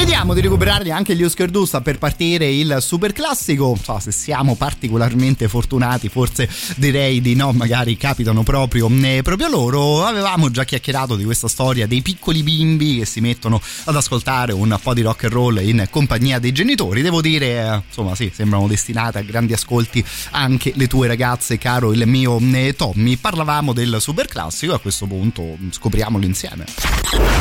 Vediamo 0.00 0.32
di 0.32 0.40
recuperarli 0.40 0.90
anche 0.90 1.14
gli 1.14 1.22
Oscar 1.22 1.50
Du, 1.50 1.66
sta 1.66 1.82
per 1.82 1.98
partire 1.98 2.50
il 2.50 2.78
super 2.80 3.12
classico. 3.12 3.78
So, 3.82 3.98
se 4.00 4.12
siamo 4.12 4.54
particolarmente 4.54 5.46
fortunati, 5.46 6.08
forse 6.08 6.48
direi 6.76 7.20
di 7.20 7.34
no, 7.34 7.52
magari 7.52 7.98
capitano 7.98 8.42
proprio, 8.42 8.88
eh, 9.02 9.20
proprio 9.22 9.48
loro. 9.48 10.04
Avevamo 10.04 10.50
già 10.50 10.64
chiacchierato 10.64 11.16
di 11.16 11.24
questa 11.24 11.48
storia 11.48 11.86
dei 11.86 12.00
piccoli 12.00 12.42
bimbi 12.42 12.98
che 12.98 13.04
si 13.04 13.20
mettono 13.20 13.60
ad 13.84 13.94
ascoltare 13.94 14.52
un 14.52 14.78
po' 14.82 14.94
di 14.94 15.02
rock 15.02 15.24
and 15.24 15.32
roll 15.32 15.60
in 15.62 15.86
compagnia 15.90 16.38
dei 16.38 16.52
genitori. 16.52 17.02
Devo 17.02 17.20
dire, 17.20 17.46
eh, 17.46 17.82
insomma, 17.86 18.14
sì, 18.14 18.30
sembrano 18.34 18.66
destinate 18.66 19.18
a 19.18 19.22
grandi 19.22 19.52
ascolti 19.52 20.02
anche 20.30 20.72
le 20.76 20.86
tue 20.86 21.08
ragazze, 21.08 21.58
caro 21.58 21.92
il 21.92 22.06
mio 22.06 22.38
eh, 22.38 22.74
Tommy. 22.74 23.16
Parlavamo 23.16 23.74
del 23.74 23.98
super 24.00 24.26
classico, 24.26 24.72
a 24.72 24.80
questo 24.80 25.06
punto 25.06 25.58
scopriamolo 25.70 26.24
insieme. 26.24 26.64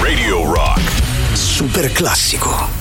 Radio 0.02 0.54
Rock. 0.54 1.19
Super 1.40 1.90
classico. 1.94 2.79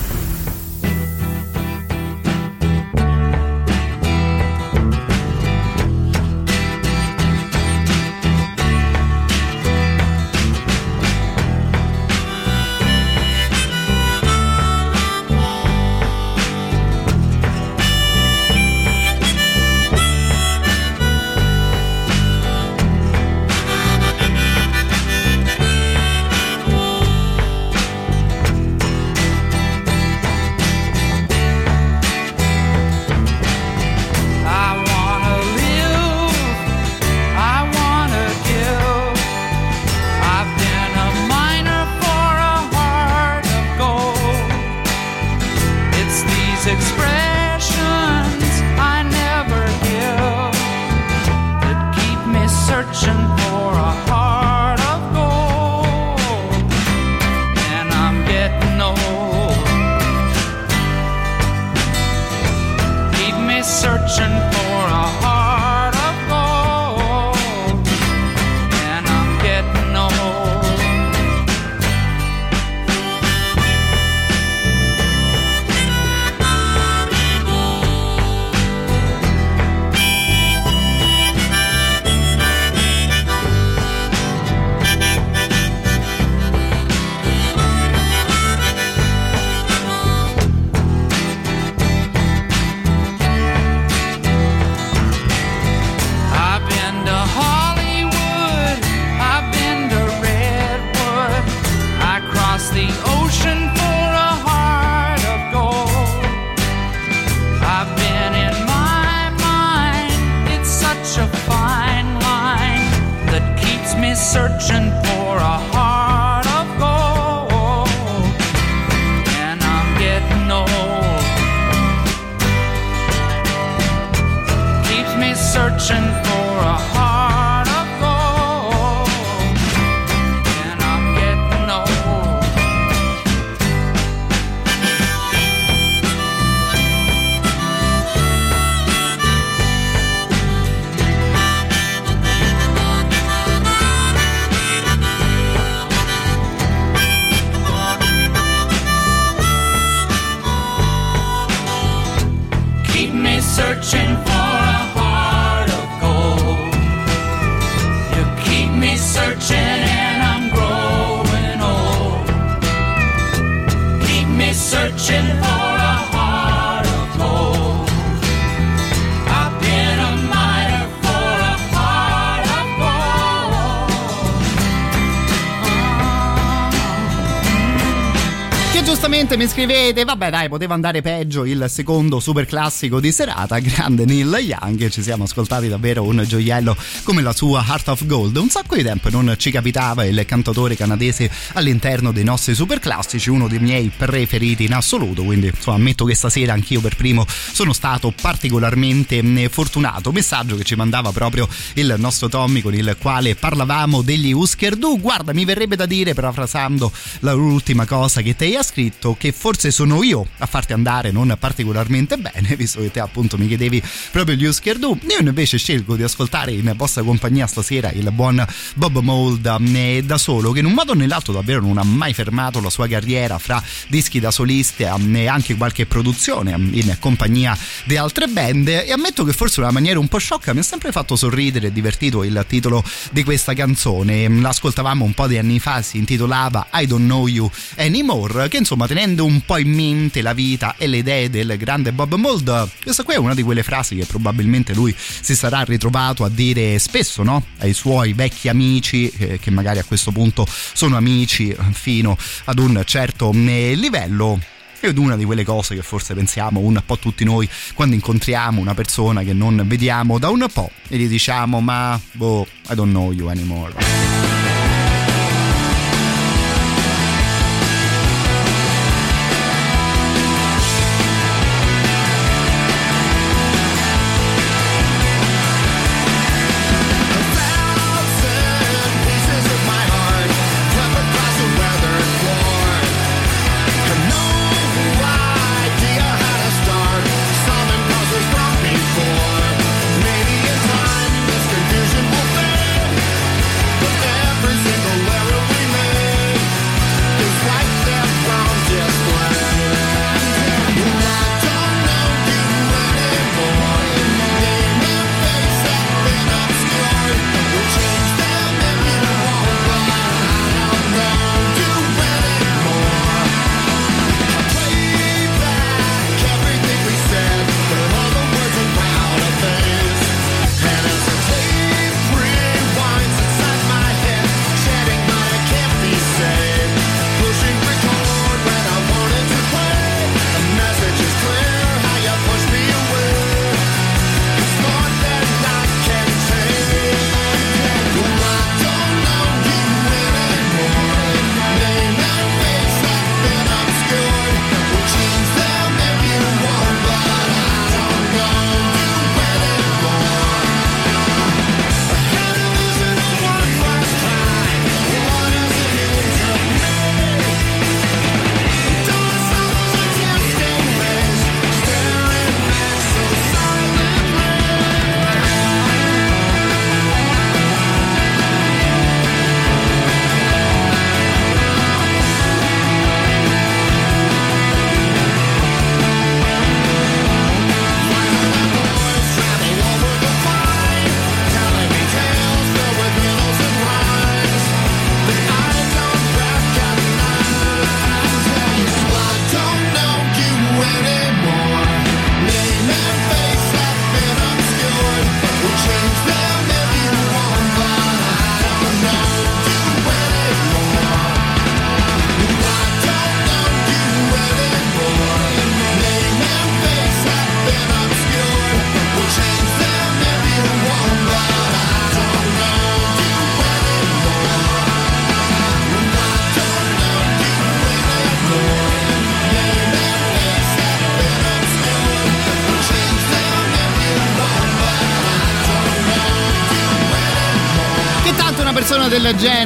Mi 179.39 179.47
scrivete, 179.47 180.03
vabbè 180.03 180.29
dai, 180.29 180.49
poteva 180.49 180.73
andare 180.73 181.01
peggio 181.01 181.45
il 181.45 181.63
secondo 181.69 182.19
super 182.19 182.45
classico 182.45 182.99
di 182.99 183.09
serata, 183.13 183.57
grande 183.59 184.03
Neil 184.03 184.37
Young, 184.37 184.89
ci 184.89 185.01
siamo 185.01 185.23
ascoltati 185.23 185.69
davvero 185.69 186.03
un 186.03 186.21
gioiello 186.27 186.75
come 187.03 187.21
la 187.21 187.31
sua 187.31 187.63
Heart 187.65 187.87
of 187.87 188.05
Gold. 188.05 188.35
Un 188.35 188.49
sacco 188.49 188.75
di 188.75 188.83
tempo 188.83 189.09
non 189.09 189.33
ci 189.37 189.49
capitava 189.49 190.03
il 190.03 190.25
cantatore 190.25 190.75
canadese 190.75 191.31
all'interno 191.53 192.11
dei 192.11 192.25
nostri 192.25 192.53
super 192.53 192.79
classici, 192.79 193.29
uno 193.29 193.47
dei 193.47 193.59
miei 193.59 193.89
preferiti 193.95 194.65
in 194.65 194.73
assoluto, 194.73 195.23
quindi 195.23 195.47
insomma 195.47 195.77
ammetto 195.77 196.03
che 196.03 196.15
stasera 196.15 196.51
anch'io 196.51 196.81
per 196.81 196.97
primo 196.97 197.25
sono 197.25 197.71
stato 197.71 198.11
particolarmente 198.21 199.19
eh, 199.19 199.47
fortunato. 199.47 200.11
Messaggio 200.11 200.57
che 200.57 200.65
ci 200.65 200.75
mandava 200.75 201.13
proprio 201.13 201.47
il 201.75 201.95
nostro 201.97 202.27
Tommy 202.27 202.59
con 202.59 202.73
il 202.73 202.97
quale 202.99 203.35
parlavamo 203.35 204.01
degli 204.01 204.33
Husker 204.33 204.75
Du. 204.75 204.99
Guarda, 204.99 205.31
mi 205.31 205.45
verrebbe 205.45 205.77
da 205.77 205.85
dire, 205.85 206.13
parafrasando 206.13 206.91
l'ultima 207.21 207.85
cosa 207.85 208.21
che 208.21 208.35
te 208.35 208.57
hai 208.57 208.63
scritto, 208.65 209.15
penso 209.15 209.27
che 209.29 209.31
forse 209.31 209.69
sono 209.69 210.01
io 210.01 210.25
a 210.39 210.45
farti 210.45 210.73
andare 210.73 211.11
non 211.11 211.35
particolarmente 211.39 212.17
bene, 212.17 212.55
visto 212.57 212.81
che 212.81 212.91
te 212.91 212.99
appunto 212.99 213.37
mi 213.37 213.47
chiedevi 213.47 213.81
proprio 214.11 214.35
gli 214.35 214.45
Husker 214.45 214.77
Du. 214.77 214.97
Io 215.07 215.19
invece 215.19 215.57
scelgo 215.57 215.95
di 215.95 216.03
ascoltare 216.03 216.51
in 216.51 216.73
vostra 216.75 217.03
compagnia 217.03 217.45
stasera 217.45 217.91
il 217.91 218.09
buon 218.11 218.43
Bob 218.75 218.99
Mold 218.99 219.57
eh, 219.73 220.01
da 220.03 220.17
solo, 220.17 220.51
che 220.51 220.59
in 220.59 220.65
un 220.65 220.73
modo 220.73 220.91
o 220.91 220.95
nell'altro 220.95 221.33
davvero 221.33 221.61
non 221.61 221.77
ha 221.77 221.83
mai 221.83 222.13
fermato 222.13 222.59
la 222.59 222.69
sua 222.69 222.87
carriera 222.87 223.37
fra 223.37 223.61
dischi 223.87 224.19
da 224.19 224.31
solista 224.31 224.97
e 225.13 225.27
anche 225.27 225.55
qualche 225.55 225.85
produzione 225.85 226.51
in 226.51 226.95
compagnia 226.99 227.57
di 227.85 227.97
altre 227.97 228.27
band. 228.27 228.67
E 228.67 228.91
ammetto 228.91 229.23
che 229.23 229.33
forse 229.33 229.59
in 229.59 229.65
una 229.65 229.73
maniera 229.73 229.99
un 229.99 230.07
po' 230.07 230.17
sciocca 230.17 230.53
mi 230.53 230.59
ha 230.59 230.63
sempre 230.63 230.91
fatto 230.91 231.15
sorridere 231.15 231.67
e 231.67 231.71
divertito 231.71 232.23
il 232.23 232.43
titolo 232.47 232.83
di 233.11 233.23
questa 233.23 233.53
canzone. 233.53 234.27
L'ascoltavamo 234.27 235.05
un 235.05 235.13
po' 235.13 235.27
di 235.27 235.37
anni 235.37 235.59
fa, 235.59 235.81
si 235.81 235.97
intitolava 235.97 236.67
I 236.73 236.87
Don't 236.87 237.05
Know 237.05 237.27
You 237.27 237.49
Anymore, 237.75 238.47
che 238.47 238.57
insomma 238.57 238.87
tenendo 238.87 239.18
un 239.19 239.41
po' 239.41 239.57
in 239.57 239.71
mente 239.71 240.21
la 240.21 240.33
vita 240.33 240.75
e 240.77 240.87
le 240.87 240.97
idee 240.97 241.29
del 241.29 241.55
grande 241.57 241.91
Bob 241.91 242.15
Mold, 242.15 242.69
questa 242.83 243.03
qui 243.03 243.15
è 243.15 243.17
una 243.17 243.33
di 243.33 243.43
quelle 243.43 243.63
frasi 243.63 243.95
che 243.95 244.05
probabilmente 244.05 244.73
lui 244.73 244.95
si 244.97 245.35
sarà 245.35 245.61
ritrovato 245.61 246.23
a 246.23 246.29
dire 246.29 246.79
spesso 246.79 247.23
no? 247.23 247.45
ai 247.59 247.73
suoi 247.73 248.13
vecchi 248.13 248.49
amici, 248.49 249.09
eh, 249.09 249.39
che 249.39 249.51
magari 249.51 249.79
a 249.79 249.83
questo 249.83 250.11
punto 250.11 250.47
sono 250.47 250.97
amici 250.97 251.55
fino 251.71 252.17
ad 252.45 252.59
un 252.59 252.81
certo 252.85 253.31
eh, 253.33 253.73
livello 253.75 254.39
ed 254.79 254.97
una 254.97 255.15
di 255.15 255.25
quelle 255.25 255.43
cose 255.43 255.75
che 255.75 255.81
forse 255.81 256.13
pensiamo 256.13 256.61
un 256.61 256.81
po' 256.85 256.97
tutti 256.97 257.23
noi 257.23 257.49
quando 257.73 257.95
incontriamo 257.95 258.61
una 258.61 258.73
persona 258.73 259.23
che 259.23 259.33
non 259.33 259.61
vediamo 259.65 260.19
da 260.19 260.29
un 260.29 260.45
po' 260.51 260.71
e 260.87 260.97
gli 260.97 261.07
diciamo 261.07 261.59
ma 261.59 261.99
boh 262.13 262.47
I 262.69 262.75
don't 262.75 262.91
know 262.91 263.11
you 263.11 263.27
anymore 263.27 264.28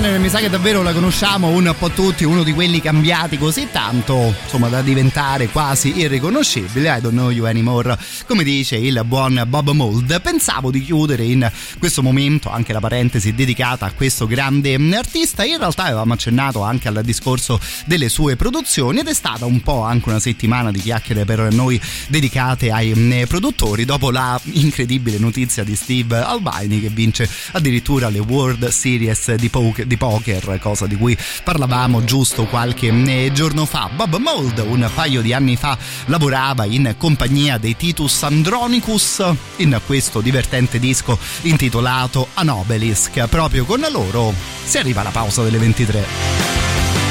genere, 0.04 0.20
mi 0.20 0.28
sa 0.28 0.40
che 0.40 0.50
davvero 0.50 0.82
la 0.82 0.92
conosciamo 0.92 1.48
un 1.48 1.74
po' 1.80 1.90
tutti, 1.90 2.26
uno 2.26 2.44
di 2.44 2.52
quelli 2.52 2.82
cambiati 2.82 3.38
così 3.38 3.70
tanto, 3.72 4.36
insomma, 4.44 4.68
da 4.68 4.82
diventare 4.82 5.48
quasi 5.48 5.98
irriconoscibile. 5.98 6.98
I 6.98 7.00
don't 7.00 7.16
know 7.16 7.30
you 7.30 7.46
anymore, 7.46 7.98
come 8.28 8.44
dice 8.44 8.76
il 8.76 9.02
buon 9.06 9.42
Bob 9.48 9.70
Mold. 9.70 10.20
Pensavo 10.20 10.72
di 10.72 10.84
chiudere 10.84 11.24
in 11.24 11.50
questo 11.80 12.04
momento 12.04 12.50
anche 12.50 12.74
la 12.74 12.82
parentesi 12.82 13.34
dedicata 13.34 13.86
a 13.86 13.92
questo 13.92 14.28
grande 14.28 14.76
artista. 14.94 15.46
In 15.46 15.58
realtà 15.58 15.84
avevamo 15.84 16.14
accennato 16.14 16.64
anche 16.64 16.90
al 16.90 17.02
discorso 17.04 17.58
delle 17.86 18.10
sue 18.10 18.36
produzioni 18.36 19.00
ed 19.00 19.08
è 19.08 19.14
stata 19.14 19.46
un 19.46 19.62
po' 19.62 19.84
anche 19.84 20.10
una 20.10 20.20
settimana 20.20 20.70
di 20.72 20.82
chiacchiere 20.82 21.24
per 21.24 21.54
noi 21.54 21.80
dedicate 22.08 22.72
ai 22.72 23.26
produttori 23.28 23.86
dopo 23.86 24.12
la 24.12 24.40
incredibile 24.52 25.18
notizia 25.18 25.64
di 25.64 25.78
Steve 25.78 26.18
Albini 26.18 26.82
che 26.82 26.90
vince 26.90 27.30
addirittura 27.52 28.10
le 28.10 28.20
World 28.20 28.68
Series 28.68 29.36
di, 29.36 29.48
poker, 29.48 29.88
di 29.94 29.98
poker, 29.98 30.58
cosa 30.60 30.88
di 30.88 30.96
cui 30.96 31.16
parlavamo 31.44 32.04
giusto 32.04 32.46
qualche 32.46 32.88
eh, 32.88 33.32
giorno 33.32 33.66
fa. 33.66 33.90
Bob 33.94 34.18
Mold 34.18 34.58
un 34.60 34.90
paio 34.94 35.22
di 35.22 35.34
anni 35.34 35.56
fa 35.56 35.78
lavorava 36.06 36.66
in 36.66 36.96
compagnia 36.98 37.58
dei 37.58 37.76
Titus 37.76 38.24
Andronicus 38.24 39.24
in 39.58 39.80
questo 39.86 40.22
divertente 40.22 40.80
disco 40.80 41.18
intitolato 41.42 42.30
Anobelisk. 42.34 43.28
Proprio 43.28 43.66
con 43.66 43.86
loro 43.92 44.34
si 44.64 44.78
arriva 44.78 45.02
alla 45.02 45.12
pausa 45.12 45.44
delle 45.44 45.60
23. 45.60 47.04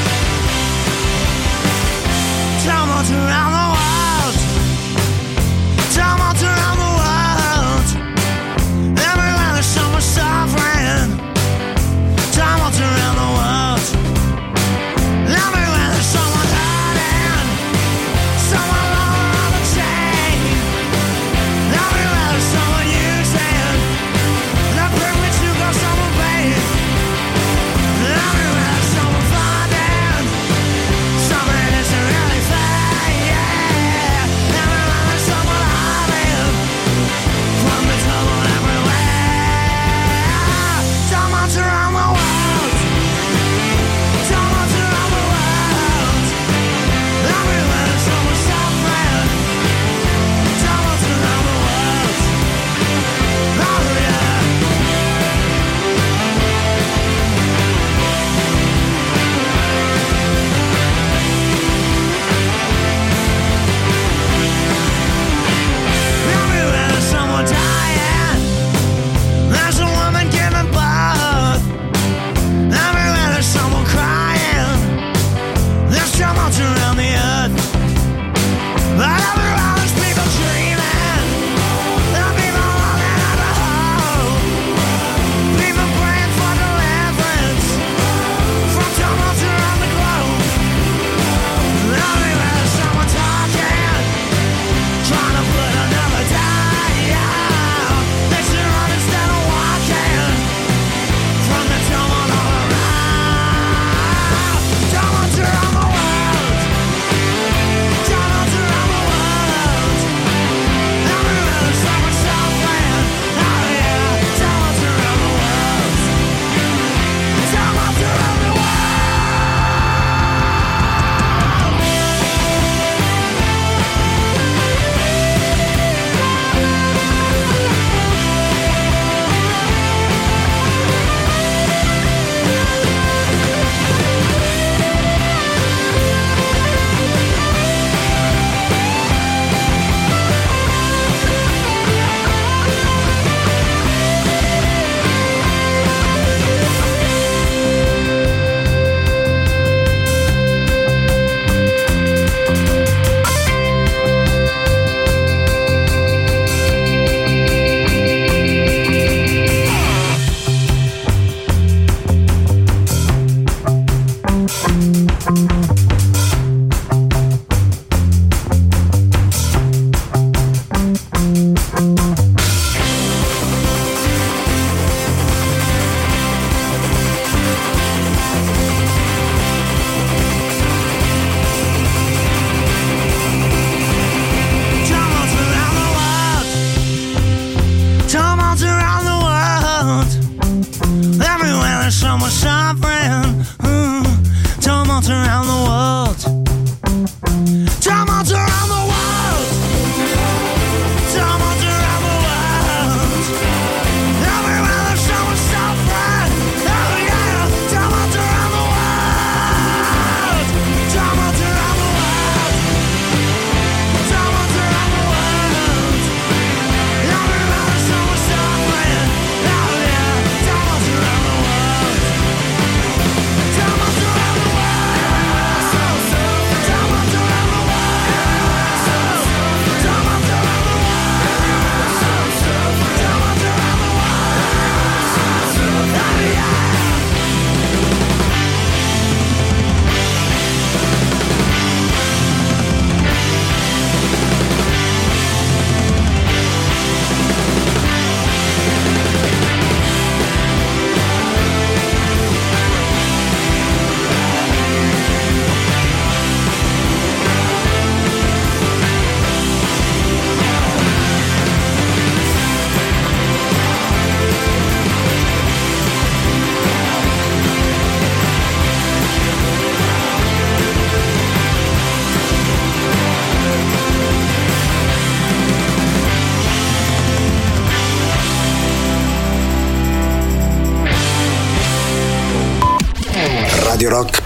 Rock 283.92 284.21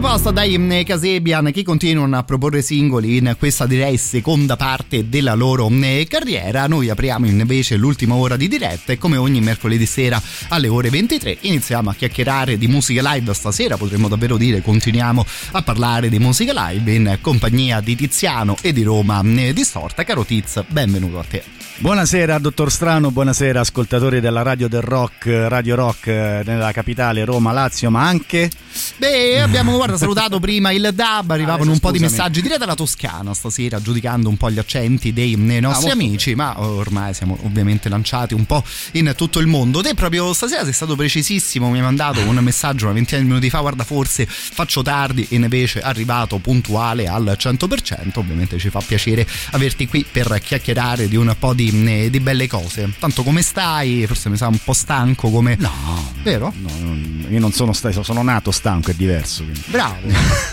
proposta 0.00 0.30
dai 0.30 0.56
mm, 0.56 0.80
Casebian 0.80 1.50
che 1.52 1.62
continuano 1.62 2.16
a 2.16 2.22
proporre 2.22 2.62
singoli 2.62 3.18
in 3.18 3.36
questa 3.38 3.66
direi 3.66 3.98
seconda 3.98 4.56
parte 4.56 5.10
della 5.10 5.34
loro 5.34 5.68
mm, 5.68 6.04
carriera. 6.08 6.66
Noi 6.66 6.88
apriamo 6.88 7.26
invece 7.26 7.76
l'ultima 7.76 8.14
ora 8.14 8.36
di 8.36 8.48
diretta 8.48 8.94
e 8.94 8.98
come 8.98 9.18
ogni 9.18 9.42
mercoledì 9.42 9.84
sera 9.84 10.20
alle 10.48 10.68
ore 10.68 10.88
23 10.88 11.36
iniziamo 11.42 11.90
a 11.90 11.94
chiacchierare 11.94 12.56
di 12.56 12.66
musica 12.66 13.12
live. 13.12 13.34
Stasera 13.34 13.76
potremmo 13.76 14.08
davvero 14.08 14.38
dire 14.38 14.62
continuiamo 14.62 15.26
a 15.52 15.60
parlare 15.60 16.08
di 16.08 16.18
musica 16.18 16.54
live 16.70 16.94
in 16.94 17.18
compagnia 17.20 17.82
di 17.82 17.94
Tiziano 17.94 18.56
e 18.62 18.72
di 18.72 18.82
Roma 18.82 19.22
mm, 19.22 19.50
Distorta. 19.50 20.02
Caro 20.04 20.24
Tiz, 20.24 20.64
benvenuto 20.66 21.18
a 21.18 21.24
te. 21.24 21.60
Buonasera 21.80 22.38
dottor 22.38 22.70
Strano, 22.70 23.10
buonasera 23.10 23.60
ascoltatori 23.60 24.20
della 24.20 24.42
radio 24.42 24.68
del 24.68 24.82
rock, 24.82 25.24
Radio 25.48 25.76
Rock 25.76 26.08
eh, 26.08 26.42
nella 26.44 26.72
capitale 26.72 27.24
Roma, 27.24 27.52
Lazio, 27.52 27.90
ma 27.90 28.06
anche... 28.06 28.50
Beh, 28.98 29.40
abbiamo 29.40 29.78
guarda, 29.90 29.98
salutato 29.98 30.40
prima 30.40 30.70
il 30.72 30.90
DAB, 30.92 31.30
arrivavano 31.30 31.70
Ah, 31.70 31.74
un 31.74 31.78
po' 31.80 31.90
di 31.90 31.98
messaggi 31.98 32.42
direi 32.42 32.58
dalla 32.58 32.74
Toscana 32.74 33.34
stasera, 33.34 33.80
giudicando 33.80 34.28
un 34.28 34.36
po' 34.36 34.50
gli 34.50 34.58
accenti 34.58 35.12
dei 35.12 35.32
eh, 35.32 35.60
nostri 35.60 35.86
molto 35.88 36.04
amici, 36.04 36.34
ma 36.34 36.60
ormai 36.60 37.14
siamo 37.14 37.38
ovviamente 37.42 37.88
lanciati 37.88 38.34
un 38.34 38.44
po' 38.46 38.64
in 38.92 39.12
tutto 39.16 39.38
il 39.38 39.46
mondo. 39.46 39.80
Te 39.80 39.94
proprio 39.94 40.32
stasera 40.32 40.64
sei 40.64 40.72
stato 40.72 40.96
precisissimo, 40.96 41.70
mi 41.70 41.78
hai 41.78 41.84
mandato 41.84 42.20
un 42.20 42.36
messaggio 42.36 42.84
una 42.84 42.94
ventina 42.94 43.20
di 43.20 43.26
minuti 43.26 43.50
fa, 43.50 43.60
guarda 43.60 43.84
forse 43.84 44.26
faccio 44.26 44.82
tardi 44.82 45.26
e 45.28 45.36
invece 45.36 45.80
è 45.80 45.84
arrivato 45.84 46.38
puntuale 46.38 47.06
al 47.06 47.36
100%, 47.38 48.10
ovviamente 48.14 48.58
ci 48.58 48.70
fa 48.70 48.80
piacere 48.80 49.26
averti 49.52 49.86
qui 49.86 50.04
per 50.10 50.40
chiacchierare 50.42 51.08
di 51.08 51.16
un 51.16 51.34
po' 51.38 51.52
di, 51.54 51.70
eh, 51.86 52.10
di 52.10 52.20
belle 52.20 52.46
cose. 52.46 52.92
Tanto 52.98 53.22
come 53.22 53.42
stai? 53.42 54.06
Forse 54.06 54.28
mi 54.28 54.36
sa 54.36 54.48
un 54.48 54.58
po' 54.62 54.72
stanco 54.72 55.30
come... 55.30 55.56
No, 55.58 56.12
Vero? 56.22 56.52
no, 56.56 57.28
io 57.28 57.38
non 57.40 57.52
sono 57.52 57.72
stato, 57.72 58.02
sono 58.02 58.22
nato 58.22 58.50
stanco, 58.50 58.90
è 58.90 58.94
diverso. 58.94 59.42
quindi. 59.42 59.62
Bravo, 59.70 59.98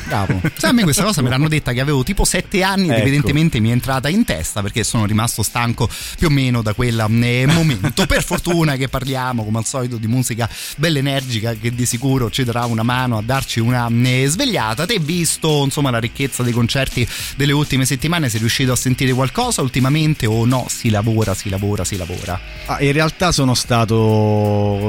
bravo. 0.06 0.42
Sai, 0.56 0.70
a 0.70 0.74
me 0.74 0.84
questa 0.84 1.04
cosa 1.04 1.24
me 1.24 1.30
l'hanno 1.30 1.48
detta 1.48 1.74
che 1.74 1.82
avevo 1.82 2.04
tipo 2.04 2.24
sette 2.24 2.62
anni 2.62 2.86
ed 2.86 2.92
Ecco. 2.92 3.02
evidentemente 3.02 3.60
mi 3.60 3.70
è 3.70 3.72
entrata 3.72 4.10
in 4.10 4.24
testa 4.26 4.62
perché 4.62 4.84
sono 4.84 5.06
rimasto 5.06 5.42
stanco 5.42 5.90
più 6.18 6.28
o 6.28 6.30
meno 6.30 6.62
da 6.62 6.74
quel 6.74 7.00
eh, 7.00 7.46
momento. 7.48 8.06
Per 8.06 8.24
fortuna 8.24 8.76
che 8.76 8.88
parliamo, 8.90 9.44
come 9.44 9.58
al 9.58 9.66
solito, 9.66 9.98
di 9.98 10.06
musica 10.08 10.48
bella 10.78 11.00
energica 11.00 11.54
che 11.54 11.74
di 11.74 11.86
sicuro 11.88 12.30
ci 12.30 12.44
darà 12.44 12.66
una 12.66 12.84
mano 12.84 13.18
a 13.18 13.24
darci 13.24 13.60
una 13.60 13.90
eh, 14.04 14.28
svegliata. 14.28 14.86
Te, 14.86 15.00
visto 15.00 15.64
insomma 15.64 15.90
la 15.90 16.00
ricchezza 16.00 16.44
dei 16.44 16.54
concerti 16.54 17.08
delle 17.36 17.54
ultime 17.54 17.86
settimane, 17.86 18.30
sei 18.30 18.40
riuscito 18.40 18.72
a 18.72 18.76
sentire 18.76 19.14
qualcosa 19.14 19.62
ultimamente 19.62 20.28
o 20.28 20.46
no? 20.46 20.68
Si 20.70 20.90
lavora, 20.90 21.34
si 21.34 21.50
lavora, 21.50 21.84
si 21.84 21.98
lavora. 21.98 22.40
Ah, 22.68 22.82
in 22.84 22.92
realtà 22.92 23.32
sono 23.32 23.56
stato 23.56 23.96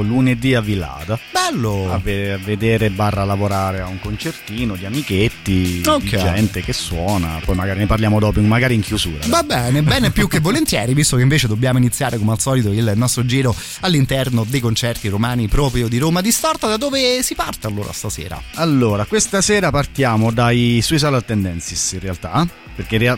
lunedì 0.03 0.53
a 0.53 0.61
Villada 0.61 1.19
Bello! 1.31 1.91
a, 1.91 1.97
ve- 1.97 2.33
a 2.33 2.37
vedere 2.37 2.89
barra 2.91 3.23
lavorare 3.23 3.79
a 3.79 3.87
un 3.87 3.99
concertino 4.23 4.75
di 4.75 4.85
amichetti, 4.85 5.81
Ok. 5.85 6.01
di 6.03 6.09
gente 6.09 6.61
che 6.61 6.73
suona, 6.73 7.39
poi 7.45 7.55
magari 7.55 7.79
ne 7.79 7.85
parliamo 7.85 8.19
dopo, 8.19 8.41
magari 8.41 8.73
in 8.75 8.81
chiusura. 8.81 9.19
Va 9.27 9.43
bene, 9.43 9.81
bene 9.81 10.11
più 10.11 10.27
che 10.27 10.39
volentieri, 10.41 10.93
visto 10.93 11.15
che 11.15 11.21
invece 11.21 11.47
dobbiamo 11.47 11.77
iniziare 11.77 12.17
come 12.17 12.33
al 12.33 12.39
solito 12.39 12.69
il 12.73 12.91
nostro 12.95 13.23
giro 13.25 13.55
all'interno 13.79 14.45
dei 14.45 14.59
concerti 14.59 15.07
romani 15.07 15.47
proprio 15.47 15.87
di 15.87 15.97
Roma 15.99 16.19
Distorta. 16.19 16.67
Da 16.67 16.75
dove 16.75 17.23
si 17.23 17.33
parte 17.33 17.67
allora 17.67 17.93
stasera? 17.93 18.41
Allora, 18.55 19.05
questa 19.05 19.41
sera 19.41 19.71
partiamo 19.71 20.31
dai 20.33 20.81
Suicidal 20.83 21.23
Tendencies 21.23 21.93
in 21.93 21.99
realtà, 22.01 22.45
perché 22.79 23.09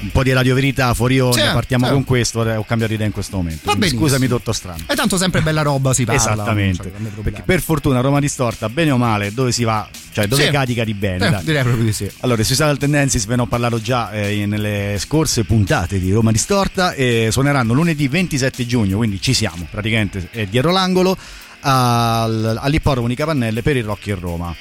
un 0.00 0.10
po' 0.12 0.22
di 0.22 0.32
Radio 0.32 0.54
Verità 0.54 0.92
fuori 0.92 1.18
onda, 1.18 1.36
Sì, 1.36 1.52
partiamo 1.54 1.86
sì. 1.86 1.92
con 1.92 2.04
questo, 2.04 2.40
ora 2.40 2.58
ho 2.58 2.64
cambiato 2.64 2.92
idea 2.92 3.06
in 3.06 3.12
questo 3.12 3.36
momento. 3.36 3.70
Scusami 3.88 4.26
dottor 4.26 4.54
Strano. 4.54 4.84
E 4.86 4.94
tanto 4.94 5.16
sempre 5.16 5.40
bella 5.40 5.62
roba 5.62 5.94
si 5.94 6.04
parla. 6.04 6.20
Esattamente, 6.20 6.92
perché 7.22 7.40
per 7.42 7.62
fortuna 7.62 8.00
Roma 8.00 8.20
Distorta, 8.20 8.68
bene 8.68 8.90
o 8.90 8.98
male, 8.98 9.32
dove 9.32 9.52
si 9.52 9.64
va, 9.64 9.88
cioè 10.12 10.26
dove 10.26 10.44
Sì. 10.44 10.50
cadi 10.50 10.74
cadi 10.74 10.92
bene. 10.92 11.38
Eh, 11.38 11.44
direi 11.44 11.62
proprio 11.62 11.84
di 11.84 11.92
sì. 11.94 12.04
Allora, 12.20 12.42
sui 12.42 12.54
Suicidal 12.54 12.76
Tendencies 12.76 13.24
ve 13.24 13.36
ne 13.36 13.42
ho 13.42 13.46
parlato 13.46 13.80
già 13.80 14.10
eh, 14.10 14.44
nelle 14.44 14.96
scorse 14.98 15.44
puntate 15.44 15.98
di 15.98 16.12
Roma 16.12 16.30
Distorta 16.30 16.92
e 16.92 17.28
suoneranno 17.30 17.72
lunedì 17.72 18.08
27 18.08 18.66
giugno, 18.66 18.98
quindi 18.98 19.18
ci 19.20 19.32
siamo, 19.32 19.66
praticamente 19.70 20.28
è 20.30 20.44
dietro 20.44 20.72
l'angolo, 20.72 21.16
al, 21.60 22.58
all'Ippodromo 22.60 23.08
di 23.08 23.14
Capannelle 23.14 23.62
per 23.62 23.76
il 23.76 23.84
Rock 23.84 24.08
in 24.08 24.20
Roma. 24.20 24.54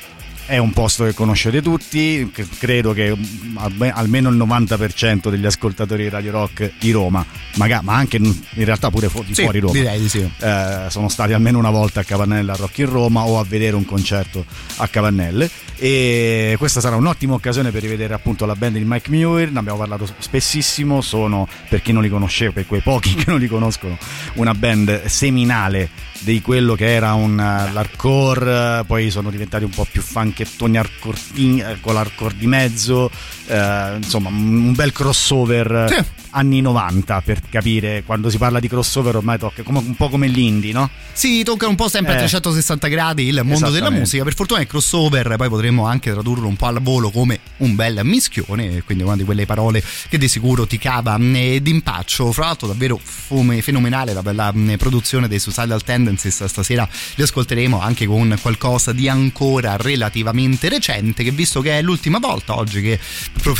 È 0.47 0.57
un 0.59 0.71
posto 0.73 1.05
che 1.05 1.13
conoscete 1.15 1.59
tutti, 1.61 2.29
che 2.31 2.47
credo 2.59 2.93
che 2.93 3.15
alme- 3.55 3.91
almeno 3.91 4.29
il 4.29 4.37
90% 4.37 5.29
degli 5.29 5.45
ascoltatori 5.45 6.03
di 6.03 6.09
Radio 6.09 6.31
Rock 6.31 6.73
di 6.79 6.91
Roma, 6.91 7.25
ma 7.55 7.95
anche 7.95 8.17
in 8.17 8.35
realtà 8.53 8.91
pure 8.91 9.09
di 9.25 9.33
Sì, 9.33 9.41
fuori 9.41 9.59
Roma, 9.59 9.73
direi 9.73 9.99
di 9.99 10.07
sì. 10.07 10.29
eh, 10.39 10.85
sono 10.89 11.09
stati 11.09 11.33
almeno 11.33 11.57
una 11.57 11.71
volta 11.71 12.01
a 12.01 12.03
Cavannelle 12.03 12.51
a 12.51 12.55
Rock 12.55 12.77
in 12.77 12.89
Roma 12.91 13.23
o 13.25 13.39
a 13.39 13.43
vedere 13.43 13.75
un 13.75 13.85
concerto 13.85 14.45
a 14.77 14.87
Cavannelle 14.87 15.49
e 15.77 16.55
questa 16.57 16.79
sarà 16.79 16.95
un'ottima 16.95 17.33
occasione 17.33 17.71
per 17.71 17.81
rivedere 17.81 18.13
appunto 18.13 18.45
la 18.45 18.55
band 18.55 18.77
di 18.77 18.83
Mike 18.85 19.09
Muir, 19.09 19.51
ne 19.51 19.59
abbiamo 19.59 19.77
parlato 19.77 20.07
spessissimo, 20.17 21.01
sono 21.01 21.47
per 21.69 21.81
chi 21.81 21.91
non 21.91 22.01
li 22.01 22.09
conosceva, 22.09 22.51
per 22.51 22.65
quei 22.65 22.81
pochi 22.81 23.13
che 23.15 23.25
non 23.27 23.39
li 23.39 23.47
conoscono, 23.47 23.97
una 24.35 24.53
band 24.53 25.05
seminale 25.05 25.89
di 26.19 26.41
quello 26.41 26.75
che 26.75 26.93
era 26.93 27.13
un 27.13 27.39
eh, 27.39 27.71
l'hardcore, 27.71 28.79
eh, 28.79 28.83
poi 28.85 29.09
sono 29.11 29.29
diventati 29.29 29.63
un 29.63 29.71
po' 29.71 29.85
più 29.89 30.01
funkettoni 30.01 30.77
hardcore, 30.77 31.17
eh, 31.35 31.77
con 31.81 31.93
l'hardcore 31.93 32.35
di 32.37 32.47
mezzo, 32.47 33.09
eh, 33.47 33.93
insomma 33.97 34.29
un 34.29 34.73
bel 34.73 34.91
crossover 34.91 35.85
Sì. 35.89 36.24
Anni 36.35 36.59
90 36.61 37.21
per 37.21 37.41
capire 37.49 38.03
quando 38.05 38.29
si 38.29 38.37
parla 38.37 38.59
di 38.59 38.67
crossover 38.67 39.15
ormai 39.15 39.37
tocca 39.39 39.63
come- 39.63 39.79
un 39.79 39.95
po' 39.95 40.09
come 40.09 40.27
l'indie, 40.27 40.73
no? 40.73 40.89
Si 41.13 41.43
tocca 41.43 41.67
un 41.67 41.75
po' 41.75 41.87
sempre 41.87 42.11
a 42.13 42.15
Eh. 42.15 42.19
360 42.19 42.87
gradi 42.87 43.23
il 43.27 43.41
mondo 43.43 43.69
della 43.69 43.89
musica. 43.89 44.23
Per 44.23 44.35
fortuna 44.35 44.59
è 44.59 44.67
crossover, 44.67 45.35
poi 45.37 45.47
potremmo 45.49 45.85
anche 45.85 46.11
tradurlo 46.11 46.47
un 46.47 46.55
po' 46.57 46.65
al 46.65 46.81
volo 46.81 47.09
come 47.09 47.39
un 47.57 47.75
bel 47.75 48.01
mischione, 48.03 48.83
quindi 48.83 49.03
una 49.03 49.15
di 49.15 49.23
quelle 49.23 49.45
parole 49.45 49.81
che 50.09 50.17
di 50.17 50.27
sicuro 50.27 50.67
ti 50.67 50.77
cava 50.77 51.17
eh, 51.17 51.61
d'impaccio. 51.61 52.31
Fra 52.33 52.45
l'altro, 52.47 52.67
davvero 52.67 52.99
fenomenale 53.01 54.13
la 54.13 54.21
bella 54.21 54.51
eh, 54.53 54.77
produzione 54.77 55.27
dei 55.29 55.39
Suicidal 55.39 55.83
Tendencies. 55.83 56.43
Stasera 56.45 56.87
li 57.15 57.23
ascolteremo 57.23 57.79
anche 57.79 58.05
con 58.05 58.37
qualcosa 58.41 58.91
di 58.91 59.07
ancora 59.07 59.77
relativamente 59.77 60.67
recente, 60.69 61.23
che 61.23 61.31
visto 61.31 61.61
che 61.61 61.77
è 61.77 61.81
l'ultima 61.81 62.19
volta 62.19 62.55
oggi 62.57 62.81
che 62.81 62.99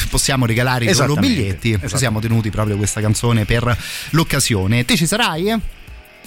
possiamo 0.10 0.46
regalare 0.46 0.86
i 0.86 0.94
loro 0.94 1.16
biglietti, 1.16 1.80
ci 1.88 1.98
siamo 1.98 2.20
tenuti 2.20 2.50
proprio 2.50 2.65
questa 2.74 3.02
canzone 3.02 3.46
per 3.46 3.78
l'occasione. 4.12 4.86
Te 4.86 4.96
ci 4.96 5.06
sarai? 5.06 5.50
eh? 5.50 5.60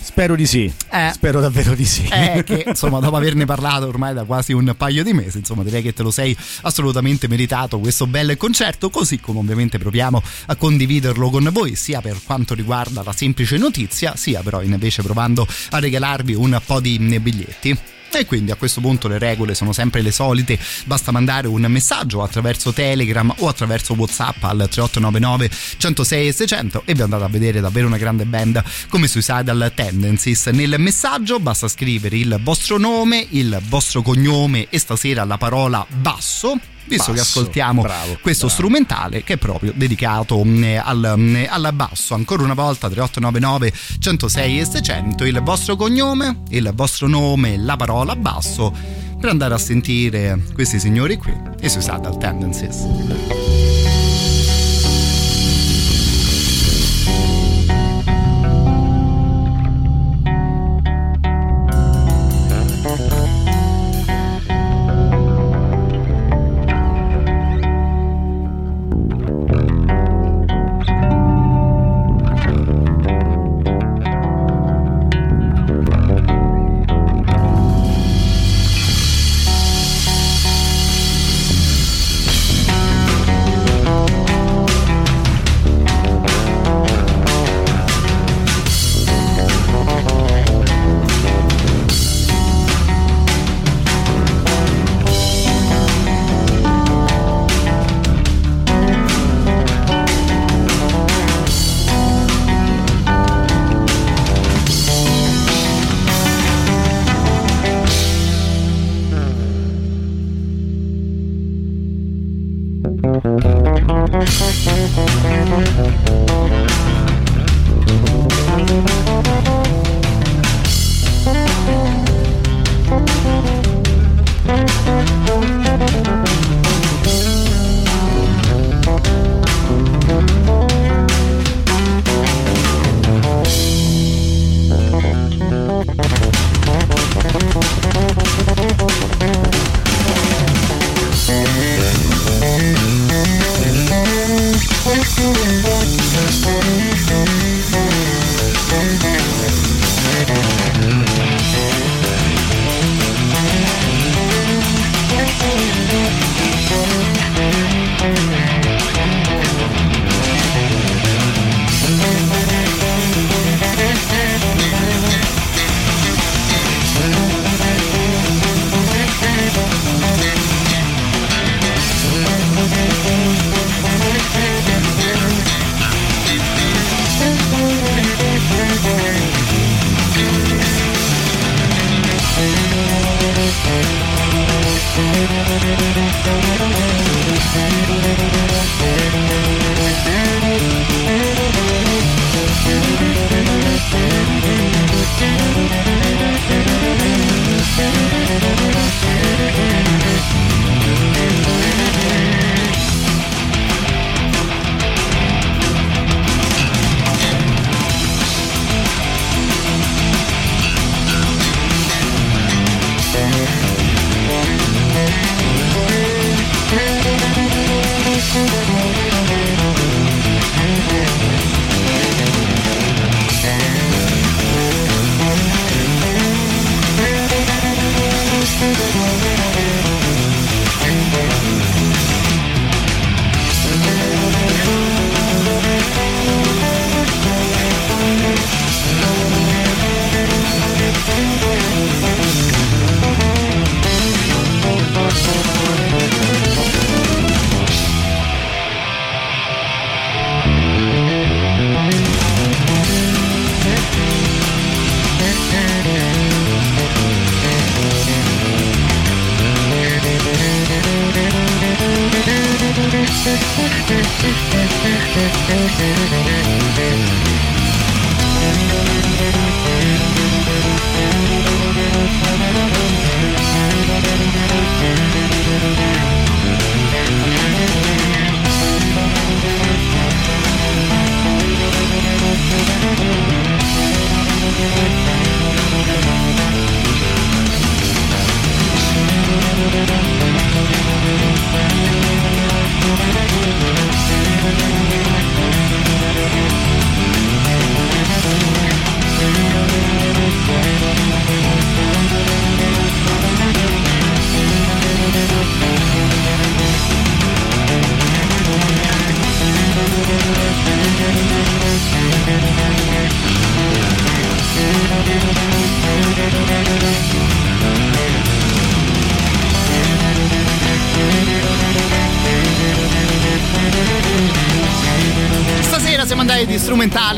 Spero 0.00 0.36
di 0.36 0.46
sì. 0.46 0.72
Eh. 0.90 1.10
Spero 1.12 1.40
davvero 1.40 1.74
di 1.74 1.84
sì. 1.84 2.06
Eh, 2.06 2.44
che 2.44 2.64
insomma, 2.68 3.00
dopo 3.00 3.16
averne 3.16 3.44
parlato 3.44 3.86
ormai 3.86 4.14
da 4.14 4.24
quasi 4.24 4.52
un 4.52 4.74
paio 4.76 5.02
di 5.02 5.12
mesi, 5.12 5.38
insomma, 5.38 5.62
direi 5.62 5.82
che 5.82 5.92
te 5.92 6.02
lo 6.02 6.10
sei 6.10 6.36
assolutamente 6.62 7.28
meritato 7.28 7.78
questo 7.78 8.06
bel 8.06 8.36
concerto, 8.36 8.90
così 8.90 9.20
come 9.20 9.40
ovviamente 9.40 9.78
proviamo 9.78 10.22
a 10.46 10.56
condividerlo 10.56 11.30
con 11.30 11.48
voi, 11.52 11.74
sia 11.74 12.00
per 12.00 12.18
quanto 12.24 12.54
riguarda 12.54 13.02
la 13.02 13.12
semplice 13.12 13.56
notizia, 13.56 14.14
sia 14.16 14.40
però 14.42 14.62
invece 14.62 15.02
provando 15.02 15.46
a 15.70 15.78
regalarvi 15.78 16.34
un 16.34 16.60
po' 16.64 16.80
di 16.80 16.98
biglietti. 17.20 17.97
E 18.10 18.24
quindi 18.24 18.50
a 18.50 18.56
questo 18.56 18.80
punto 18.80 19.06
le 19.06 19.18
regole 19.18 19.54
sono 19.54 19.72
sempre 19.72 20.00
le 20.00 20.10
solite, 20.10 20.58
basta 20.84 21.12
mandare 21.12 21.46
un 21.46 21.64
messaggio 21.68 22.22
attraverso 22.22 22.72
Telegram 22.72 23.32
o 23.38 23.48
attraverso 23.48 23.94
Whatsapp 23.94 24.42
al 24.42 24.66
3899 24.68 25.50
106 25.76 26.28
e 26.28 26.32
600 26.32 26.82
e 26.84 26.94
vi 26.94 27.02
andate 27.02 27.24
a 27.24 27.28
vedere 27.28 27.60
davvero 27.60 27.86
una 27.86 27.96
grande 27.98 28.24
band 28.24 28.62
come 28.88 29.06
Suicidal 29.06 29.72
Tendencies. 29.74 30.46
Nel 30.46 30.76
messaggio 30.78 31.38
basta 31.38 31.68
scrivere 31.68 32.16
il 32.16 32.38
vostro 32.42 32.78
nome, 32.78 33.26
il 33.30 33.60
vostro 33.68 34.02
cognome 34.02 34.66
e 34.70 34.78
stasera 34.78 35.24
la 35.24 35.36
parola 35.36 35.86
basso. 35.88 36.77
Visto 36.88 37.12
che 37.12 37.18
Basso, 37.18 37.38
ascoltiamo 37.38 37.82
bravo, 37.82 38.18
questo 38.20 38.46
bravo. 38.46 38.60
strumentale 38.60 39.22
che 39.22 39.34
è 39.34 39.36
proprio 39.36 39.72
dedicato 39.74 40.42
mh, 40.42 40.80
al, 40.82 41.14
mh, 41.16 41.46
al 41.48 41.70
basso, 41.74 42.14
ancora 42.14 42.42
una 42.42 42.54
volta 42.54 42.88
3899 42.88 43.72
106 43.98 44.60
e 44.60 44.64
600, 44.64 45.24
il 45.24 45.40
vostro 45.42 45.76
cognome, 45.76 46.42
il 46.50 46.72
vostro 46.74 47.06
nome, 47.08 47.56
la 47.58 47.76
parola 47.76 48.16
basso 48.16 48.74
per 49.20 49.30
andare 49.30 49.54
a 49.54 49.58
sentire 49.58 50.40
questi 50.54 50.78
signori 50.78 51.16
qui 51.16 51.34
e 51.60 51.68
Suicidal 51.68 52.16
Tendencies. 52.18 53.47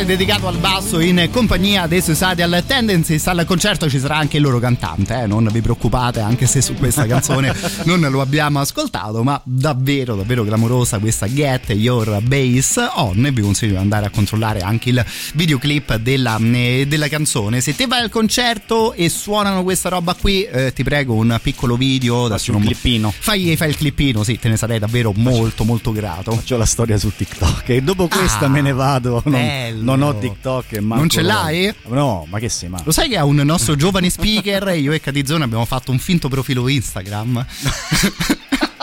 Strumentale 0.00 0.04
dedicato 0.04 0.46
al 0.46 0.56
basso 0.56 1.00
in 1.00 1.28
compagnia 1.30 1.86
dei 1.86 2.00
Suicidal 2.00 2.62
Tendencies. 2.66 3.26
Al 3.26 3.44
concerto 3.44 3.88
ci 3.88 3.98
sarà 3.98 4.16
anche 4.16 4.36
il 4.36 4.42
loro 4.42 4.58
cantante, 4.58 5.22
eh? 5.22 5.26
non 5.26 5.48
vi 5.50 5.60
preoccupate, 5.60 6.20
anche 6.20 6.46
se 6.46 6.60
su 6.60 6.74
questa 6.74 7.06
canzone 7.06 7.54
non 7.84 8.00
lo 8.00 8.20
abbiamo 8.20 8.60
ascoltato, 8.60 9.22
ma 9.22 9.40
davvero, 9.44 10.14
davvero 10.16 10.44
clamorosa 10.44 10.98
questa 10.98 11.26
Get 11.26 11.70
Your 11.70 12.20
Bass 12.22 12.80
On. 12.94 13.28
Vi 13.32 13.40
consiglio 13.40 13.72
di 13.72 13.78
andare 13.78 14.06
a 14.06 14.10
controllare 14.10 14.60
anche 14.60 14.90
il 14.90 15.04
videoclip 15.34 15.96
della, 15.96 16.38
eh, 16.38 16.84
della 16.86 17.08
canzone. 17.08 17.60
Se 17.60 17.74
te 17.74 17.86
vai 17.86 18.00
al 18.02 18.10
concerto 18.10 18.92
e 18.92 19.08
suonano 19.08 19.62
questa 19.62 19.88
roba 19.88 20.14
qui, 20.14 20.44
eh, 20.44 20.72
ti 20.72 20.82
prego 20.82 21.14
un 21.14 21.38
piccolo 21.42 21.76
video. 21.76 22.28
Faccio 22.28 22.54
un 22.54 22.62
clippino. 22.62 23.12
Fai, 23.16 23.56
fai 23.56 23.70
il 23.70 23.76
clippino, 23.76 24.24
sì, 24.24 24.38
te 24.38 24.48
ne 24.48 24.56
sarei 24.56 24.78
davvero 24.78 25.12
molto, 25.14 25.64
molto 25.64 25.92
grato. 25.92 26.32
Faccio 26.32 26.56
la 26.56 26.66
storia 26.66 26.98
su 26.98 27.12
TikTok 27.14 27.68
e 27.68 27.82
dopo 27.82 28.08
questa 28.08 28.48
me 28.48 28.60
ne 28.60 28.72
vado. 28.72 29.22
Non, 29.24 29.32
bello. 29.32 29.89
Non 29.96 30.08
ho 30.08 30.18
TikTok 30.18 30.72
e 30.72 30.80
manco 30.80 30.96
Non 31.00 31.08
ce 31.08 31.22
l'hai? 31.22 31.74
No, 31.88 32.26
ma 32.28 32.38
che 32.38 32.48
sei 32.48 32.68
ma? 32.68 32.80
Lo 32.84 32.92
sai 32.92 33.08
che 33.08 33.16
a 33.16 33.24
un 33.24 33.36
nostro 33.36 33.76
giovane 33.76 34.10
speaker, 34.10 34.68
io 34.76 34.92
e 34.92 35.00
Catizzone 35.00 35.44
abbiamo 35.44 35.64
fatto 35.64 35.90
un 35.90 35.98
finto 35.98 36.28
profilo 36.28 36.68
Instagram? 36.68 37.46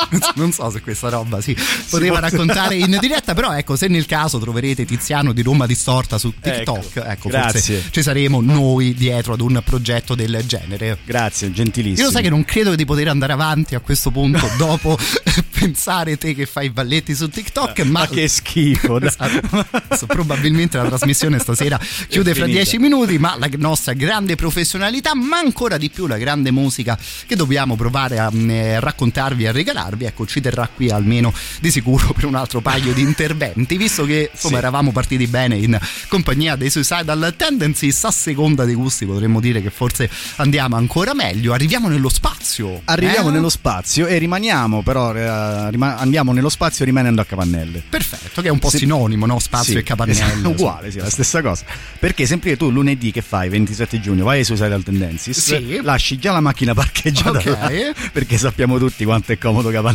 non 0.35 0.51
so 0.51 0.69
se 0.69 0.81
questa 0.81 1.09
roba 1.09 1.41
si 1.41 1.55
poteva 1.89 2.19
può- 2.19 2.29
raccontare 2.29 2.75
in 2.75 2.97
diretta, 2.99 3.34
però 3.34 3.53
ecco, 3.53 3.75
se 3.75 3.88
nel 3.88 4.05
caso 4.05 4.39
troverete 4.39 4.85
Tiziano 4.85 5.34
di 5.34 5.41
Roma 5.41 5.65
Distorta 5.65 6.17
su 6.17 6.34
TikTok, 6.39 7.03
ecco, 7.05 7.29
grazie. 7.29 7.77
forse 7.77 7.89
ci 7.91 8.01
saremo 8.01 8.41
noi 8.41 8.93
dietro 8.93 9.34
ad 9.34 9.41
un 9.41 9.61
progetto 9.63 10.15
del 10.15 10.43
genere. 10.45 10.97
Grazie, 11.03 11.51
gentilissimo. 11.51 11.99
Io 11.99 12.05
lo 12.05 12.11
sai 12.11 12.23
che 12.23 12.29
non 12.29 12.45
credo 12.45 12.75
di 12.75 12.85
poter 12.85 13.07
andare 13.07 13.34
avanti 13.34 13.75
a 13.75 13.79
questo 13.79 14.11
punto 14.11 14.49
dopo 14.57 14.97
pensare 15.57 16.17
te 16.17 16.34
che 16.34 16.45
fai 16.45 16.67
i 16.67 16.69
balletti 16.69 17.15
su 17.15 17.29
TikTok, 17.29 17.79
ma, 17.81 17.99
Ma 17.99 18.07
che 18.07 18.27
schifo. 18.27 18.99
Esatto. 18.99 20.05
Probabilmente 20.05 20.77
la 20.77 20.85
trasmissione 20.85 21.39
stasera 21.39 21.79
chiude 22.07 22.34
fra 22.34 22.45
dieci 22.45 22.77
minuti, 22.77 23.17
ma 23.17 23.35
la 23.38 23.49
nostra 23.57 23.93
grande 23.93 24.35
professionalità, 24.35 25.15
ma 25.15 25.38
ancora 25.38 25.77
di 25.77 25.89
più 25.89 26.07
la 26.07 26.17
grande 26.17 26.51
musica 26.51 26.97
che 27.25 27.35
dobbiamo 27.35 27.75
provare 27.75 28.19
a 28.19 28.29
mm, 28.31 28.49
eh, 28.49 28.79
raccontarvi 28.79 29.43
e 29.43 29.47
a 29.47 29.51
regalarvi 29.51 30.05
ecco 30.07 30.25
ci 30.25 30.41
terrà 30.41 30.67
qui 30.73 30.89
almeno 30.89 31.34
di 31.59 31.69
sicuro 31.71 32.11
per 32.13 32.25
un 32.25 32.35
altro 32.35 32.61
paio 32.61 32.93
di 32.93 33.01
interventi, 33.01 33.77
visto 33.77 34.05
che 34.05 34.29
insomma 34.31 34.53
Sì. 34.55 34.59
eravamo 34.59 34.91
partiti 34.91 35.27
bene 35.27 35.55
in 35.57 35.77
compagnia 36.07 36.55
dei 36.55 36.69
Suicidal 36.69 37.34
Tendencies, 37.38 38.03
a 38.05 38.11
seconda 38.11 38.65
dei 38.65 38.75
gusti 38.75 39.05
potremmo 39.05 39.39
dire 39.39 39.61
che 39.61 39.69
forse 39.69 40.09
andiamo 40.38 40.75
ancora 40.75 41.13
meglio, 41.13 41.53
arriviamo 41.53 41.88
nello 41.88 42.09
spazio. 42.09 42.81
Arriviamo 42.85 43.29
eh? 43.29 43.31
nello 43.34 43.49
spazio 43.49 44.07
e 44.07 44.17
rimaniamo 44.17 44.81
però, 44.81 45.13
eh, 45.13 45.69
rima- 45.71 45.97
andiamo 45.97 46.31
nello 46.34 46.49
spazio 46.49 46.85
rimanendo 46.85 47.21
a 47.21 47.25
Capannelle. 47.25 47.84
Perfetto, 47.88 48.41
che 48.41 48.47
è 48.47 48.51
un 48.51 48.59
po' 48.59 48.69
Se- 48.69 48.77
sinonimo, 48.79 49.25
no? 49.25 49.39
Spazio 49.39 49.73
Sì, 49.73 49.79
e 49.79 49.84
capannello. 49.84 50.19
esatto, 50.19 50.49
uguale, 50.49 50.91
sì, 50.91 50.99
la 50.99 51.09
stessa 51.09 51.41
cosa. 51.41 51.63
Perché 51.99 52.25
sempre 52.25 52.55
tu 52.57 52.69
lunedì 52.71 53.11
che 53.11 53.21
fai, 53.21 53.49
27 53.49 53.99
giugno, 53.99 54.23
vai 54.23 54.39
ai 54.39 54.43
Suicidal 54.43 54.84
Tendencies, 54.84 55.38
Sì. 55.39 55.79
lasci 55.84 56.17
già 56.17 56.31
la 56.31 56.39
macchina 56.41 56.73
parcheggiata 56.73 57.38
Ok. 57.39 57.45
là, 57.45 57.69
perché 58.11 58.38
sappiamo 58.38 58.77
tutti 58.77 59.03
quanto 59.05 59.31
è 59.31 59.38
comodo 59.38 59.69
Capannelle, 59.69 59.86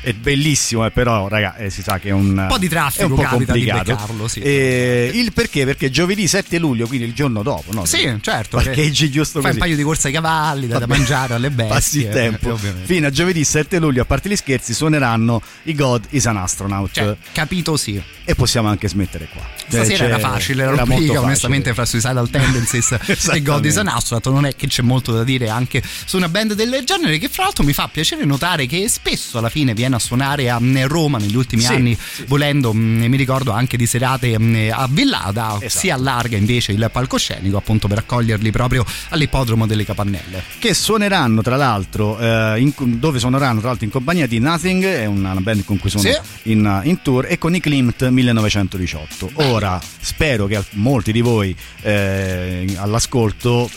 è 0.00 0.12
bellissimo, 0.12 0.84
eh, 0.86 0.90
però 0.90 1.28
raga, 1.28 1.56
eh, 1.56 1.70
si 1.70 1.82
sa 1.82 1.98
che 1.98 2.08
è 2.08 2.12
un, 2.12 2.36
Un 2.38 2.46
po' 2.48 2.58
di 2.58 2.66
è 2.66 2.70
traffico 2.70 3.06
un 3.06 3.14
po' 3.14 3.22
capita 3.22 3.52
di 3.52 3.64
complicato. 3.66 3.92
beccarlo, 3.94 4.28
sì. 4.28 4.40
E 4.40 5.10
il 5.14 5.32
perché? 5.32 5.64
Perché 5.64 5.90
giovedì 5.90 6.26
7 6.26 6.58
luglio, 6.58 6.86
quindi 6.86 7.06
il 7.06 7.14
giorno 7.14 7.42
dopo, 7.42 7.72
no? 7.72 7.84
Sì, 7.84 8.16
certo. 8.20 8.56
Parcheggi 8.58 9.10
giusto 9.10 9.40
Fai 9.40 9.50
così. 9.50 9.54
un 9.54 9.58
paio 9.58 9.76
di 9.76 9.82
corse 9.82 10.06
ai 10.08 10.12
cavalli, 10.12 10.66
da 10.66 10.78
Vabbè. 10.78 10.96
mangiare 10.96 11.34
alle 11.34 11.50
bestie. 11.50 11.74
Passi 11.74 11.98
il 12.00 12.08
tempo. 12.10 12.48
eh, 12.48 12.52
ovviamente. 12.52 12.86
Fino 12.86 13.06
a 13.06 13.10
giovedì 13.10 13.44
7 13.44 13.78
luglio, 13.78 14.02
a 14.02 14.04
parte 14.04 14.28
gli 14.28 14.36
scherzi, 14.36 14.74
suoneranno 14.74 15.42
i 15.64 15.74
God 15.74 16.04
is 16.10 16.26
an 16.26 16.36
Astronaut. 16.36 16.90
Cioè, 16.92 17.16
capito 17.32 17.76
sì. 17.76 18.00
E 18.28 18.34
possiamo 18.34 18.68
anche 18.68 18.88
smettere 18.88 19.28
qua. 19.32 19.42
Cioè, 19.68 19.84
Stasera 19.84 19.96
c'è- 19.98 20.04
era 20.04 20.18
facile, 20.18 20.62
era 20.64 20.72
molto 20.72 20.94
rubrica 20.94 21.20
onestamente 21.20 21.74
fra 21.74 21.84
Suicidal 21.84 22.28
Tendencies 22.28 22.96
e. 23.32 23.42
God 23.42 23.64
is 23.64 23.76
an 23.76 23.86
Astronaut 23.88 24.26
non 24.28 24.46
è 24.46 24.56
che 24.56 24.66
c'è 24.66 24.82
molto 24.82 25.12
da 25.12 25.22
dire 25.22 25.48
anche 25.48 25.80
su 26.04 26.16
una 26.16 26.28
band 26.28 26.54
del 26.54 26.82
genere 26.84 27.18
che 27.18 27.28
fra 27.28 27.44
l'altro 27.44 27.62
mi 27.64 27.72
fa 27.72 27.88
piacere 27.88 28.24
notare 28.24 28.66
che 28.66 28.88
spesso 28.88 29.15
alla 29.32 29.48
fine 29.48 29.74
viene 29.74 29.96
a 29.96 29.98
suonare 29.98 30.50
a 30.50 30.58
mm, 30.60 30.84
Roma 30.84 31.18
negli 31.18 31.36
ultimi 31.36 31.62
Sì, 31.62 31.72
anni 31.72 31.96
sì. 31.98 32.24
volendo 32.26 32.72
mm, 32.72 33.04
mi 33.04 33.16
ricordo 33.16 33.52
anche 33.52 33.76
di 33.76 33.86
serate 33.86 34.38
mm, 34.38 34.70
a 34.72 34.86
Villada 34.90 35.56
Esatto. 35.60 35.68
si 35.68 35.90
allarga 35.90 36.36
invece 36.36 36.72
il 36.72 36.88
palcoscenico 36.92 37.56
appunto 37.56 37.88
per 37.88 37.98
accoglierli 37.98 38.50
proprio 38.50 38.84
all'ippodromo 39.10 39.66
delle 39.66 39.84
Capannelle 39.84 40.42
Che 40.58 40.74
suoneranno 40.74 41.42
tra 41.42 41.56
l'altro, 41.56 42.18
eh, 42.18 42.60
in- 42.60 42.72
dove 42.98 43.18
suoneranno 43.18 43.58
tra 43.60 43.68
l'altro 43.68 43.84
in 43.86 43.90
compagnia 43.90 44.26
di 44.26 44.38
Nothing, 44.38 44.84
è 44.84 45.06
una 45.06 45.34
band 45.34 45.64
con 45.64 45.78
cui 45.78 45.90
sono 45.90 46.02
Sì. 46.02 46.50
in, 46.50 46.80
in 46.84 47.02
tour, 47.02 47.26
e 47.28 47.38
con 47.38 47.54
i 47.54 47.60
Klimt 47.60 48.06
1918. 48.08 49.30
Ora 49.34 49.80
spero 50.00 50.46
che 50.46 50.62
molti 50.72 51.12
di 51.12 51.20
voi 51.20 51.54
eh, 51.82 52.66
all'ascolto 52.76 53.68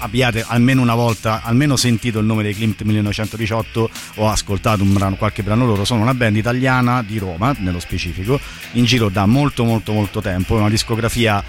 abbiate 0.00 0.44
almeno 0.46 0.82
una 0.82 0.94
volta 0.94 1.42
almeno 1.42 1.76
sentito 1.76 2.18
il 2.18 2.26
nome 2.26 2.42
dei 2.42 2.54
Klimt 2.54 2.82
1918 2.82 3.90
o 4.16 4.28
ascoltato 4.28 4.84
brano, 4.84 5.16
qualche 5.16 5.42
brano 5.42 5.66
loro. 5.66 5.84
Sono 5.84 6.02
una 6.02 6.14
band 6.14 6.36
italiana 6.36 7.02
di 7.02 7.18
Roma 7.18 7.54
nello 7.58 7.80
specifico 7.80 8.40
in 8.72 8.84
giro 8.84 9.08
da 9.08 9.26
molto 9.26 9.64
molto 9.64 9.92
molto 9.92 10.20
tempo 10.20 10.54
una 10.54 10.68
discografia 10.68 11.42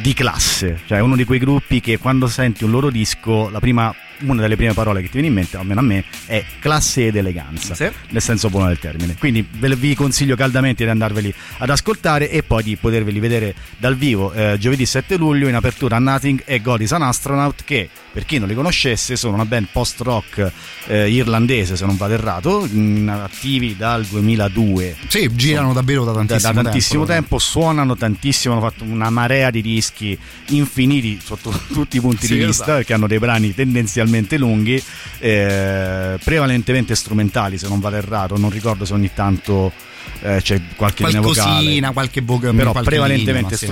di 0.00 0.12
classe 0.12 0.80
cioè 0.86 1.00
uno 1.00 1.16
di 1.16 1.24
quei 1.24 1.38
gruppi 1.38 1.80
che 1.80 1.98
quando 1.98 2.26
senti 2.26 2.64
un 2.64 2.70
loro 2.70 2.90
disco 2.90 3.48
la 3.48 3.60
prima 3.60 3.94
una 4.20 4.42
delle 4.42 4.56
prime 4.56 4.72
parole 4.72 5.00
che 5.00 5.06
ti 5.06 5.12
viene 5.14 5.28
in 5.28 5.34
mente, 5.34 5.56
almeno 5.56 5.80
a 5.80 5.82
me, 5.82 6.04
è 6.26 6.44
classe 6.58 7.06
ed 7.06 7.16
eleganza, 7.16 7.74
Sì. 7.74 7.88
nel 8.10 8.22
senso 8.22 8.48
buono 8.50 8.68
del 8.68 8.78
termine. 8.78 9.16
Quindi 9.18 9.46
ve 9.58 9.74
vi 9.76 9.94
consiglio 9.94 10.36
caldamente 10.36 10.84
di 10.84 10.90
andarveli 10.90 11.32
ad 11.58 11.70
ascoltare 11.70 12.30
e 12.30 12.42
poi 12.42 12.62
di 12.62 12.76
poterveli 12.76 13.18
vedere 13.18 13.54
dal 13.78 13.96
vivo 13.96 14.32
eh, 14.32 14.56
giovedì 14.58 14.86
7 14.86 15.16
luglio 15.16 15.48
in 15.48 15.54
apertura 15.54 15.96
a 15.96 15.98
Nothing 15.98 16.42
e 16.44 16.60
God 16.62 16.80
is 16.80 16.92
an 16.92 17.02
Astronaut 17.02 17.62
che, 17.64 17.88
per 18.12 18.24
chi 18.24 18.38
non 18.38 18.48
li 18.48 18.54
conoscesse, 18.54 19.16
sono 19.16 19.34
una 19.34 19.44
band 19.44 19.66
post-rock 19.72 20.50
eh, 20.86 21.10
irlandese, 21.10 21.76
se 21.76 21.84
non 21.84 21.96
vado 21.96 22.14
errato, 22.14 22.66
in- 22.70 23.08
attivi 23.08 23.76
dal 23.76 24.04
2002 24.04 24.96
sì 25.08 25.28
girano 25.34 25.72
davvero 25.72 26.04
da 26.04 26.12
da, 26.12 26.18
tantissimo, 26.24 26.52
da 26.52 26.62
tantissimo 26.62 27.04
tempo, 27.04 27.20
tempo, 27.20 27.38
suonano 27.38 27.96
tantissimo, 27.96 28.54
hanno 28.54 28.62
fatto 28.62 28.84
una 28.84 29.10
marea 29.10 29.50
di 29.50 29.60
dischi 29.62 30.18
infiniti 30.48 31.18
sotto 31.22 31.50
tutti 31.72 31.96
i 31.96 32.00
punti 32.00 32.26
Sì, 32.26 32.34
di 32.34 32.44
vista, 32.44 32.50
esatto. 32.62 32.72
perché 32.78 32.92
hanno 32.94 33.06
dei 33.06 33.18
brani 33.18 33.54
tendenzialmente 33.54 34.04
lunghi, 34.36 34.82
eh, 35.18 36.18
prevalentemente 36.22 36.94
strumentali, 36.94 37.58
se 37.58 37.68
non 37.68 37.80
vado 37.80 37.96
errato, 37.96 38.36
non 38.36 38.50
ricordo 38.50 38.84
se 38.84 38.92
ogni 38.92 39.10
tanto 39.14 39.72
eh, 40.22 40.40
c'è 40.40 40.60
qualche 40.76 41.04
vocale. 41.20 41.64
qualche 41.92 42.20
voce 42.20 42.52
Però 42.52 42.72
prevalentemente 42.72 43.32
linea, 43.34 43.50
ma 43.50 43.56
sì. 43.56 43.66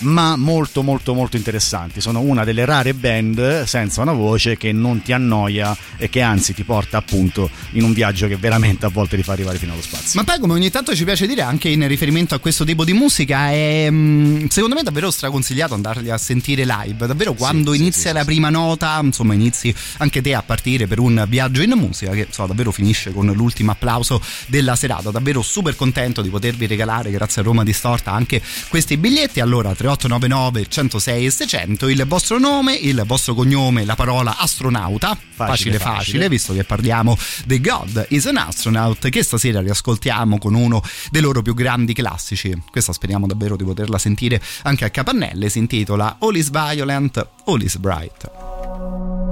Ma 0.00 0.36
molto 0.36 0.82
molto 0.82 1.14
molto 1.14 1.36
interessanti. 1.36 2.00
Sono 2.00 2.20
una 2.20 2.44
delle 2.44 2.64
rare 2.64 2.94
band 2.94 3.64
senza 3.64 4.02
una 4.02 4.12
voce 4.12 4.56
che 4.56 4.72
non 4.72 5.02
ti 5.02 5.12
annoia 5.12 5.76
e 5.96 6.08
che 6.08 6.20
anzi 6.20 6.54
ti 6.54 6.62
porta 6.62 6.98
appunto 6.98 7.50
in 7.72 7.82
un 7.82 7.92
viaggio 7.92 8.28
che 8.28 8.36
veramente 8.36 8.86
a 8.86 8.88
volte 8.88 9.16
ti 9.16 9.22
fa 9.22 9.32
arrivare 9.32 9.58
fino 9.58 9.72
allo 9.72 9.82
spazio. 9.82 10.20
Ma 10.20 10.24
poi 10.24 10.38
come 10.38 10.52
ogni 10.52 10.70
tanto 10.70 10.94
ci 10.94 11.04
piace 11.04 11.26
dire 11.26 11.42
anche 11.42 11.68
in 11.68 11.86
riferimento 11.88 12.34
a 12.34 12.38
questo 12.38 12.64
tipo 12.64 12.84
di 12.84 12.92
musica 12.92 13.50
è 13.50 13.88
mm, 13.90 14.46
secondo 14.48 14.76
me 14.76 14.82
davvero 14.82 15.10
straconsigliato 15.10 15.74
andarli 15.74 16.10
a 16.10 16.18
sentire 16.18 16.64
live, 16.64 17.06
davvero 17.06 17.34
quando 17.34 17.72
sì, 17.72 17.78
inizia 17.78 18.10
sì, 18.10 18.14
la 18.14 18.20
sì. 18.20 18.26
prima 18.26 18.50
nota, 18.50 19.00
insomma 19.02 19.34
inizi 19.34 19.74
anche 19.98 20.20
te 20.22 20.34
a 20.34 20.42
partire 20.42 20.86
per 20.86 21.00
un 21.00 21.24
viaggio 21.28 21.62
in 21.62 21.72
musica 21.72 22.12
che 22.12 22.26
insomma, 22.28 22.48
davvero 22.48 22.70
finisce 22.70 23.12
con 23.12 23.26
l'ultimo 23.26 23.72
applauso 23.72 24.20
della 24.46 24.76
serata, 24.76 25.10
davvero 25.10 25.42
super 25.42 25.74
contento 25.76 26.22
di 26.22 26.28
potervi 26.28 26.66
regalare 26.66 27.10
grazie 27.10 27.42
a 27.42 27.44
Roma 27.44 27.64
Distorta 27.64 28.12
anche 28.12 28.40
questi 28.68 28.96
biglietti, 28.96 29.40
allora 29.40 29.74
3899 29.96 30.66
106 30.68 31.24
e 31.24 31.30
600 31.30 31.88
il 31.88 32.04
vostro 32.06 32.38
nome, 32.38 32.74
il 32.74 33.02
vostro 33.06 33.34
cognome, 33.34 33.84
la 33.84 33.94
parola 33.94 34.36
astronauta, 34.36 35.14
facile 35.14 35.78
facile, 35.78 35.78
facile. 35.78 36.28
visto 36.28 36.52
che 36.52 36.64
parliamo 36.64 37.16
di 37.46 37.60
God 37.60 38.06
is 38.10 38.26
an 38.26 38.36
Astronaut 38.36 39.08
che 39.08 39.22
stasera 39.22 39.60
riascoltiamo 39.60 40.38
con 40.38 40.54
uno 40.54 40.82
dei 41.10 41.22
loro 41.22 41.40
più 41.40 41.54
grandi 41.54 41.94
classici. 41.94 42.54
Questa 42.70 42.92
speriamo 42.92 43.26
davvero 43.26 43.56
di 43.56 43.64
poterla 43.64 43.98
sentire 43.98 44.42
anche 44.62 44.84
a 44.84 44.90
Capannelle, 44.90 45.48
si 45.48 45.58
intitola 45.58 46.16
All 46.20 46.36
is 46.36 46.50
Violent, 46.50 47.26
All 47.46 47.62
is 47.62 47.76
Bright. 47.78 49.27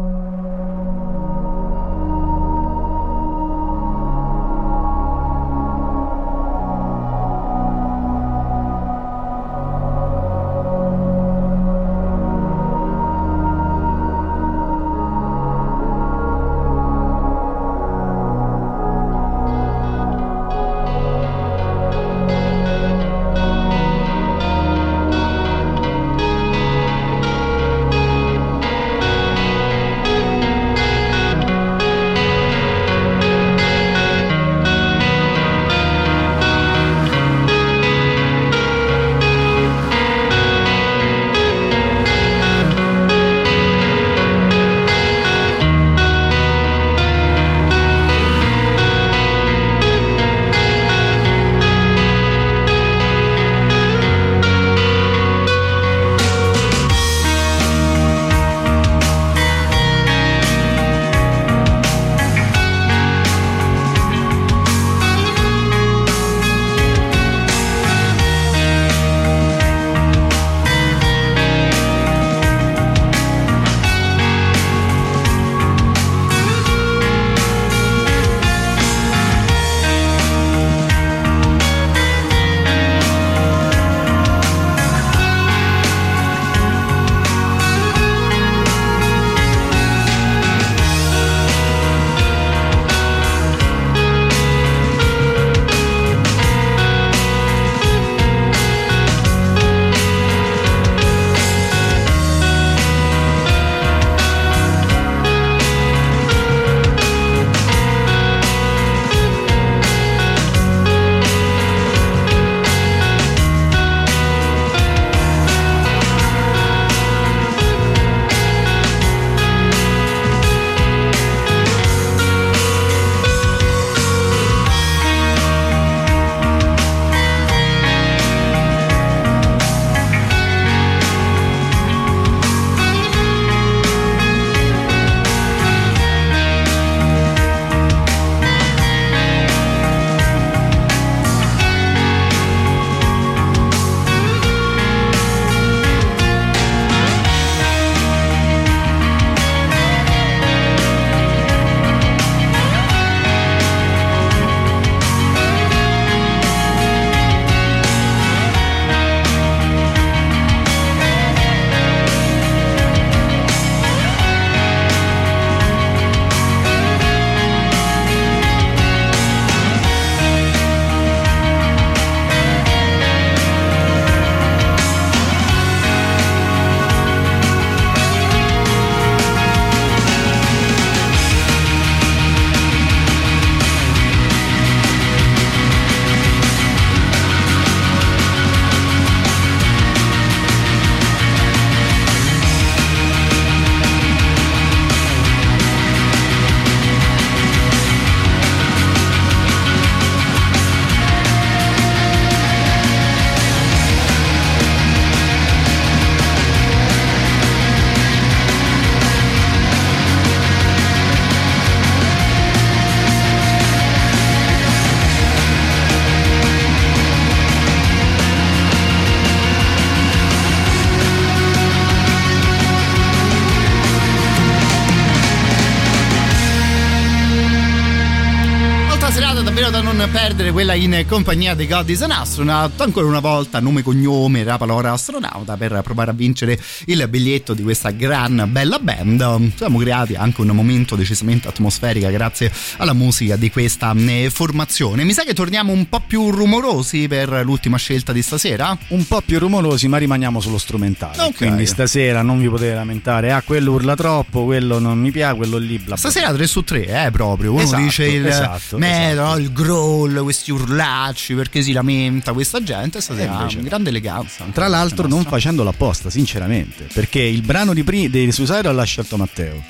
Perdere, 230.37 230.53
quella 230.53 230.75
in 230.75 231.05
compagnia 231.09 231.55
dei 231.55 231.67
God 231.67 231.89
is 231.89 232.03
an 232.03 232.11
Astronaut. 232.11 232.79
Ancora 232.83 233.07
una 233.07 233.21
volta, 233.21 233.59
nome, 233.59 233.83
cognome, 233.83 234.43
Rapalora 234.45 234.93
Astronauta 234.93 235.57
per 235.57 235.81
provare 235.83 236.11
a 236.11 236.15
vincere 236.15 236.61
il 236.87 237.07
biglietto 237.09 237.55
di 237.55 237.63
questa 237.63 237.91
gran 237.91 238.47
bella 238.51 238.79
band. 238.79 239.53
Siamo 239.57 239.79
creati 239.79 240.15
anche 240.15 240.43
un 240.43 240.49
momento 240.49 240.95
decisamente 240.95 241.49
atmosferica 241.49 242.11
grazie 242.11 242.53
alla 242.77 242.93
musica 242.93 243.37
di 243.37 243.51
questa 243.51 243.95
eh, 243.97 244.29
formazione. 244.31 245.05
Mi 245.05 245.15
sa 245.15 245.23
che 245.23 245.33
torniamo 245.33 245.73
un 245.73 245.89
po' 245.89 246.03
più 246.07 246.31
rumorosi 246.31 247.09
per 247.09 247.41
l'ultima 247.43 247.79
scelta 247.79 248.13
di 248.13 248.21
stasera? 248.21 248.77
Un 248.89 249.07
po' 249.07 249.23
più 249.25 249.39
rumorosi, 249.39 249.89
ma 249.89 249.97
rimaniamo 249.97 250.41
sullo 250.41 250.59
strumentale. 250.59 251.23
Ok. 251.23 251.37
Quindi 251.37 251.65
stasera 251.65 252.21
non 252.21 252.41
vi 252.41 252.49
potete 252.49 252.75
lamentare, 252.75 253.33
ah, 253.33 253.41
quello 253.41 253.73
urla 253.73 253.97
troppo, 253.97 254.45
quello 254.45 254.79
non 254.79 254.99
mi 254.99 255.11
piace, 255.11 255.37
quello 255.37 255.57
lì 255.57 255.77
bla 255.77 255.85
bla. 255.87 255.97
Stasera 255.97 256.31
3 256.31 256.47
su 256.47 256.63
3, 256.63 257.07
eh, 257.07 257.11
proprio. 257.11 257.53
Uno 257.53 257.63
Esatto, 257.63 257.83
dice 257.83 258.07
il 258.07 258.27
esatto, 258.27 258.77
metal, 258.77 259.25
no, 259.25 259.37
il 259.39 259.53
growl, 259.53 260.25
questi 260.27 260.51
urlacci, 260.51 261.35
perché 261.35 261.63
si 261.63 261.73
lamenta 261.73 262.33
questa 262.33 262.63
gente. 262.63 263.01
Stasera 263.01 263.33
invece 263.33 263.59
ha 263.59 263.61
no. 263.63 263.69
grande 263.69 263.89
eleganza. 263.89 264.45
Tra 264.53 264.69
l'altro 264.69 265.07
non 265.07 265.25
facendolo 265.25 265.71
apposta, 265.71 266.11
sinceramente, 266.11 266.89
perché 266.93 267.21
il 267.21 267.43
brano 267.43 267.73
di 267.73 267.83
pri- 267.85 268.11
dei 268.11 268.31
Suicidal 268.33 268.75
l'ha 268.75 268.85
scelto 268.85 269.17
Matteo. 269.17 269.63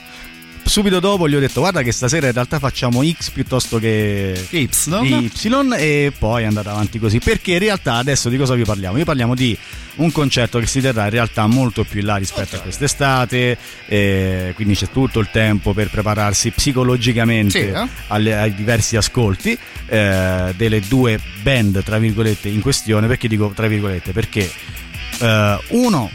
Subito 0.64 0.98
dopo 0.98 1.28
gli 1.28 1.34
ho 1.34 1.38
detto 1.38 1.60
guarda 1.60 1.82
che 1.82 1.92
stasera 1.92 2.26
in 2.26 2.32
realtà 2.32 2.58
facciamo 2.58 3.04
X 3.04 3.30
piuttosto 3.30 3.78
che 3.78 4.48
Y? 4.50 4.68
Y 4.68 5.72
e 5.76 6.12
poi 6.18 6.42
è 6.42 6.46
andata 6.46 6.72
avanti 6.72 6.98
così 6.98 7.20
perché 7.20 7.52
in 7.52 7.60
realtà 7.60 7.94
adesso 7.94 8.28
di 8.28 8.36
cosa 8.36 8.54
vi 8.54 8.64
parliamo? 8.64 8.96
Vi 8.96 9.04
parliamo 9.04 9.36
di 9.36 9.56
un 9.96 10.12
concerto 10.12 10.58
che 10.58 10.66
si 10.66 10.80
terrà 10.80 11.04
in 11.04 11.10
realtà 11.10 11.46
molto 11.46 11.84
più 11.84 12.00
in 12.00 12.06
là 12.06 12.16
rispetto 12.16 12.56
a 12.56 12.60
quest'estate 12.60 13.56
eh, 13.86 14.52
quindi 14.54 14.74
c'è 14.74 14.88
tutto 14.90 15.20
il 15.20 15.28
tempo 15.32 15.72
per 15.72 15.88
prepararsi 15.90 16.50
psicologicamente 16.50 17.50
Sì, 17.50 17.66
eh? 17.68 17.88
alle- 18.08 18.36
ai 18.36 18.54
diversi 18.54 18.96
ascolti 18.96 19.56
eh, 19.86 20.52
delle 20.56 20.80
due 20.80 21.18
band 21.42 21.82
tra 21.82 21.98
virgolette 21.98 22.48
in 22.48 22.60
questione. 22.60 23.06
Perché 23.06 23.28
dico 23.28 23.52
tra 23.54 23.66
virgolette? 23.68 24.12
Perché 24.12 24.50
eh, 25.20 25.58
uno 25.68 26.10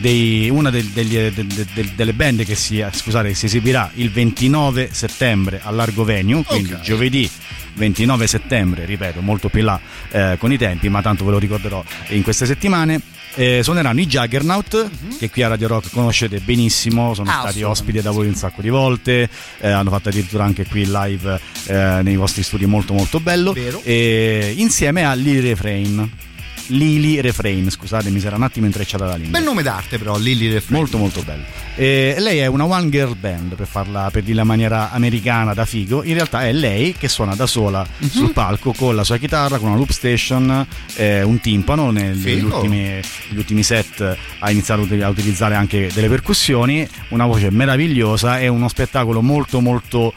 dei- 0.00 0.48
una 0.50 0.70
del- 0.70 0.86
degli- 0.86 1.16
de- 1.30 1.32
de- 1.46 1.66
de- 1.74 1.92
delle 1.94 2.12
band 2.12 2.44
che 2.44 2.54
si, 2.54 2.84
scusate, 2.92 3.28
che 3.28 3.34
si 3.34 3.46
esibirà 3.46 3.90
il 3.94 4.10
29 4.10 4.88
settembre 4.92 5.60
al 5.62 5.74
Largo 5.74 6.04
Venue, 6.04 6.42
quindi 6.44 6.72
Ok. 6.72 6.80
giovedì 6.80 7.28
29 7.74 8.26
settembre, 8.26 8.84
ripeto, 8.86 9.20
molto 9.20 9.48
più 9.48 9.60
in 9.60 9.66
là 9.66 9.80
eh, 10.10 10.36
con 10.38 10.52
i 10.52 10.56
tempi, 10.58 10.88
ma 10.88 11.02
tanto 11.02 11.24
ve 11.24 11.32
lo 11.32 11.38
ricorderò 11.38 11.82
in 12.08 12.22
queste 12.22 12.46
settimane. 12.46 13.00
Eh, 13.38 13.62
suoneranno 13.62 14.00
i 14.00 14.06
Juggernaut, 14.06 14.88
che 15.18 15.28
qui 15.28 15.42
a 15.42 15.48
Radio 15.48 15.68
Rock 15.68 15.90
conoscete 15.90 16.38
benissimo, 16.40 17.12
sono 17.12 17.28
Ah, 17.30 17.40
stati 17.40 17.62
ospiti 17.62 18.00
da 18.00 18.10
voi 18.10 18.28
un 18.28 18.34
sacco 18.34 18.62
di 18.62 18.70
volte, 18.70 19.28
eh, 19.60 19.68
hanno 19.68 19.90
fatto 19.90 20.08
addirittura 20.08 20.44
anche 20.44 20.64
qui 20.64 20.86
live 20.86 21.38
eh, 21.66 22.00
nei 22.02 22.16
vostri 22.16 22.42
studi 22.42 22.64
molto 22.64 22.94
molto 22.94 23.20
bello, 23.20 23.54
e 23.82 24.54
insieme 24.56 25.04
a 25.04 25.12
Lily 25.12 25.40
Refrain. 25.40 26.10
Lily 26.68 27.20
Refrain, 27.20 27.70
scusate, 27.70 28.10
mi 28.10 28.20
era 28.22 28.36
un 28.36 28.42
attimo 28.42 28.66
intrecciata 28.66 29.04
la 29.04 29.14
lingua. 29.14 29.38
Bel 29.38 29.44
nome 29.46 29.62
d'arte, 29.62 29.98
però, 29.98 30.16
Lily 30.18 30.50
Refrain. 30.52 30.80
Molto 30.80 30.98
molto 30.98 31.22
bello. 31.22 31.44
E 31.76 32.16
lei 32.18 32.38
è 32.38 32.46
una 32.46 32.64
one 32.64 32.88
girl 32.88 33.14
band 33.16 33.54
per 33.54 33.66
farla 33.66 34.10
per 34.10 34.22
dirla 34.22 34.40
in 34.42 34.46
maniera 34.48 34.90
americana 34.90 35.54
da 35.54 35.64
figo. 35.64 36.02
In 36.02 36.14
realtà 36.14 36.44
è 36.46 36.52
lei 36.52 36.94
che 36.98 37.08
suona 37.08 37.34
da 37.34 37.46
sola 37.46 37.86
Mhm. 37.98 38.08
sul 38.08 38.32
palco 38.32 38.72
con 38.72 38.94
la 38.96 39.04
sua 39.04 39.16
chitarra, 39.18 39.58
con 39.58 39.68
una 39.68 39.76
loop 39.76 39.90
station, 39.90 40.66
eh, 40.96 41.22
un 41.22 41.38
timpano. 41.40 41.90
Negli 41.90 42.40
ultimi, 42.42 43.00
ultimi 43.34 43.62
set 43.62 44.16
ha 44.38 44.50
iniziato 44.50 44.80
a 44.80 44.84
uti- 44.84 45.02
a 45.02 45.08
utilizzare 45.08 45.54
anche 45.54 45.90
delle 45.92 46.08
percussioni, 46.08 46.86
una 47.10 47.26
voce 47.26 47.50
meravigliosa 47.50 48.40
e 48.40 48.48
uno 48.48 48.68
spettacolo 48.68 49.22
molto 49.22 49.60
molto 49.60 50.12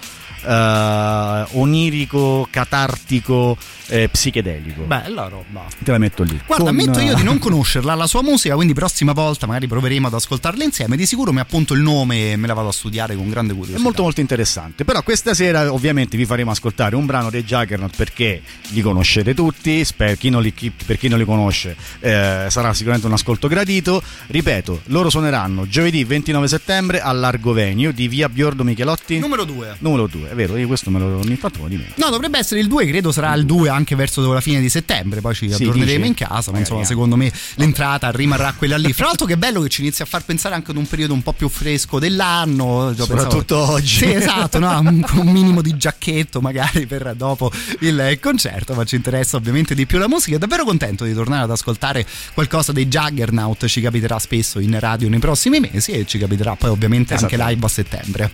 eh, 0.50 1.46
onirico, 1.52 2.48
catartico, 2.50 3.56
eh, 3.88 4.10
psichedelico. 4.10 4.84
Bella 4.84 5.28
roba. 5.28 5.66
Te 5.84 5.92
la 5.92 5.98
metto 5.98 6.24
lì. 6.24 6.40
Guarda, 6.46 6.66
Con- 6.66 6.80
ammetto 6.80 7.00
io 7.00 7.14
di 7.14 7.24
non 7.24 7.38
conoscerla, 7.40 7.94
la 7.96 8.08
sua 8.08 8.24
musica, 8.24 8.56
quindi 8.56 8.74
prossima 8.74 9.14
volta 9.14 9.46
magari 9.46 9.68
proveremo 9.68 10.08
ad 10.08 10.14
ascoltarla 10.14 10.64
insieme. 10.64 10.96
Di 10.98 11.06
sicuro 11.06 11.32
mi 11.32 11.40
appunto 11.40 11.74
il 11.74 11.82
nome 11.82 12.32
e 12.32 12.36
me 12.36 12.48
la 12.48 12.54
vado 12.54 12.70
a 12.70 12.72
studiare 12.72 13.16
con 13.16 13.30
grande 13.30 13.54
È 13.54 13.56
curiosità. 13.56 13.84
molto 13.84 14.04
molto 14.04 14.22
interessante. 14.22 14.86
Però 14.86 15.02
questa 15.04 15.34
sera 15.34 15.72
ovviamente 15.72 16.18
vi 16.18 16.26
faremo 16.26 16.52
ascoltare 16.52 16.96
un 16.96 17.06
brano 17.06 17.30
dei 17.30 17.44
Juggernaut 17.44 17.96
perché 17.96 18.42
li 18.70 18.82
conoscete 18.82 19.34
tutti, 19.34 19.86
per 19.96 20.18
chi 20.18 20.30
non 20.30 20.42
li, 20.42 20.54
per 20.86 20.98
chi 20.98 21.08
non 21.08 21.20
li 21.20 21.26
conosce 21.26 21.76
eh, 22.00 22.48
sarà 22.50 22.74
sicuramente 22.74 23.08
un 23.08 23.14
ascolto 23.14 23.48
gradito. 23.48 24.02
Ripeto, 24.28 24.82
loro 24.86 25.10
suoneranno 25.10 25.68
giovedì 25.68 26.04
29 26.04 26.48
settembre 26.48 27.02
al 27.02 27.20
Largo 27.20 27.54
Venue 27.54 27.94
di 27.94 28.08
via 28.08 28.30
Biordo 28.30 28.64
Michelotti. 28.64 29.20
Numero 29.20 29.44
2. 29.44 29.76
Numero 29.80 30.08
2, 30.08 30.30
è 30.30 30.36
vero, 30.40 30.58
io 30.58 30.68
questo 30.68 30.90
me 30.90 31.00
lo 31.00 31.18
ogni 31.18 31.38
tanto 31.38 31.58
me 31.58 31.64
lo 31.64 31.70
dimentico. 31.70 32.00
No, 32.04 32.10
dovrebbe 32.10 32.38
essere 32.38 32.60
il 32.62 32.68
2, 32.68 32.86
credo 32.88 33.12
sarà 33.12 33.34
il 33.34 33.46
2 33.46 33.70
anche 33.70 33.96
verso 33.96 34.32
la 34.32 34.42
fine 34.42 34.60
di 34.62 34.70
settembre, 34.70 35.22
poi 35.22 35.34
ci 35.36 35.48
Sì, 35.52 35.64
aggiorneremo 35.64 36.06
in 36.06 36.14
casa, 36.14 36.52
ma 36.52 36.58
Magari 36.58 36.60
insomma 36.60 36.80
anche. 36.80 36.92
secondo 36.92 37.16
me 37.16 37.32
l'entrata 37.56 38.12
rimarrà 38.12 38.54
quella 38.54 38.78
lì. 38.78 38.94
Fra 38.94 39.06
l'altro 39.08 39.26
che 39.26 39.38
bello 39.38 39.62
che 39.62 39.70
ci 39.70 39.82
inizia 39.82 40.06
a 40.06 40.08
far 40.08 40.24
pensare 40.24 40.56
anche 40.56 40.72
ad 40.72 40.78
un 40.78 40.88
periodo 40.88 41.14
un 41.14 41.22
po' 41.24 41.34
più 41.34 41.50
fresco 41.50 42.00
dell'anno, 42.00 42.94
Soprattutto 42.96 43.56
pensavo- 43.56 43.72
oggi. 43.74 43.98
Sì, 43.98 44.12
esatto, 44.14 44.60
no? 44.60 44.80
un, 44.80 45.06
un 45.16 45.28
minimo 45.28 45.62
di 45.62 45.76
giacchetto 45.78 46.42
magari 46.42 46.86
per 46.86 47.14
dopo 47.16 47.52
il 47.80 48.18
concerto, 48.22 48.74
ma 48.74 48.84
ci 48.86 48.96
interessa 48.96 49.38
ovviamente 49.38 49.76
di 49.76 49.86
più 49.86 49.98
la 49.98 50.08
musica. 50.08 50.38
Davvero 50.38 50.64
contento 50.64 51.04
di 51.04 51.14
tornare 51.14 51.44
ad 51.44 51.52
ascoltare 51.52 52.06
qualcosa 52.34 52.72
dei 52.72 52.88
Juggernaut, 52.88 53.66
ci 53.66 53.82
capiterà 53.82 54.18
spesso 54.20 54.60
in 54.60 54.78
radio 54.80 55.10
nei 55.10 55.20
prossimi 55.20 55.60
mesi 55.60 55.92
e 55.92 56.06
ci 56.06 56.18
capiterà 56.18 56.56
poi 56.56 56.70
ovviamente 56.70 57.14
anche 57.14 57.36
Esatto. 57.36 57.50
live 57.50 57.66
a 57.66 57.70
settembre. 57.70 58.32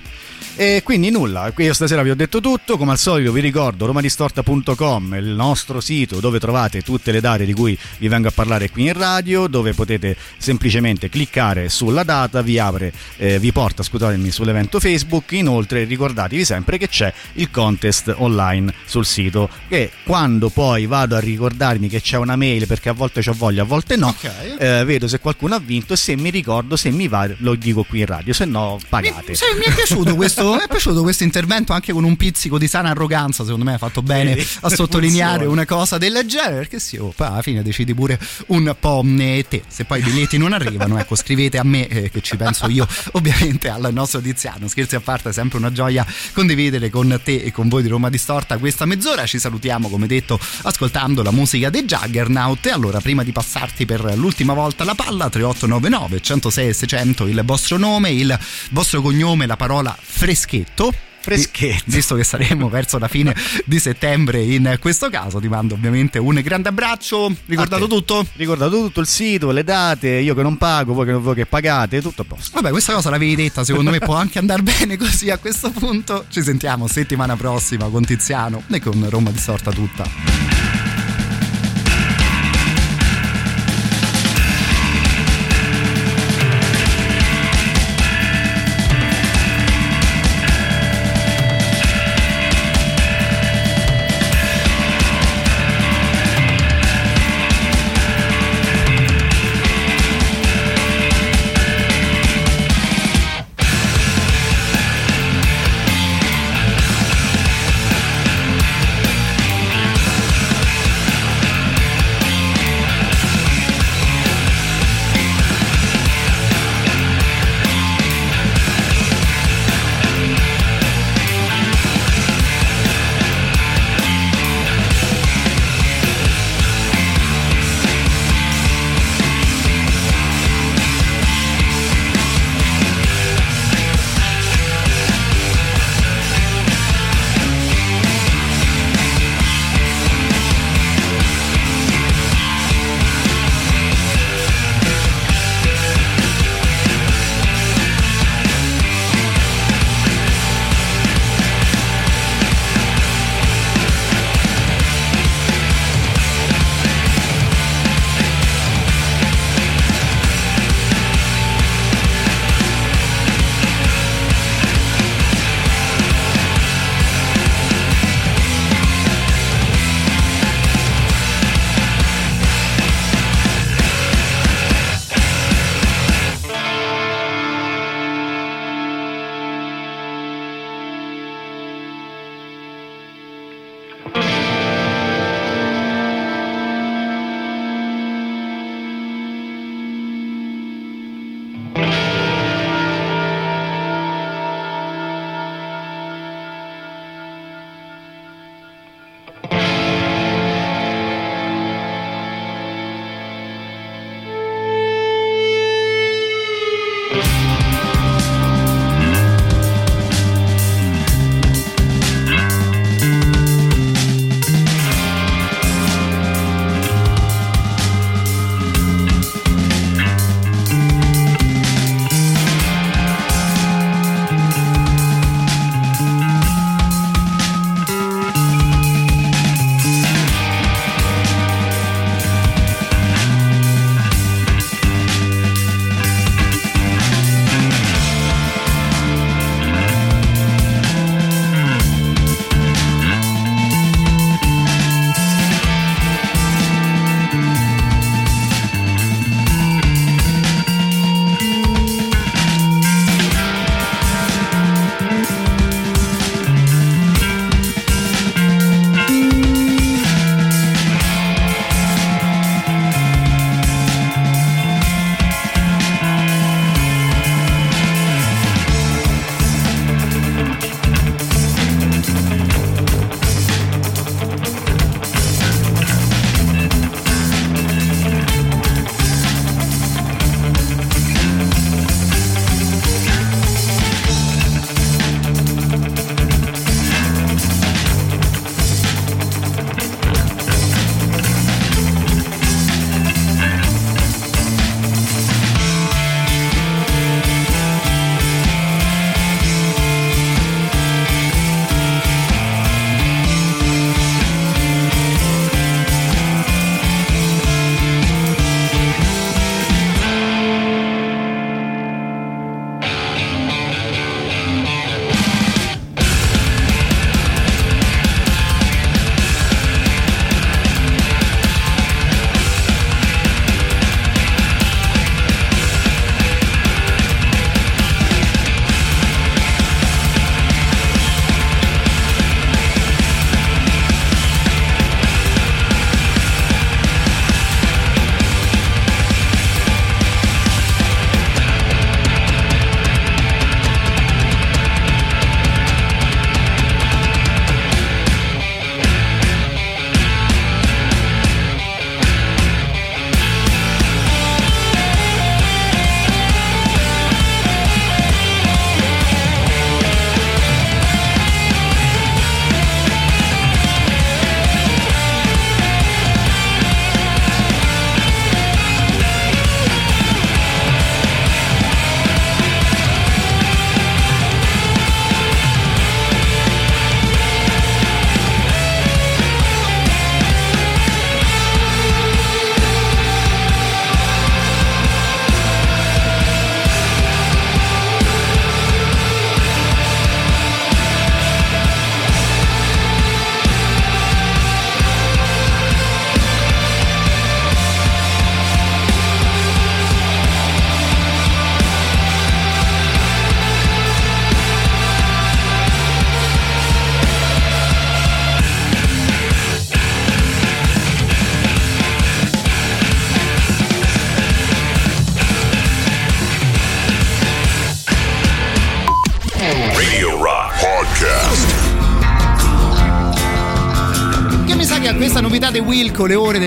E 0.58 0.84
quindi 0.86 1.10
nulla, 1.10 1.52
qui 1.54 1.66
io 1.66 1.74
stasera 1.74 2.02
vi 2.02 2.12
ho 2.12 2.16
detto 2.16 2.40
tutto, 2.40 2.78
come 2.78 2.92
al 2.92 2.98
solito 2.98 3.34
vi 3.34 3.42
ricordo 3.42 3.86
romadistorta.com, 3.88 5.16
il 5.16 5.26
nostro 5.26 5.82
sito 5.82 6.22
dove 6.22 6.40
trovate 6.40 6.82
tutte 6.82 7.12
le 7.12 7.20
date 7.20 7.46
di 7.46 7.52
cui 7.52 7.78
vi 7.98 8.08
vengo 8.08 8.30
a 8.30 8.32
parlare 8.32 8.70
qui 8.70 8.84
in 8.86 8.94
radio, 8.94 9.48
dove 9.48 9.74
potete 9.74 10.16
semplicemente 10.38 11.10
cliccare 11.10 11.68
sulla 11.68 12.04
data, 12.04 12.42
vi 12.42 12.58
apre, 12.58 12.94
eh, 13.18 13.38
vi 13.38 13.52
porta, 13.52 13.84
scusatemi, 13.84 14.32
sull'evento 14.32 14.80
Facebook, 14.80 15.34
inoltre 15.34 15.84
ricordatevi 15.84 16.46
sempre 16.46 16.78
che 16.78 16.88
c'è 16.88 17.14
il 17.34 17.52
contest 17.52 18.14
online 18.18 18.74
sul 18.86 19.06
sito, 19.06 19.50
che 19.68 19.92
quando 20.06 20.48
poi 20.48 20.86
vado 20.86 21.18
a 21.18 21.20
ricordarmi 21.20 21.90
che 21.90 22.00
c'è 22.00 22.16
una 22.16 22.38
mail, 22.38 22.66
perché 22.66 22.88
a 22.88 22.94
volte 22.94 23.22
ho 23.28 23.34
voglia, 23.34 23.64
a 23.64 23.66
volte 23.66 23.98
no, 23.98 24.08
Ok. 24.08 24.56
eh, 24.58 24.84
vedo 24.86 25.10
se 25.10 25.20
qualcuno 25.20 25.56
ha 25.56 25.60
vinto 25.60 25.92
e 25.92 25.98
se 25.98 26.16
mi 26.16 26.30
ricordo, 26.30 26.78
se 26.78 26.92
mi 26.92 27.10
va, 27.10 27.28
lo 27.40 27.56
dico 27.56 27.84
qui 27.84 28.00
in 28.00 28.06
radio, 28.06 28.32
se 28.32 28.46
no 28.46 28.78
Mi, 28.80 28.86
pagate. 28.88 29.36
sì, 29.36 29.44
mi 29.58 29.64
è 29.66 29.74
piaciuto 29.74 30.16
questo, 30.16 30.44
mi 30.54 30.62
è 30.62 30.68
piaciuto 30.68 31.02
questo 31.02 31.24
intervento 31.24 31.74
anche 31.74 31.94
con 31.94 32.04
un 32.04 32.16
pizzico 32.16 32.58
di 32.58 32.68
sana 32.68 32.90
arroganza. 32.90 33.44
Secondo 33.44 33.66
me 33.66 33.74
ha 33.74 33.78
fatto 33.78 34.02
bene 34.02 34.36
Vedi? 34.36 34.48
a 34.62 34.70
sottolineare 34.70 35.46
Funziona. 35.46 35.52
una 35.52 35.66
cosa 35.66 35.98
del 35.98 36.24
genere. 36.26 36.56
Perché 36.56 36.80
sì, 36.80 36.98
oh, 36.98 37.14
poi 37.16 37.28
alla 37.28 37.42
fine 37.42 37.62
decidi 37.64 37.94
pure 37.94 38.20
un 38.48 38.76
po' 38.80 39.04
te. 39.48 39.64
Se 39.68 39.86
poi 39.86 40.00
i 40.00 40.04
biglietti 40.04 40.38
non 40.38 40.54
arrivano, 40.54 41.00
ecco, 41.00 41.16
scrivete 41.16 41.58
a 41.58 41.64
me 41.64 41.88
eh, 41.88 42.10
che 42.10 42.22
ci 42.22 42.38
penso 42.38 42.68
io, 42.70 42.88
ovviamente 43.14 43.70
al 43.70 43.90
nostro 43.92 44.22
Tiziano. 44.22 44.68
Scherzi 44.68 44.96
a 44.96 45.00
parte, 45.00 45.30
è 45.30 45.34
sempre 45.34 45.58
una 45.58 45.72
gioia 45.72 46.06
condividere 46.34 46.90
con 46.90 47.20
te 47.24 47.38
e 47.38 47.52
con 47.52 47.68
voi 47.68 47.82
di 47.82 47.90
Roma 47.90 48.10
Distorta 48.10 48.58
questa 48.58 48.86
mezz'ora. 48.86 49.26
Ci 49.26 49.40
salutiamo, 49.40 49.90
come 49.90 50.08
detto, 50.08 50.40
ascoltando 50.64 51.24
la 51.24 51.32
musica 51.32 51.70
dei 51.70 51.84
Juggernaut. 51.86 52.66
E 52.66 52.72
allora, 52.72 53.00
prima 53.00 53.24
di 53.24 53.32
passarti 53.32 53.86
per 53.86 54.16
l'ultima 54.16 54.54
volta 54.54 54.84
la 54.84 54.96
palla, 54.96 55.30
3899 55.30 56.22
106 56.22 56.74
600 56.74 57.28
il 57.28 57.42
vostro 57.44 57.78
nome, 57.78 58.12
il 58.12 58.38
vostro 58.72 59.02
cognome, 59.02 59.46
la 59.46 59.58
parola 59.58 59.96
freschetto. 60.36 60.94
Freschetto. 61.22 61.84
Vi- 61.86 61.96
Visto 61.96 62.14
che 62.14 62.24
saremo 62.24 62.70
verso 62.70 63.00
la 63.00 63.08
fine 63.08 63.34
di 63.66 63.80
settembre 63.80 64.44
in 64.44 64.78
questo 64.80 65.10
caso, 65.10 65.40
ti 65.40 65.48
mando 65.48 65.74
ovviamente 65.74 66.20
un 66.20 66.40
grande 66.44 66.70
abbraccio. 66.70 67.34
Ricordato 67.48 67.88
tutto? 67.88 68.24
Ricordato 68.36 68.78
tutto 68.80 69.00
il 69.00 69.08
sito, 69.08 69.50
le 69.50 69.64
date, 69.64 70.10
io 70.10 70.36
che 70.36 70.44
non 70.44 70.58
pago, 70.58 70.94
voi 70.94 71.06
che, 71.08 71.14
voi 71.14 71.34
che 71.34 71.48
pagate, 71.48 72.00
tutto 72.02 72.22
a 72.22 72.26
posto. 72.26 72.52
Vabbè, 72.62 72.70
questa 72.70 72.94
cosa 72.94 73.10
l'avevi 73.10 73.36
detta, 73.36 73.64
secondo 73.64 73.90
me 73.90 73.98
può 73.98 74.14
anche 74.16 74.38
andare 74.38 74.62
bene 74.64 74.98
così 74.98 75.32
a 75.32 75.40
questo 75.40 75.72
punto. 75.72 76.26
Ci 76.30 76.44
sentiamo 76.44 76.88
settimana 76.88 77.36
prossima 77.36 77.88
con 77.90 78.06
Tiziano 78.06 78.62
e 78.70 78.80
con 78.80 79.04
Roma 79.10 79.32
Distorta 79.32 79.72
tutta. 79.72 81.05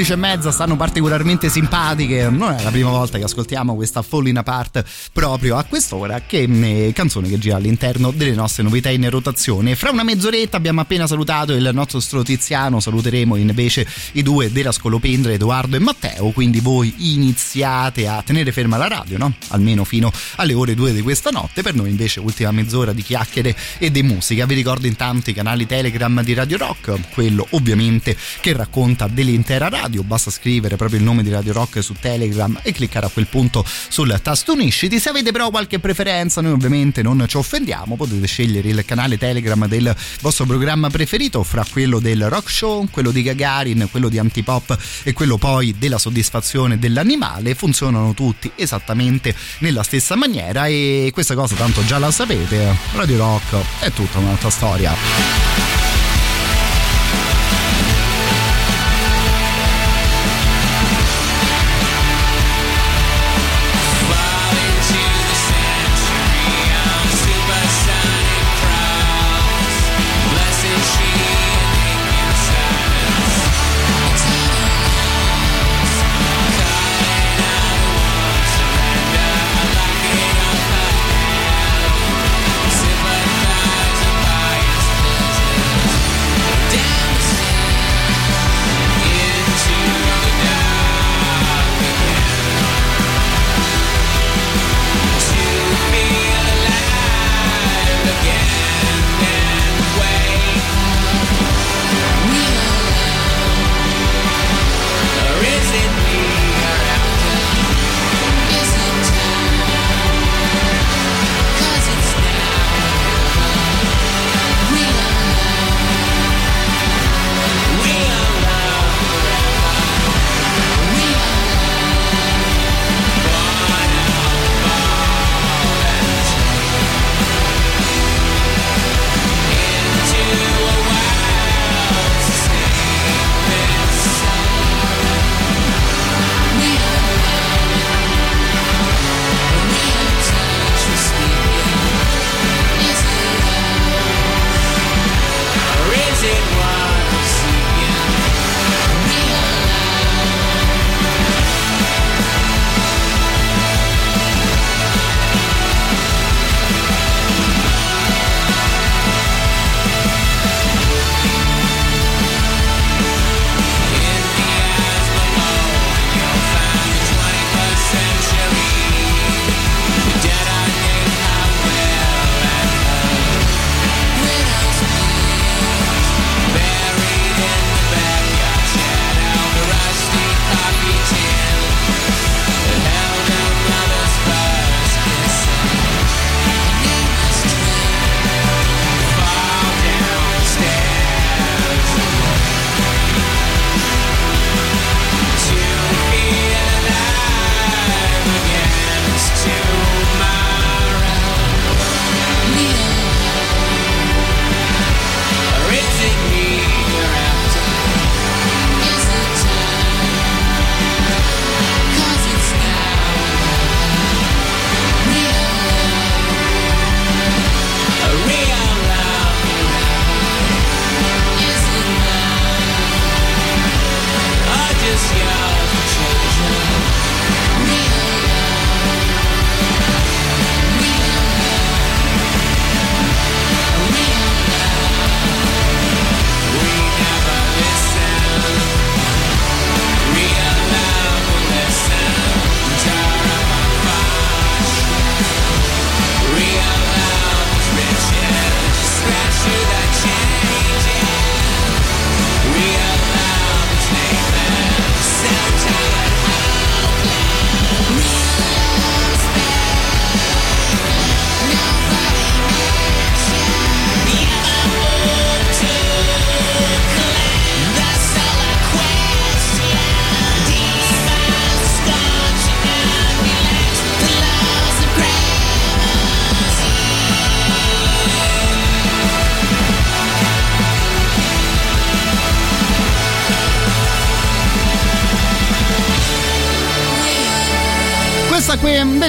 11 0.00 0.12
e 0.12 0.16
mezza 0.16 0.50
stanno 0.50 0.76
particolarmente 0.76 1.50
simpatiche. 1.50 2.30
Non 2.30 2.52
è 2.52 2.62
la 2.62 2.70
prima 2.70 2.88
volta 2.88 3.18
che 3.18 3.24
ascoltiamo 3.24 3.74
questa 3.74 4.00
Falling 4.00 4.34
Apart 4.38 4.82
proprio 5.12 5.58
a 5.58 5.64
quest'ora, 5.64 6.22
che 6.22 6.44
è 6.88 6.92
canzone 6.94 7.28
che 7.28 7.38
gira 7.38 7.56
all'interno 7.56 8.10
delle 8.10 8.32
nostre 8.32 8.62
novità 8.62 8.88
in 8.88 9.10
rotazione. 9.10 9.76
Fra 9.76 9.90
una 9.90 10.02
mezz'oretta 10.02 10.56
abbiamo 10.56 10.80
appena 10.80 11.06
salutato 11.06 11.52
il 11.52 11.68
nostro 11.74 12.22
Tiziano, 12.22 12.80
saluteremo 12.80 13.36
invece 13.36 13.86
i 14.12 14.22
due 14.22 14.50
della 14.50 14.72
Scolopendra, 14.72 15.32
Edoardo 15.32 15.76
e 15.76 15.80
Matteo. 15.80 16.30
Quindi 16.30 16.60
voi 16.60 16.94
iniziate 16.96 18.08
a 18.08 18.22
tenere 18.22 18.52
ferma 18.52 18.78
la 18.78 18.88
radio, 18.88 19.18
no? 19.18 19.34
Almeno 19.48 19.84
fino 19.84 20.10
alle 20.36 20.54
ore 20.54 20.74
2 20.74 20.94
di 20.94 21.02
questa 21.02 21.28
notte. 21.28 21.60
Per 21.60 21.74
noi 21.74 21.90
invece 21.90 22.20
ultima 22.20 22.52
mezz'ora 22.52 22.94
di 22.94 23.02
chiacchiere 23.02 23.54
e 23.76 23.90
di 23.90 24.02
musica. 24.02 24.46
Vi 24.46 24.54
ricordo 24.54 24.86
intanto 24.86 25.28
i 25.28 25.34
canali 25.34 25.66
Telegram 25.66 26.22
di 26.22 26.32
Radio 26.32 26.56
Rock, 26.56 27.12
quello 27.12 27.46
ovviamente 27.50 28.16
che 28.40 28.54
racconta 28.54 29.06
dell'intera 29.06 29.68
radio. 29.68 29.88
Basta 29.98 30.30
scrivere 30.30 30.76
proprio 30.76 30.98
il 30.98 31.04
nome 31.04 31.22
di 31.22 31.30
Radio 31.30 31.52
Rock 31.52 31.82
su 31.82 31.94
Telegram 31.98 32.58
e 32.62 32.72
cliccare 32.72 33.06
a 33.06 33.08
quel 33.08 33.26
punto 33.26 33.64
sul 33.88 34.18
tasto 34.22 34.52
unisciti. 34.52 34.98
Se 35.00 35.08
avete 35.08 35.32
però 35.32 35.50
qualche 35.50 35.78
preferenza, 35.78 36.40
noi 36.40 36.52
ovviamente 36.52 37.02
non 37.02 37.24
ci 37.26 37.36
offendiamo, 37.36 37.96
potete 37.96 38.26
scegliere 38.26 38.68
il 38.68 38.84
canale 38.84 39.18
Telegram 39.18 39.66
del 39.66 39.94
vostro 40.20 40.46
programma 40.46 40.88
preferito, 40.88 41.42
fra 41.42 41.64
quello 41.70 41.98
del 41.98 42.28
rock 42.28 42.50
show, 42.50 42.86
quello 42.90 43.10
di 43.10 43.22
Gagarin, 43.22 43.88
quello 43.90 44.08
di 44.08 44.18
Antipop 44.18 44.78
e 45.02 45.12
quello 45.12 45.36
poi 45.36 45.74
della 45.76 45.98
soddisfazione 45.98 46.78
dell'animale. 46.78 47.54
Funzionano 47.54 48.14
tutti 48.14 48.50
esattamente 48.54 49.34
nella 49.58 49.82
stessa 49.82 50.16
maniera 50.16 50.66
e 50.66 51.10
questa 51.12 51.34
cosa 51.34 51.54
tanto 51.54 51.84
già 51.84 51.98
la 51.98 52.10
sapete. 52.10 52.76
Radio 52.94 53.18
Rock 53.18 53.56
è 53.80 53.90
tutta 53.90 54.18
un'altra 54.18 54.50
storia. 54.50 55.89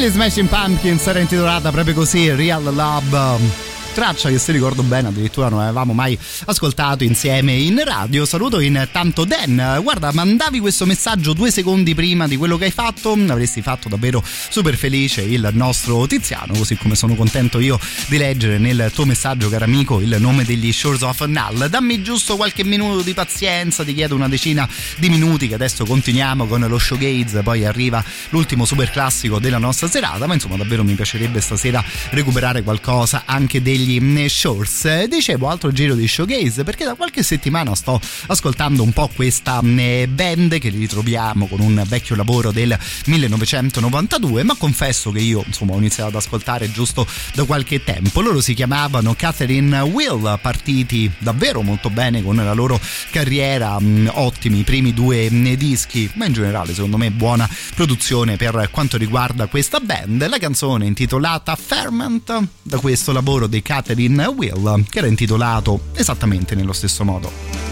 Smashing 0.10 0.48
Pumpkins 0.48 1.06
era 1.06 1.20
intitolata 1.20 1.70
proprio 1.72 1.94
così 1.94 2.34
Real 2.34 2.64
Love 2.64 3.71
traccia 3.92 4.30
che 4.30 4.38
se 4.38 4.52
ricordo 4.52 4.84
bene 4.84 5.10
addirittura 5.10 5.50
non 5.50 5.60
avevamo 5.60 5.94
mai 5.94 6.18
ascoltato 6.46 7.04
insieme 7.04 7.54
in 7.54 7.82
radio. 7.84 8.26
Saluto 8.26 8.60
intanto 8.60 9.26
Dan, 9.26 9.80
guarda 9.82 10.12
mandavi 10.14 10.60
questo 10.60 10.86
messaggio 10.86 11.34
due 11.34 11.52
secondi 11.52 11.94
prima 11.94 12.28
di 12.28 12.38
quello 12.38 12.58
che 12.58 12.66
hai 12.66 12.72
fatto, 12.72 13.12
avresti 13.14 13.62
fatto 13.62 13.90
davvero 13.90 14.24
super 14.50 14.76
felice 14.76 15.22
il 15.22 15.50
nostro 15.54 16.08
Tiziano, 16.08 16.54
così 16.54 16.76
come 16.78 16.96
sono 16.96 17.16
contento 17.16 17.60
io 17.60 17.80
di 18.08 18.18
leggere 18.18 18.58
nel 18.58 18.92
tuo 18.94 19.06
messaggio 19.06 19.50
caro 19.50 19.66
amico 19.66 20.00
il 20.00 20.16
nome 20.20 20.44
degli 20.44 20.72
Shores 20.72 21.02
of 21.02 21.26
Null. 21.26 21.68
Dammi 21.68 22.02
giusto 22.02 22.36
qualche 22.36 22.64
minuto 22.64 23.02
di 23.02 23.14
pazienza, 23.14 23.84
ti 23.84 23.94
chiedo 23.94 24.16
una 24.16 24.30
decina 24.30 24.68
di 24.98 25.10
minuti 25.10 25.48
che 25.48 25.56
adesso 25.56 25.86
continuiamo 25.86 26.46
con 26.48 26.62
lo 26.62 26.80
showgaze, 26.80 27.42
poi 27.42 27.66
arriva 27.66 28.04
l'ultimo 28.30 28.66
super 28.66 28.90
classico 28.90 29.40
della 29.40 29.58
nostra 29.58 29.90
serata, 29.90 30.28
ma 30.28 30.34
insomma 30.34 30.56
davvero 30.56 30.84
mi 30.84 30.94
piacerebbe 30.94 31.42
stasera 31.42 31.84
recuperare 32.12 32.64
qualcosa 32.64 33.24
anche 33.26 33.62
degli 33.62 33.81
Shores. 34.28 35.06
Dicevo 35.06 35.50
altro 35.50 35.72
giro 35.72 35.96
di 35.96 36.08
showgaze 36.08 36.64
perché 36.64 36.84
da 36.84 36.96
qualche 36.96 37.24
settimana 37.24 37.74
sto 37.76 38.00
ascoltando 38.28 38.84
un 38.84 38.94
po' 38.94 39.10
questa 39.14 39.62
band 39.62 40.58
che 40.60 40.70
ritroviamo 40.70 41.48
con 41.48 41.60
un 41.60 41.84
vecchio 41.88 42.16
lavoro 42.16 42.52
del 42.52 42.78
1992, 43.06 44.44
ma 44.44 44.56
confesso 44.56 45.12
che 45.12 45.20
io 45.20 45.44
insomma 45.46 45.74
ho 45.74 45.78
iniziato 45.78 46.10
ad 46.10 46.16
ascoltare 46.16 46.72
giusto 46.72 47.08
da 47.34 47.44
qualche 47.44 47.84
tempo. 47.84 48.22
Loro 48.22 48.42
si 48.42 48.54
chiamavano 48.54 49.14
Catherine 49.16 49.80
Will, 49.80 50.40
partiti 50.42 51.12
davvero 51.18 51.62
molto 51.62 51.90
bene 51.90 52.22
con 52.22 52.36
la 52.36 52.54
loro 52.54 52.80
carriera, 53.10 53.78
ottimi 54.08 54.60
i 54.60 54.64
primi 54.64 54.94
due 54.94 55.30
dischi, 55.58 56.10
ma 56.16 56.26
in 56.26 56.34
generale 56.34 56.74
secondo 56.74 56.98
me 56.98 57.12
buona 57.12 57.50
produzione 57.76 58.38
per 58.38 58.70
quanto 58.72 58.98
riguarda 58.98 59.48
questa 59.48 59.80
band. 59.80 60.28
La 60.28 60.38
canzone 60.38 60.86
intitolata 60.86 61.56
Ferment 61.56 62.48
da 62.62 62.78
questo 62.80 63.12
lavoro 63.12 63.48
di 63.48 63.62
Catherine 63.72 64.26
Will, 64.26 64.84
che 64.90 64.98
era 64.98 65.08
intitolato 65.08 65.80
esattamente 65.94 66.56
nello 66.56 66.74
stesso 66.74 67.06
modo. 67.06 67.71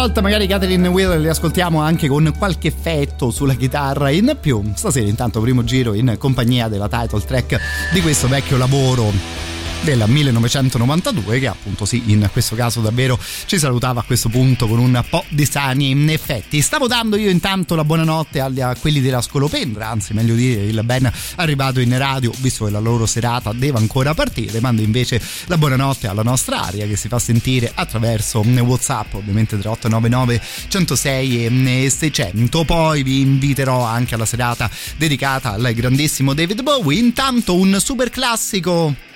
Volta 0.00 0.22
magari 0.22 0.46
Catherine 0.46 0.88
Wheeler 0.88 1.20
li 1.20 1.28
ascoltiamo 1.28 1.82
anche 1.82 2.08
con 2.08 2.32
qualche 2.38 2.68
effetto 2.68 3.30
sulla 3.30 3.52
chitarra 3.52 4.08
in 4.08 4.34
più. 4.40 4.72
Stasera 4.74 5.06
intanto 5.06 5.42
primo 5.42 5.62
giro 5.62 5.92
in 5.92 6.16
compagnia 6.16 6.68
della 6.68 6.88
title 6.88 7.20
track 7.20 7.58
di 7.92 8.00
questo 8.00 8.26
vecchio 8.26 8.56
lavoro 8.56 9.39
del 9.82 10.04
1992 10.06 11.38
che 11.38 11.46
appunto 11.46 11.84
sì 11.84 12.02
in 12.06 12.28
questo 12.32 12.54
caso 12.54 12.80
davvero 12.80 13.18
ci 13.46 13.58
salutava 13.58 14.00
a 14.00 14.02
questo 14.02 14.28
punto 14.28 14.66
con 14.66 14.78
un 14.78 15.02
po' 15.08 15.24
di 15.28 15.44
sani 15.46 15.94
effetti. 16.12 16.60
Stavo 16.60 16.86
dando 16.86 17.16
io 17.16 17.30
intanto 17.30 17.74
la 17.74 17.84
buonanotte 17.84 18.40
a 18.40 18.76
quelli 18.78 19.00
della 19.00 19.22
Scolopendra 19.22 19.88
anzi 19.88 20.12
meglio 20.12 20.34
dire 20.34 20.62
il 20.62 20.80
ben 20.84 21.10
arrivato 21.36 21.80
in 21.80 21.96
radio 21.96 22.32
visto 22.38 22.66
che 22.66 22.70
la 22.70 22.78
loro 22.78 23.06
serata 23.06 23.52
deve 23.52 23.78
ancora 23.78 24.12
partire 24.12 24.60
mando 24.60 24.82
invece 24.82 25.20
la 25.46 25.56
buonanotte 25.56 26.06
alla 26.06 26.22
nostra 26.22 26.62
aria 26.62 26.86
che 26.86 26.96
si 26.96 27.08
fa 27.08 27.18
sentire 27.18 27.70
attraverso 27.74 28.40
Whatsapp 28.40 29.14
ovviamente 29.14 29.58
3899 29.58 30.40
106 30.68 31.46
e 31.46 31.90
600 31.90 32.64
poi 32.64 33.02
vi 33.02 33.20
inviterò 33.20 33.84
anche 33.84 34.14
alla 34.14 34.26
serata 34.26 34.70
dedicata 34.96 35.52
al 35.52 35.72
grandissimo 35.72 36.34
David 36.34 36.62
Bowie. 36.62 36.98
Intanto 36.98 37.54
un 37.54 37.78
super 37.80 38.10
classico 38.10 39.08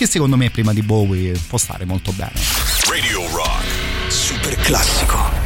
che 0.00 0.06
secondo 0.06 0.38
me 0.38 0.48
prima 0.48 0.72
di 0.72 0.80
Bowie 0.80 1.38
può 1.46 1.58
stare 1.58 1.84
molto 1.84 2.10
bene. 2.12 2.32
Radio 2.88 3.20
Rock. 3.34 4.10
Super 4.10 4.56
classico. 4.56 5.39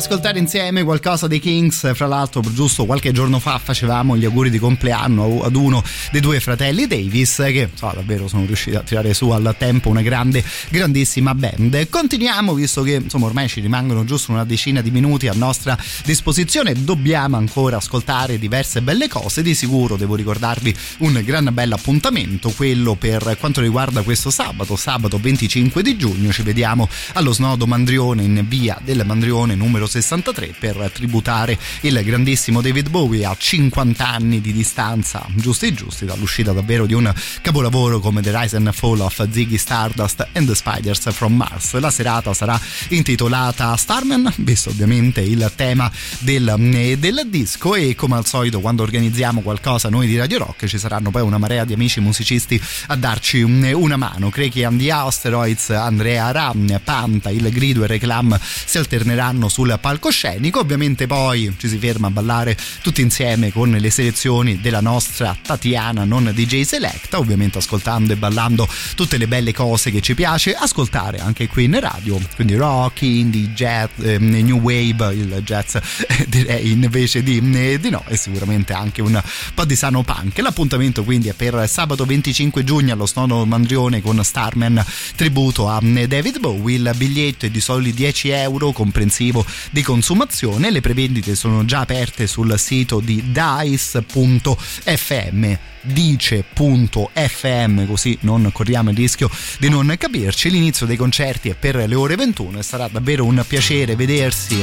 Ascoltare 0.00 0.38
insieme 0.38 0.82
qualcosa 0.82 1.26
dei 1.26 1.38
Kings. 1.40 1.94
Fra 1.94 2.06
l'altro, 2.06 2.40
giusto 2.54 2.86
qualche 2.86 3.12
giorno 3.12 3.38
fa 3.38 3.58
facevamo 3.58 4.16
gli 4.16 4.24
auguri 4.24 4.48
di 4.48 4.58
compleanno 4.58 5.42
ad 5.42 5.54
uno 5.54 5.84
dei 6.10 6.22
due 6.22 6.40
fratelli 6.40 6.86
Davis, 6.86 7.36
che 7.36 7.68
so, 7.74 7.92
davvero 7.94 8.26
sono 8.26 8.46
riusciti 8.46 8.76
a 8.76 8.80
tirare 8.80 9.12
su 9.12 9.28
al 9.28 9.54
tempo 9.58 9.90
una 9.90 10.00
grande, 10.00 10.42
grandissima 10.70 11.34
band. 11.34 11.90
Continuiamo, 11.90 12.54
visto 12.54 12.82
che 12.82 12.94
insomma 12.94 13.26
ormai 13.26 13.46
ci 13.48 13.60
rimangono 13.60 14.04
giusto 14.04 14.32
una 14.32 14.44
decina 14.44 14.80
di 14.80 14.90
minuti 14.90 15.28
a 15.28 15.34
nostra 15.34 15.76
disposizione. 16.04 16.72
Dobbiamo 16.82 17.36
ancora 17.36 17.76
ascoltare 17.76 18.38
diverse 18.38 18.80
belle 18.80 19.06
cose. 19.06 19.42
Di 19.42 19.54
sicuro 19.54 19.96
devo 19.96 20.14
ricordarvi 20.14 20.74
un 20.98 21.20
gran 21.24 21.50
bel 21.52 21.72
appuntamento, 21.72 22.50
quello 22.56 22.94
per 22.94 23.36
quanto 23.38 23.60
riguarda 23.60 24.00
questo 24.00 24.30
sabato, 24.30 24.76
sabato 24.76 25.18
25 25.18 25.82
di 25.82 25.98
giugno. 25.98 26.32
Ci 26.32 26.42
vediamo 26.42 26.88
allo 27.12 27.32
Snodo 27.32 27.66
Mandrione 27.66 28.22
in 28.22 28.46
via 28.48 28.78
del 28.82 29.02
Mandrione 29.04 29.54
numero 29.54 29.88
63 29.90 30.54
per 30.58 30.90
tributare 30.94 31.58
il 31.80 32.00
grandissimo 32.04 32.60
David 32.60 32.88
Bowie 32.88 33.24
a 33.24 33.34
50 33.36 34.06
anni 34.06 34.40
di 34.40 34.52
distanza, 34.52 35.26
giusti 35.34 35.74
giusti, 35.74 36.04
dall'uscita 36.04 36.52
davvero 36.52 36.86
di 36.86 36.94
un 36.94 37.12
capolavoro 37.42 37.98
come 37.98 38.22
The 38.22 38.36
Rise 38.36 38.56
and 38.56 38.72
Fall 38.72 39.00
of 39.00 39.28
Ziggy 39.30 39.58
Stardust 39.58 40.28
and 40.32 40.46
the 40.46 40.54
Spiders 40.54 41.10
from 41.12 41.34
Mars. 41.34 41.78
La 41.78 41.90
serata 41.90 42.32
sarà 42.32 42.58
intitolata 42.88 43.76
Starman, 43.76 44.32
visto 44.36 44.70
ovviamente 44.70 45.20
il 45.20 45.50
tema 45.56 45.90
del, 46.20 46.54
del 46.98 47.26
disco 47.26 47.74
e 47.74 47.94
come 47.94 48.16
al 48.16 48.26
solito 48.26 48.60
quando 48.60 48.82
organizziamo 48.82 49.40
qualcosa 49.40 49.88
noi 49.88 50.06
di 50.06 50.16
Radio 50.16 50.38
Rock 50.38 50.66
ci 50.66 50.78
saranno 50.78 51.10
poi 51.10 51.22
una 51.22 51.38
marea 51.38 51.64
di 51.64 51.72
amici 51.72 52.00
musicisti 52.00 52.60
a 52.86 52.96
darci 52.96 53.42
una 53.42 53.96
mano. 53.96 54.30
Crechi 54.30 54.62
and 54.62 54.78
the 54.78 54.92
Asteroids, 54.92 55.70
Andrea 55.70 56.30
Ram, 56.30 56.80
Panta, 56.84 57.30
il 57.30 57.50
Grido 57.50 57.82
e 57.84 57.86
Reclam 57.88 58.38
si 58.40 58.78
alterneranno 58.78 59.48
sul 59.48 59.76
palcoscenico. 59.80 60.60
Ovviamente 60.60 61.06
poi 61.06 61.54
ci 61.58 61.68
si 61.68 61.78
ferma 61.78 62.08
a 62.08 62.10
ballare 62.10 62.56
tutti 62.82 63.00
insieme 63.00 63.50
con 63.52 63.70
le 63.70 63.90
selezioni 63.90 64.60
della 64.60 64.80
nostra 64.80 65.36
Tatiana, 65.40 66.04
non 66.04 66.30
DJ 66.34 66.62
Selecta, 66.62 67.18
ovviamente 67.18 67.58
ascoltando 67.58 68.12
e 68.12 68.16
ballando 68.16 68.68
tutte 68.94 69.16
le 69.16 69.26
belle 69.26 69.52
cose 69.52 69.90
che 69.90 70.00
ci 70.00 70.14
piace 70.14 70.54
ascoltare 70.54 71.18
anche 71.18 71.48
qui 71.48 71.64
in 71.64 71.78
radio, 71.80 72.20
quindi 72.34 72.54
rock, 72.54 73.02
indie, 73.02 73.48
jazz, 73.52 73.90
eh, 74.02 74.18
new 74.18 74.58
wave, 74.58 75.14
il 75.14 75.40
jazz 75.44 75.74
eh, 75.74 76.26
direi 76.28 76.70
invece 76.70 77.22
di, 77.22 77.38
eh, 77.54 77.80
di, 77.80 77.90
no 77.90 78.04
e 78.06 78.16
sicuramente 78.16 78.72
anche 78.72 79.02
un 79.02 79.20
po' 79.54 79.64
di 79.64 79.76
sano 79.76 80.02
punk. 80.02 80.38
L'appuntamento 80.38 81.04
quindi 81.04 81.28
è 81.28 81.32
per 81.34 81.68
sabato 81.68 82.04
25 82.04 82.64
giugno 82.64 82.92
allo 82.92 83.06
Stono 83.06 83.44
Mandrione 83.44 84.00
con 84.00 84.22
Starman 84.22 84.84
tributo 85.16 85.68
a 85.68 85.80
eh, 85.82 86.06
David 86.06 86.38
Bowie, 86.38 86.76
il 86.76 86.92
biglietto 86.96 87.46
è 87.46 87.50
di 87.50 87.60
soli 87.60 87.92
10 87.92 88.28
euro 88.30 88.72
comprensivo 88.72 89.44
di 89.70 89.82
consumazione, 89.82 90.70
le 90.70 90.80
prevendite 90.80 91.34
sono 91.34 91.64
già 91.64 91.80
aperte 91.80 92.26
sul 92.26 92.58
sito 92.58 93.00
di 93.00 93.32
dice.fm 93.32 95.54
dice.fm 95.82 97.86
così 97.86 98.18
non 98.20 98.50
corriamo 98.52 98.90
il 98.90 98.96
rischio 98.96 99.30
di 99.58 99.68
non 99.68 99.94
capirci. 99.96 100.50
L'inizio 100.50 100.86
dei 100.86 100.96
concerti 100.96 101.48
è 101.48 101.54
per 101.54 101.76
le 101.76 101.94
ore 101.94 102.16
21 102.16 102.58
e 102.58 102.62
sarà 102.62 102.88
davvero 102.88 103.24
un 103.24 103.42
piacere 103.46 103.96
vedersi 103.96 104.62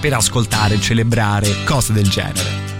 per 0.00 0.14
ascoltare 0.14 0.74
e 0.74 0.80
celebrare 0.80 1.64
cose 1.64 1.92
del 1.92 2.08
genere 2.08 2.79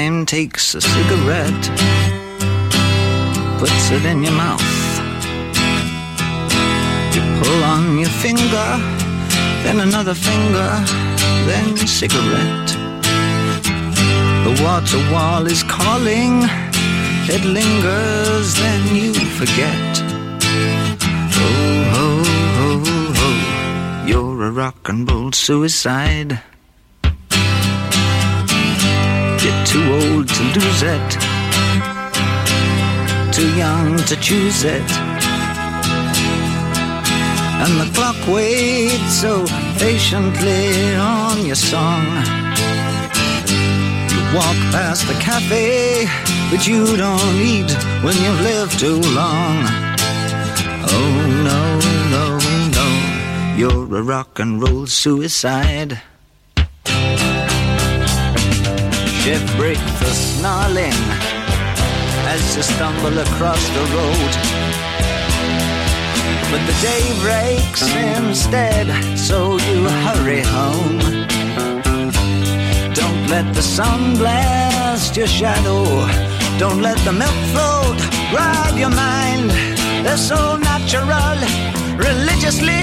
Time 0.00 0.24
takes 0.24 0.74
a 0.74 0.80
cigarette, 0.80 1.64
puts 3.58 3.90
it 3.90 4.02
in 4.06 4.22
your 4.22 4.32
mouth. 4.32 4.72
You 7.14 7.22
pull 7.38 7.60
on 7.74 7.98
your 7.98 8.14
finger, 8.24 8.68
then 9.62 9.80
another 9.80 10.14
finger, 10.14 10.70
then 11.48 11.76
cigarette. 11.76 12.70
The 14.46 14.54
water 14.64 15.00
wall 15.12 15.46
is 15.46 15.62
calling, 15.64 16.34
it 17.34 17.44
lingers, 17.44 18.54
then 18.54 18.82
you 18.96 19.12
forget. 19.40 19.92
Oh, 21.44 21.74
ho, 21.94 22.06
ho, 22.58 22.68
ho, 23.20 24.06
you're 24.06 24.44
a 24.44 24.50
rock 24.50 24.88
and 24.88 25.10
roll 25.10 25.30
suicide. 25.32 26.40
You're 29.42 29.64
too 29.64 29.82
old 29.90 30.28
to 30.28 30.42
lose 30.56 30.82
it, 30.82 31.10
too 33.32 33.48
young 33.56 33.96
to 33.96 34.16
choose 34.16 34.64
it. 34.64 34.84
And 37.62 37.80
the 37.80 37.90
clock 37.94 38.16
waits 38.28 39.14
so 39.14 39.46
patiently 39.78 40.94
on 40.96 41.46
your 41.46 41.56
song. 41.56 42.04
You 44.12 44.20
walk 44.36 44.58
past 44.76 45.08
the 45.08 45.14
cafe, 45.20 46.06
but 46.50 46.66
you 46.66 46.98
don't 46.98 47.36
eat 47.36 47.72
when 48.04 48.16
you've 48.22 48.42
lived 48.42 48.78
too 48.78 49.00
long. 49.16 49.64
Oh 50.84 51.12
no, 51.48 51.62
no, 52.14 52.24
no, 52.76 52.86
you're 53.56 53.96
a 54.00 54.02
rock 54.02 54.38
and 54.38 54.60
roll 54.60 54.86
suicide. 54.86 56.02
Shift 59.22 59.54
break 59.58 59.76
the 59.76 60.12
snarling 60.14 61.00
as 62.24 62.56
you 62.56 62.62
stumble 62.62 63.18
across 63.18 63.62
the 63.76 63.84
road. 63.96 64.32
But 66.50 66.62
the 66.66 66.76
day 66.80 67.04
breaks 67.20 67.82
instead, 67.94 68.86
so 69.18 69.58
you 69.58 69.84
hurry 70.06 70.40
home. 70.40 71.00
Don't 72.94 73.26
let 73.28 73.52
the 73.54 73.62
sun 73.62 74.16
blast 74.16 75.14
your 75.18 75.26
shadow. 75.26 75.84
Don't 76.58 76.80
let 76.80 76.96
the 77.04 77.12
milk 77.12 77.38
float 77.52 78.00
rob 78.32 78.78
your 78.78 78.88
mind. 78.88 79.50
They're 80.02 80.16
so 80.16 80.56
natural, 80.56 81.36
religiously 81.98 82.80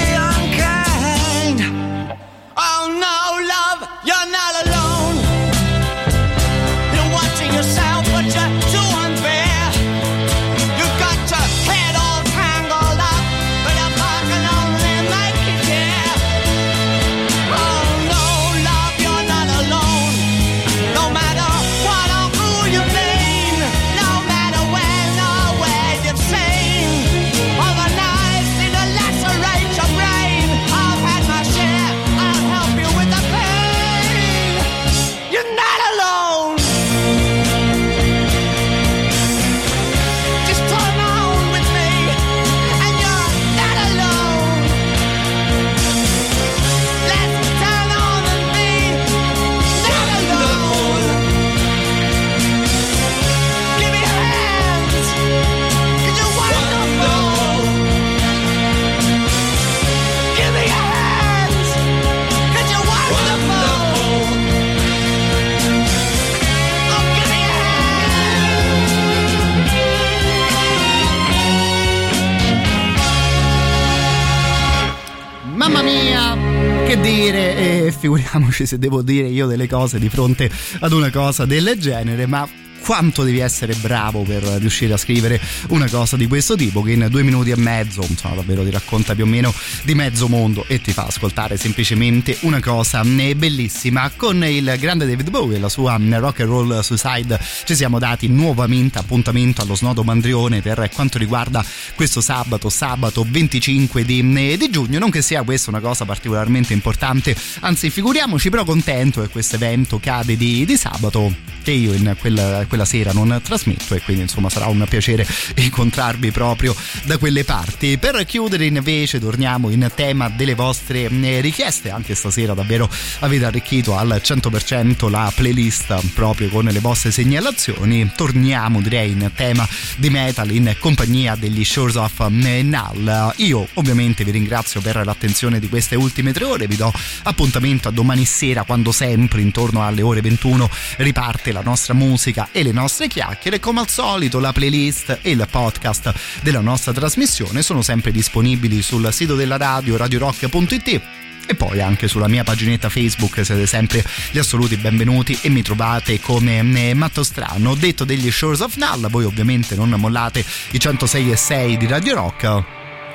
figuriamoci 77.97 78.65
se 78.65 78.77
devo 78.77 79.01
dire 79.01 79.27
io 79.27 79.47
delle 79.47 79.67
cose 79.67 79.99
di 79.99 80.09
fronte 80.09 80.49
ad 80.79 80.91
una 80.91 81.09
cosa 81.09 81.45
del 81.45 81.75
genere, 81.77 82.25
ma 82.25 82.47
quanto 82.87 83.23
devi 83.23 83.39
essere 83.39 83.75
bravo 83.75 84.21
per 84.21 84.43
riuscire 84.43 84.93
a 84.93 84.97
scrivere 84.97 85.41
una 85.71 85.89
cosa 85.89 86.15
di 86.15 86.25
questo 86.25 86.55
tipo 86.55 86.81
che 86.81 86.93
in 86.93 87.05
due 87.09 87.21
minuti 87.21 87.49
e 87.49 87.57
mezzo 87.57 88.01
insomma 88.07 88.35
davvero 88.35 88.63
ti 88.63 88.69
racconta 88.69 89.13
più 89.13 89.25
o 89.25 89.27
meno 89.27 89.53
di 89.83 89.93
mezzo 89.93 90.29
mondo 90.29 90.63
e 90.69 90.79
ti 90.79 90.93
fa 90.93 91.03
ascoltare 91.03 91.57
semplicemente 91.57 92.37
una 92.43 92.61
cosa. 92.61 93.03
Bellissima. 93.03 94.09
Con 94.15 94.41
il 94.45 94.73
grande 94.79 95.05
David 95.05 95.29
Bowie 95.29 95.57
e 95.57 95.59
la 95.59 95.67
sua 95.67 95.99
rock 95.99 96.39
and 96.39 96.49
roll 96.49 96.79
suicide 96.79 97.37
ci 97.65 97.75
siamo 97.75 97.99
dati 97.99 98.29
nuovamente 98.29 98.99
appuntamento 98.99 99.61
allo 99.61 99.75
snodo 99.75 100.05
Mandrione 100.05 100.61
per 100.61 100.89
quanto 100.93 101.17
riguarda 101.17 101.65
questo 101.93 102.21
sabato 102.21 102.69
sabato 102.69 103.25
25 103.27 104.05
di, 104.05 104.55
di 104.57 104.69
giugno. 104.69 104.97
Non 104.97 105.09
che 105.09 105.21
sia 105.21 105.43
questa 105.43 105.71
una 105.71 105.81
cosa 105.81 106.05
particolarmente 106.05 106.71
importante 106.71 107.35
anzi 107.59 107.89
figuriamoci 107.89 108.49
però 108.49 108.63
contento 108.63 109.19
che 109.21 109.27
questo 109.27 109.55
evento 109.55 109.99
cade 109.99 110.37
di, 110.37 110.63
di 110.63 110.77
sabato 110.77 111.55
che 111.67 111.73
io 111.73 111.91
in 111.91 112.15
quella, 112.17 112.65
quella, 112.77 112.85
sera 112.85 113.11
non 113.11 113.39
trasmetto 113.43 113.95
e 113.95 114.01
quindi 114.01 114.23
insomma 114.23 114.49
sarà 114.49 114.67
un 114.67 114.85
piacere 114.87 115.25
incontrarvi 115.55 116.31
proprio 116.31 116.75
da 117.03 117.17
quelle 117.17 117.43
parti. 117.43 117.97
Per 117.97 118.23
chiudere 118.25 118.65
invece 118.65 119.19
torniamo 119.19 119.69
in 119.69 119.89
tema 119.95 120.29
delle 120.29 120.53
vostre 120.53 121.09
eh, 121.09 121.41
richieste, 121.41 121.89
anche 121.89 122.13
stasera 122.13 122.53
davvero 122.53 122.89
avete 123.19 123.45
arricchito 123.45 123.97
al 123.97 124.21
100% 124.23 125.09
la 125.09 125.31
playlist 125.33 126.13
proprio 126.13 126.49
con 126.49 126.65
le 126.65 126.79
vostre 126.79 127.11
segnalazioni. 127.11 128.11
Torniamo 128.15 128.81
direi 128.81 129.11
in 129.11 129.31
tema 129.33 129.67
di 129.97 130.09
metal 130.09 130.51
in 130.51 130.75
compagnia 130.79 131.35
degli 131.35 131.63
Shores 131.63 131.95
of 131.95 132.27
Null. 132.27 133.33
Io 133.37 133.67
ovviamente 133.73 134.23
vi 134.23 134.31
ringrazio 134.31 134.81
per 134.81 135.03
l'attenzione 135.03 135.59
di 135.59 135.69
queste 135.69 135.95
ultime 135.95 136.31
tre 136.33 136.45
ore, 136.45 136.67
vi 136.67 136.75
do 136.75 136.91
appuntamento 137.23 137.87
a 137.87 137.91
domani 137.91 138.25
sera 138.25 138.63
quando 138.63 138.91
sempre 138.91 139.41
intorno 139.41 139.85
alle 139.85 140.01
ore 140.01 140.21
21 140.21 140.69
riparte 140.97 141.51
la 141.51 141.61
nostra 141.61 141.93
musica 141.93 142.49
e 142.51 142.66
le 142.67 142.73
nostre 142.73 143.07
chiacchiere. 143.07 143.59
Come 143.59 143.79
al 143.79 143.89
solito, 143.89 144.39
la 144.39 144.51
playlist 144.51 145.19
e 145.21 145.31
il 145.31 145.47
podcast 145.49 146.13
della 146.41 146.59
nostra 146.59 146.91
trasmissione 146.93 147.61
sono 147.61 147.81
sempre 147.81 148.11
disponibili 148.11 148.81
sul 148.81 149.11
sito 149.11 149.35
della 149.35 149.57
radio 149.57 149.97
radiorock.it 149.97 151.01
e 151.49 151.55
poi 151.55 151.79
anche 151.79 152.09
sulla 152.09 152.27
mia 152.27 152.43
paginetta 152.43 152.89
Facebook 152.89 153.45
siete 153.45 153.65
sempre 153.65 154.03
gli 154.31 154.37
assoluti 154.37 154.75
benvenuti 154.75 155.37
e 155.41 155.49
mi 155.49 155.61
trovate 155.61 156.19
come 156.19 156.61
Matto 156.93 157.23
Strano. 157.23 157.73
Detto 157.75 158.03
degli 158.03 158.29
Shores 158.29 158.59
of 158.59 158.75
Null, 158.75 159.09
voi 159.09 159.23
ovviamente 159.23 159.75
non 159.75 159.89
mollate 159.91 160.43
i 160.71 160.79
106 160.79 161.31
e 161.31 161.35
6 161.35 161.77
di 161.77 161.87
Radio 161.87 162.15
Rock 162.15 162.63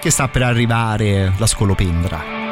che 0.00 0.10
sta 0.10 0.28
per 0.28 0.42
arrivare 0.42 1.34
la 1.36 1.46
scolopendra. 1.46 2.51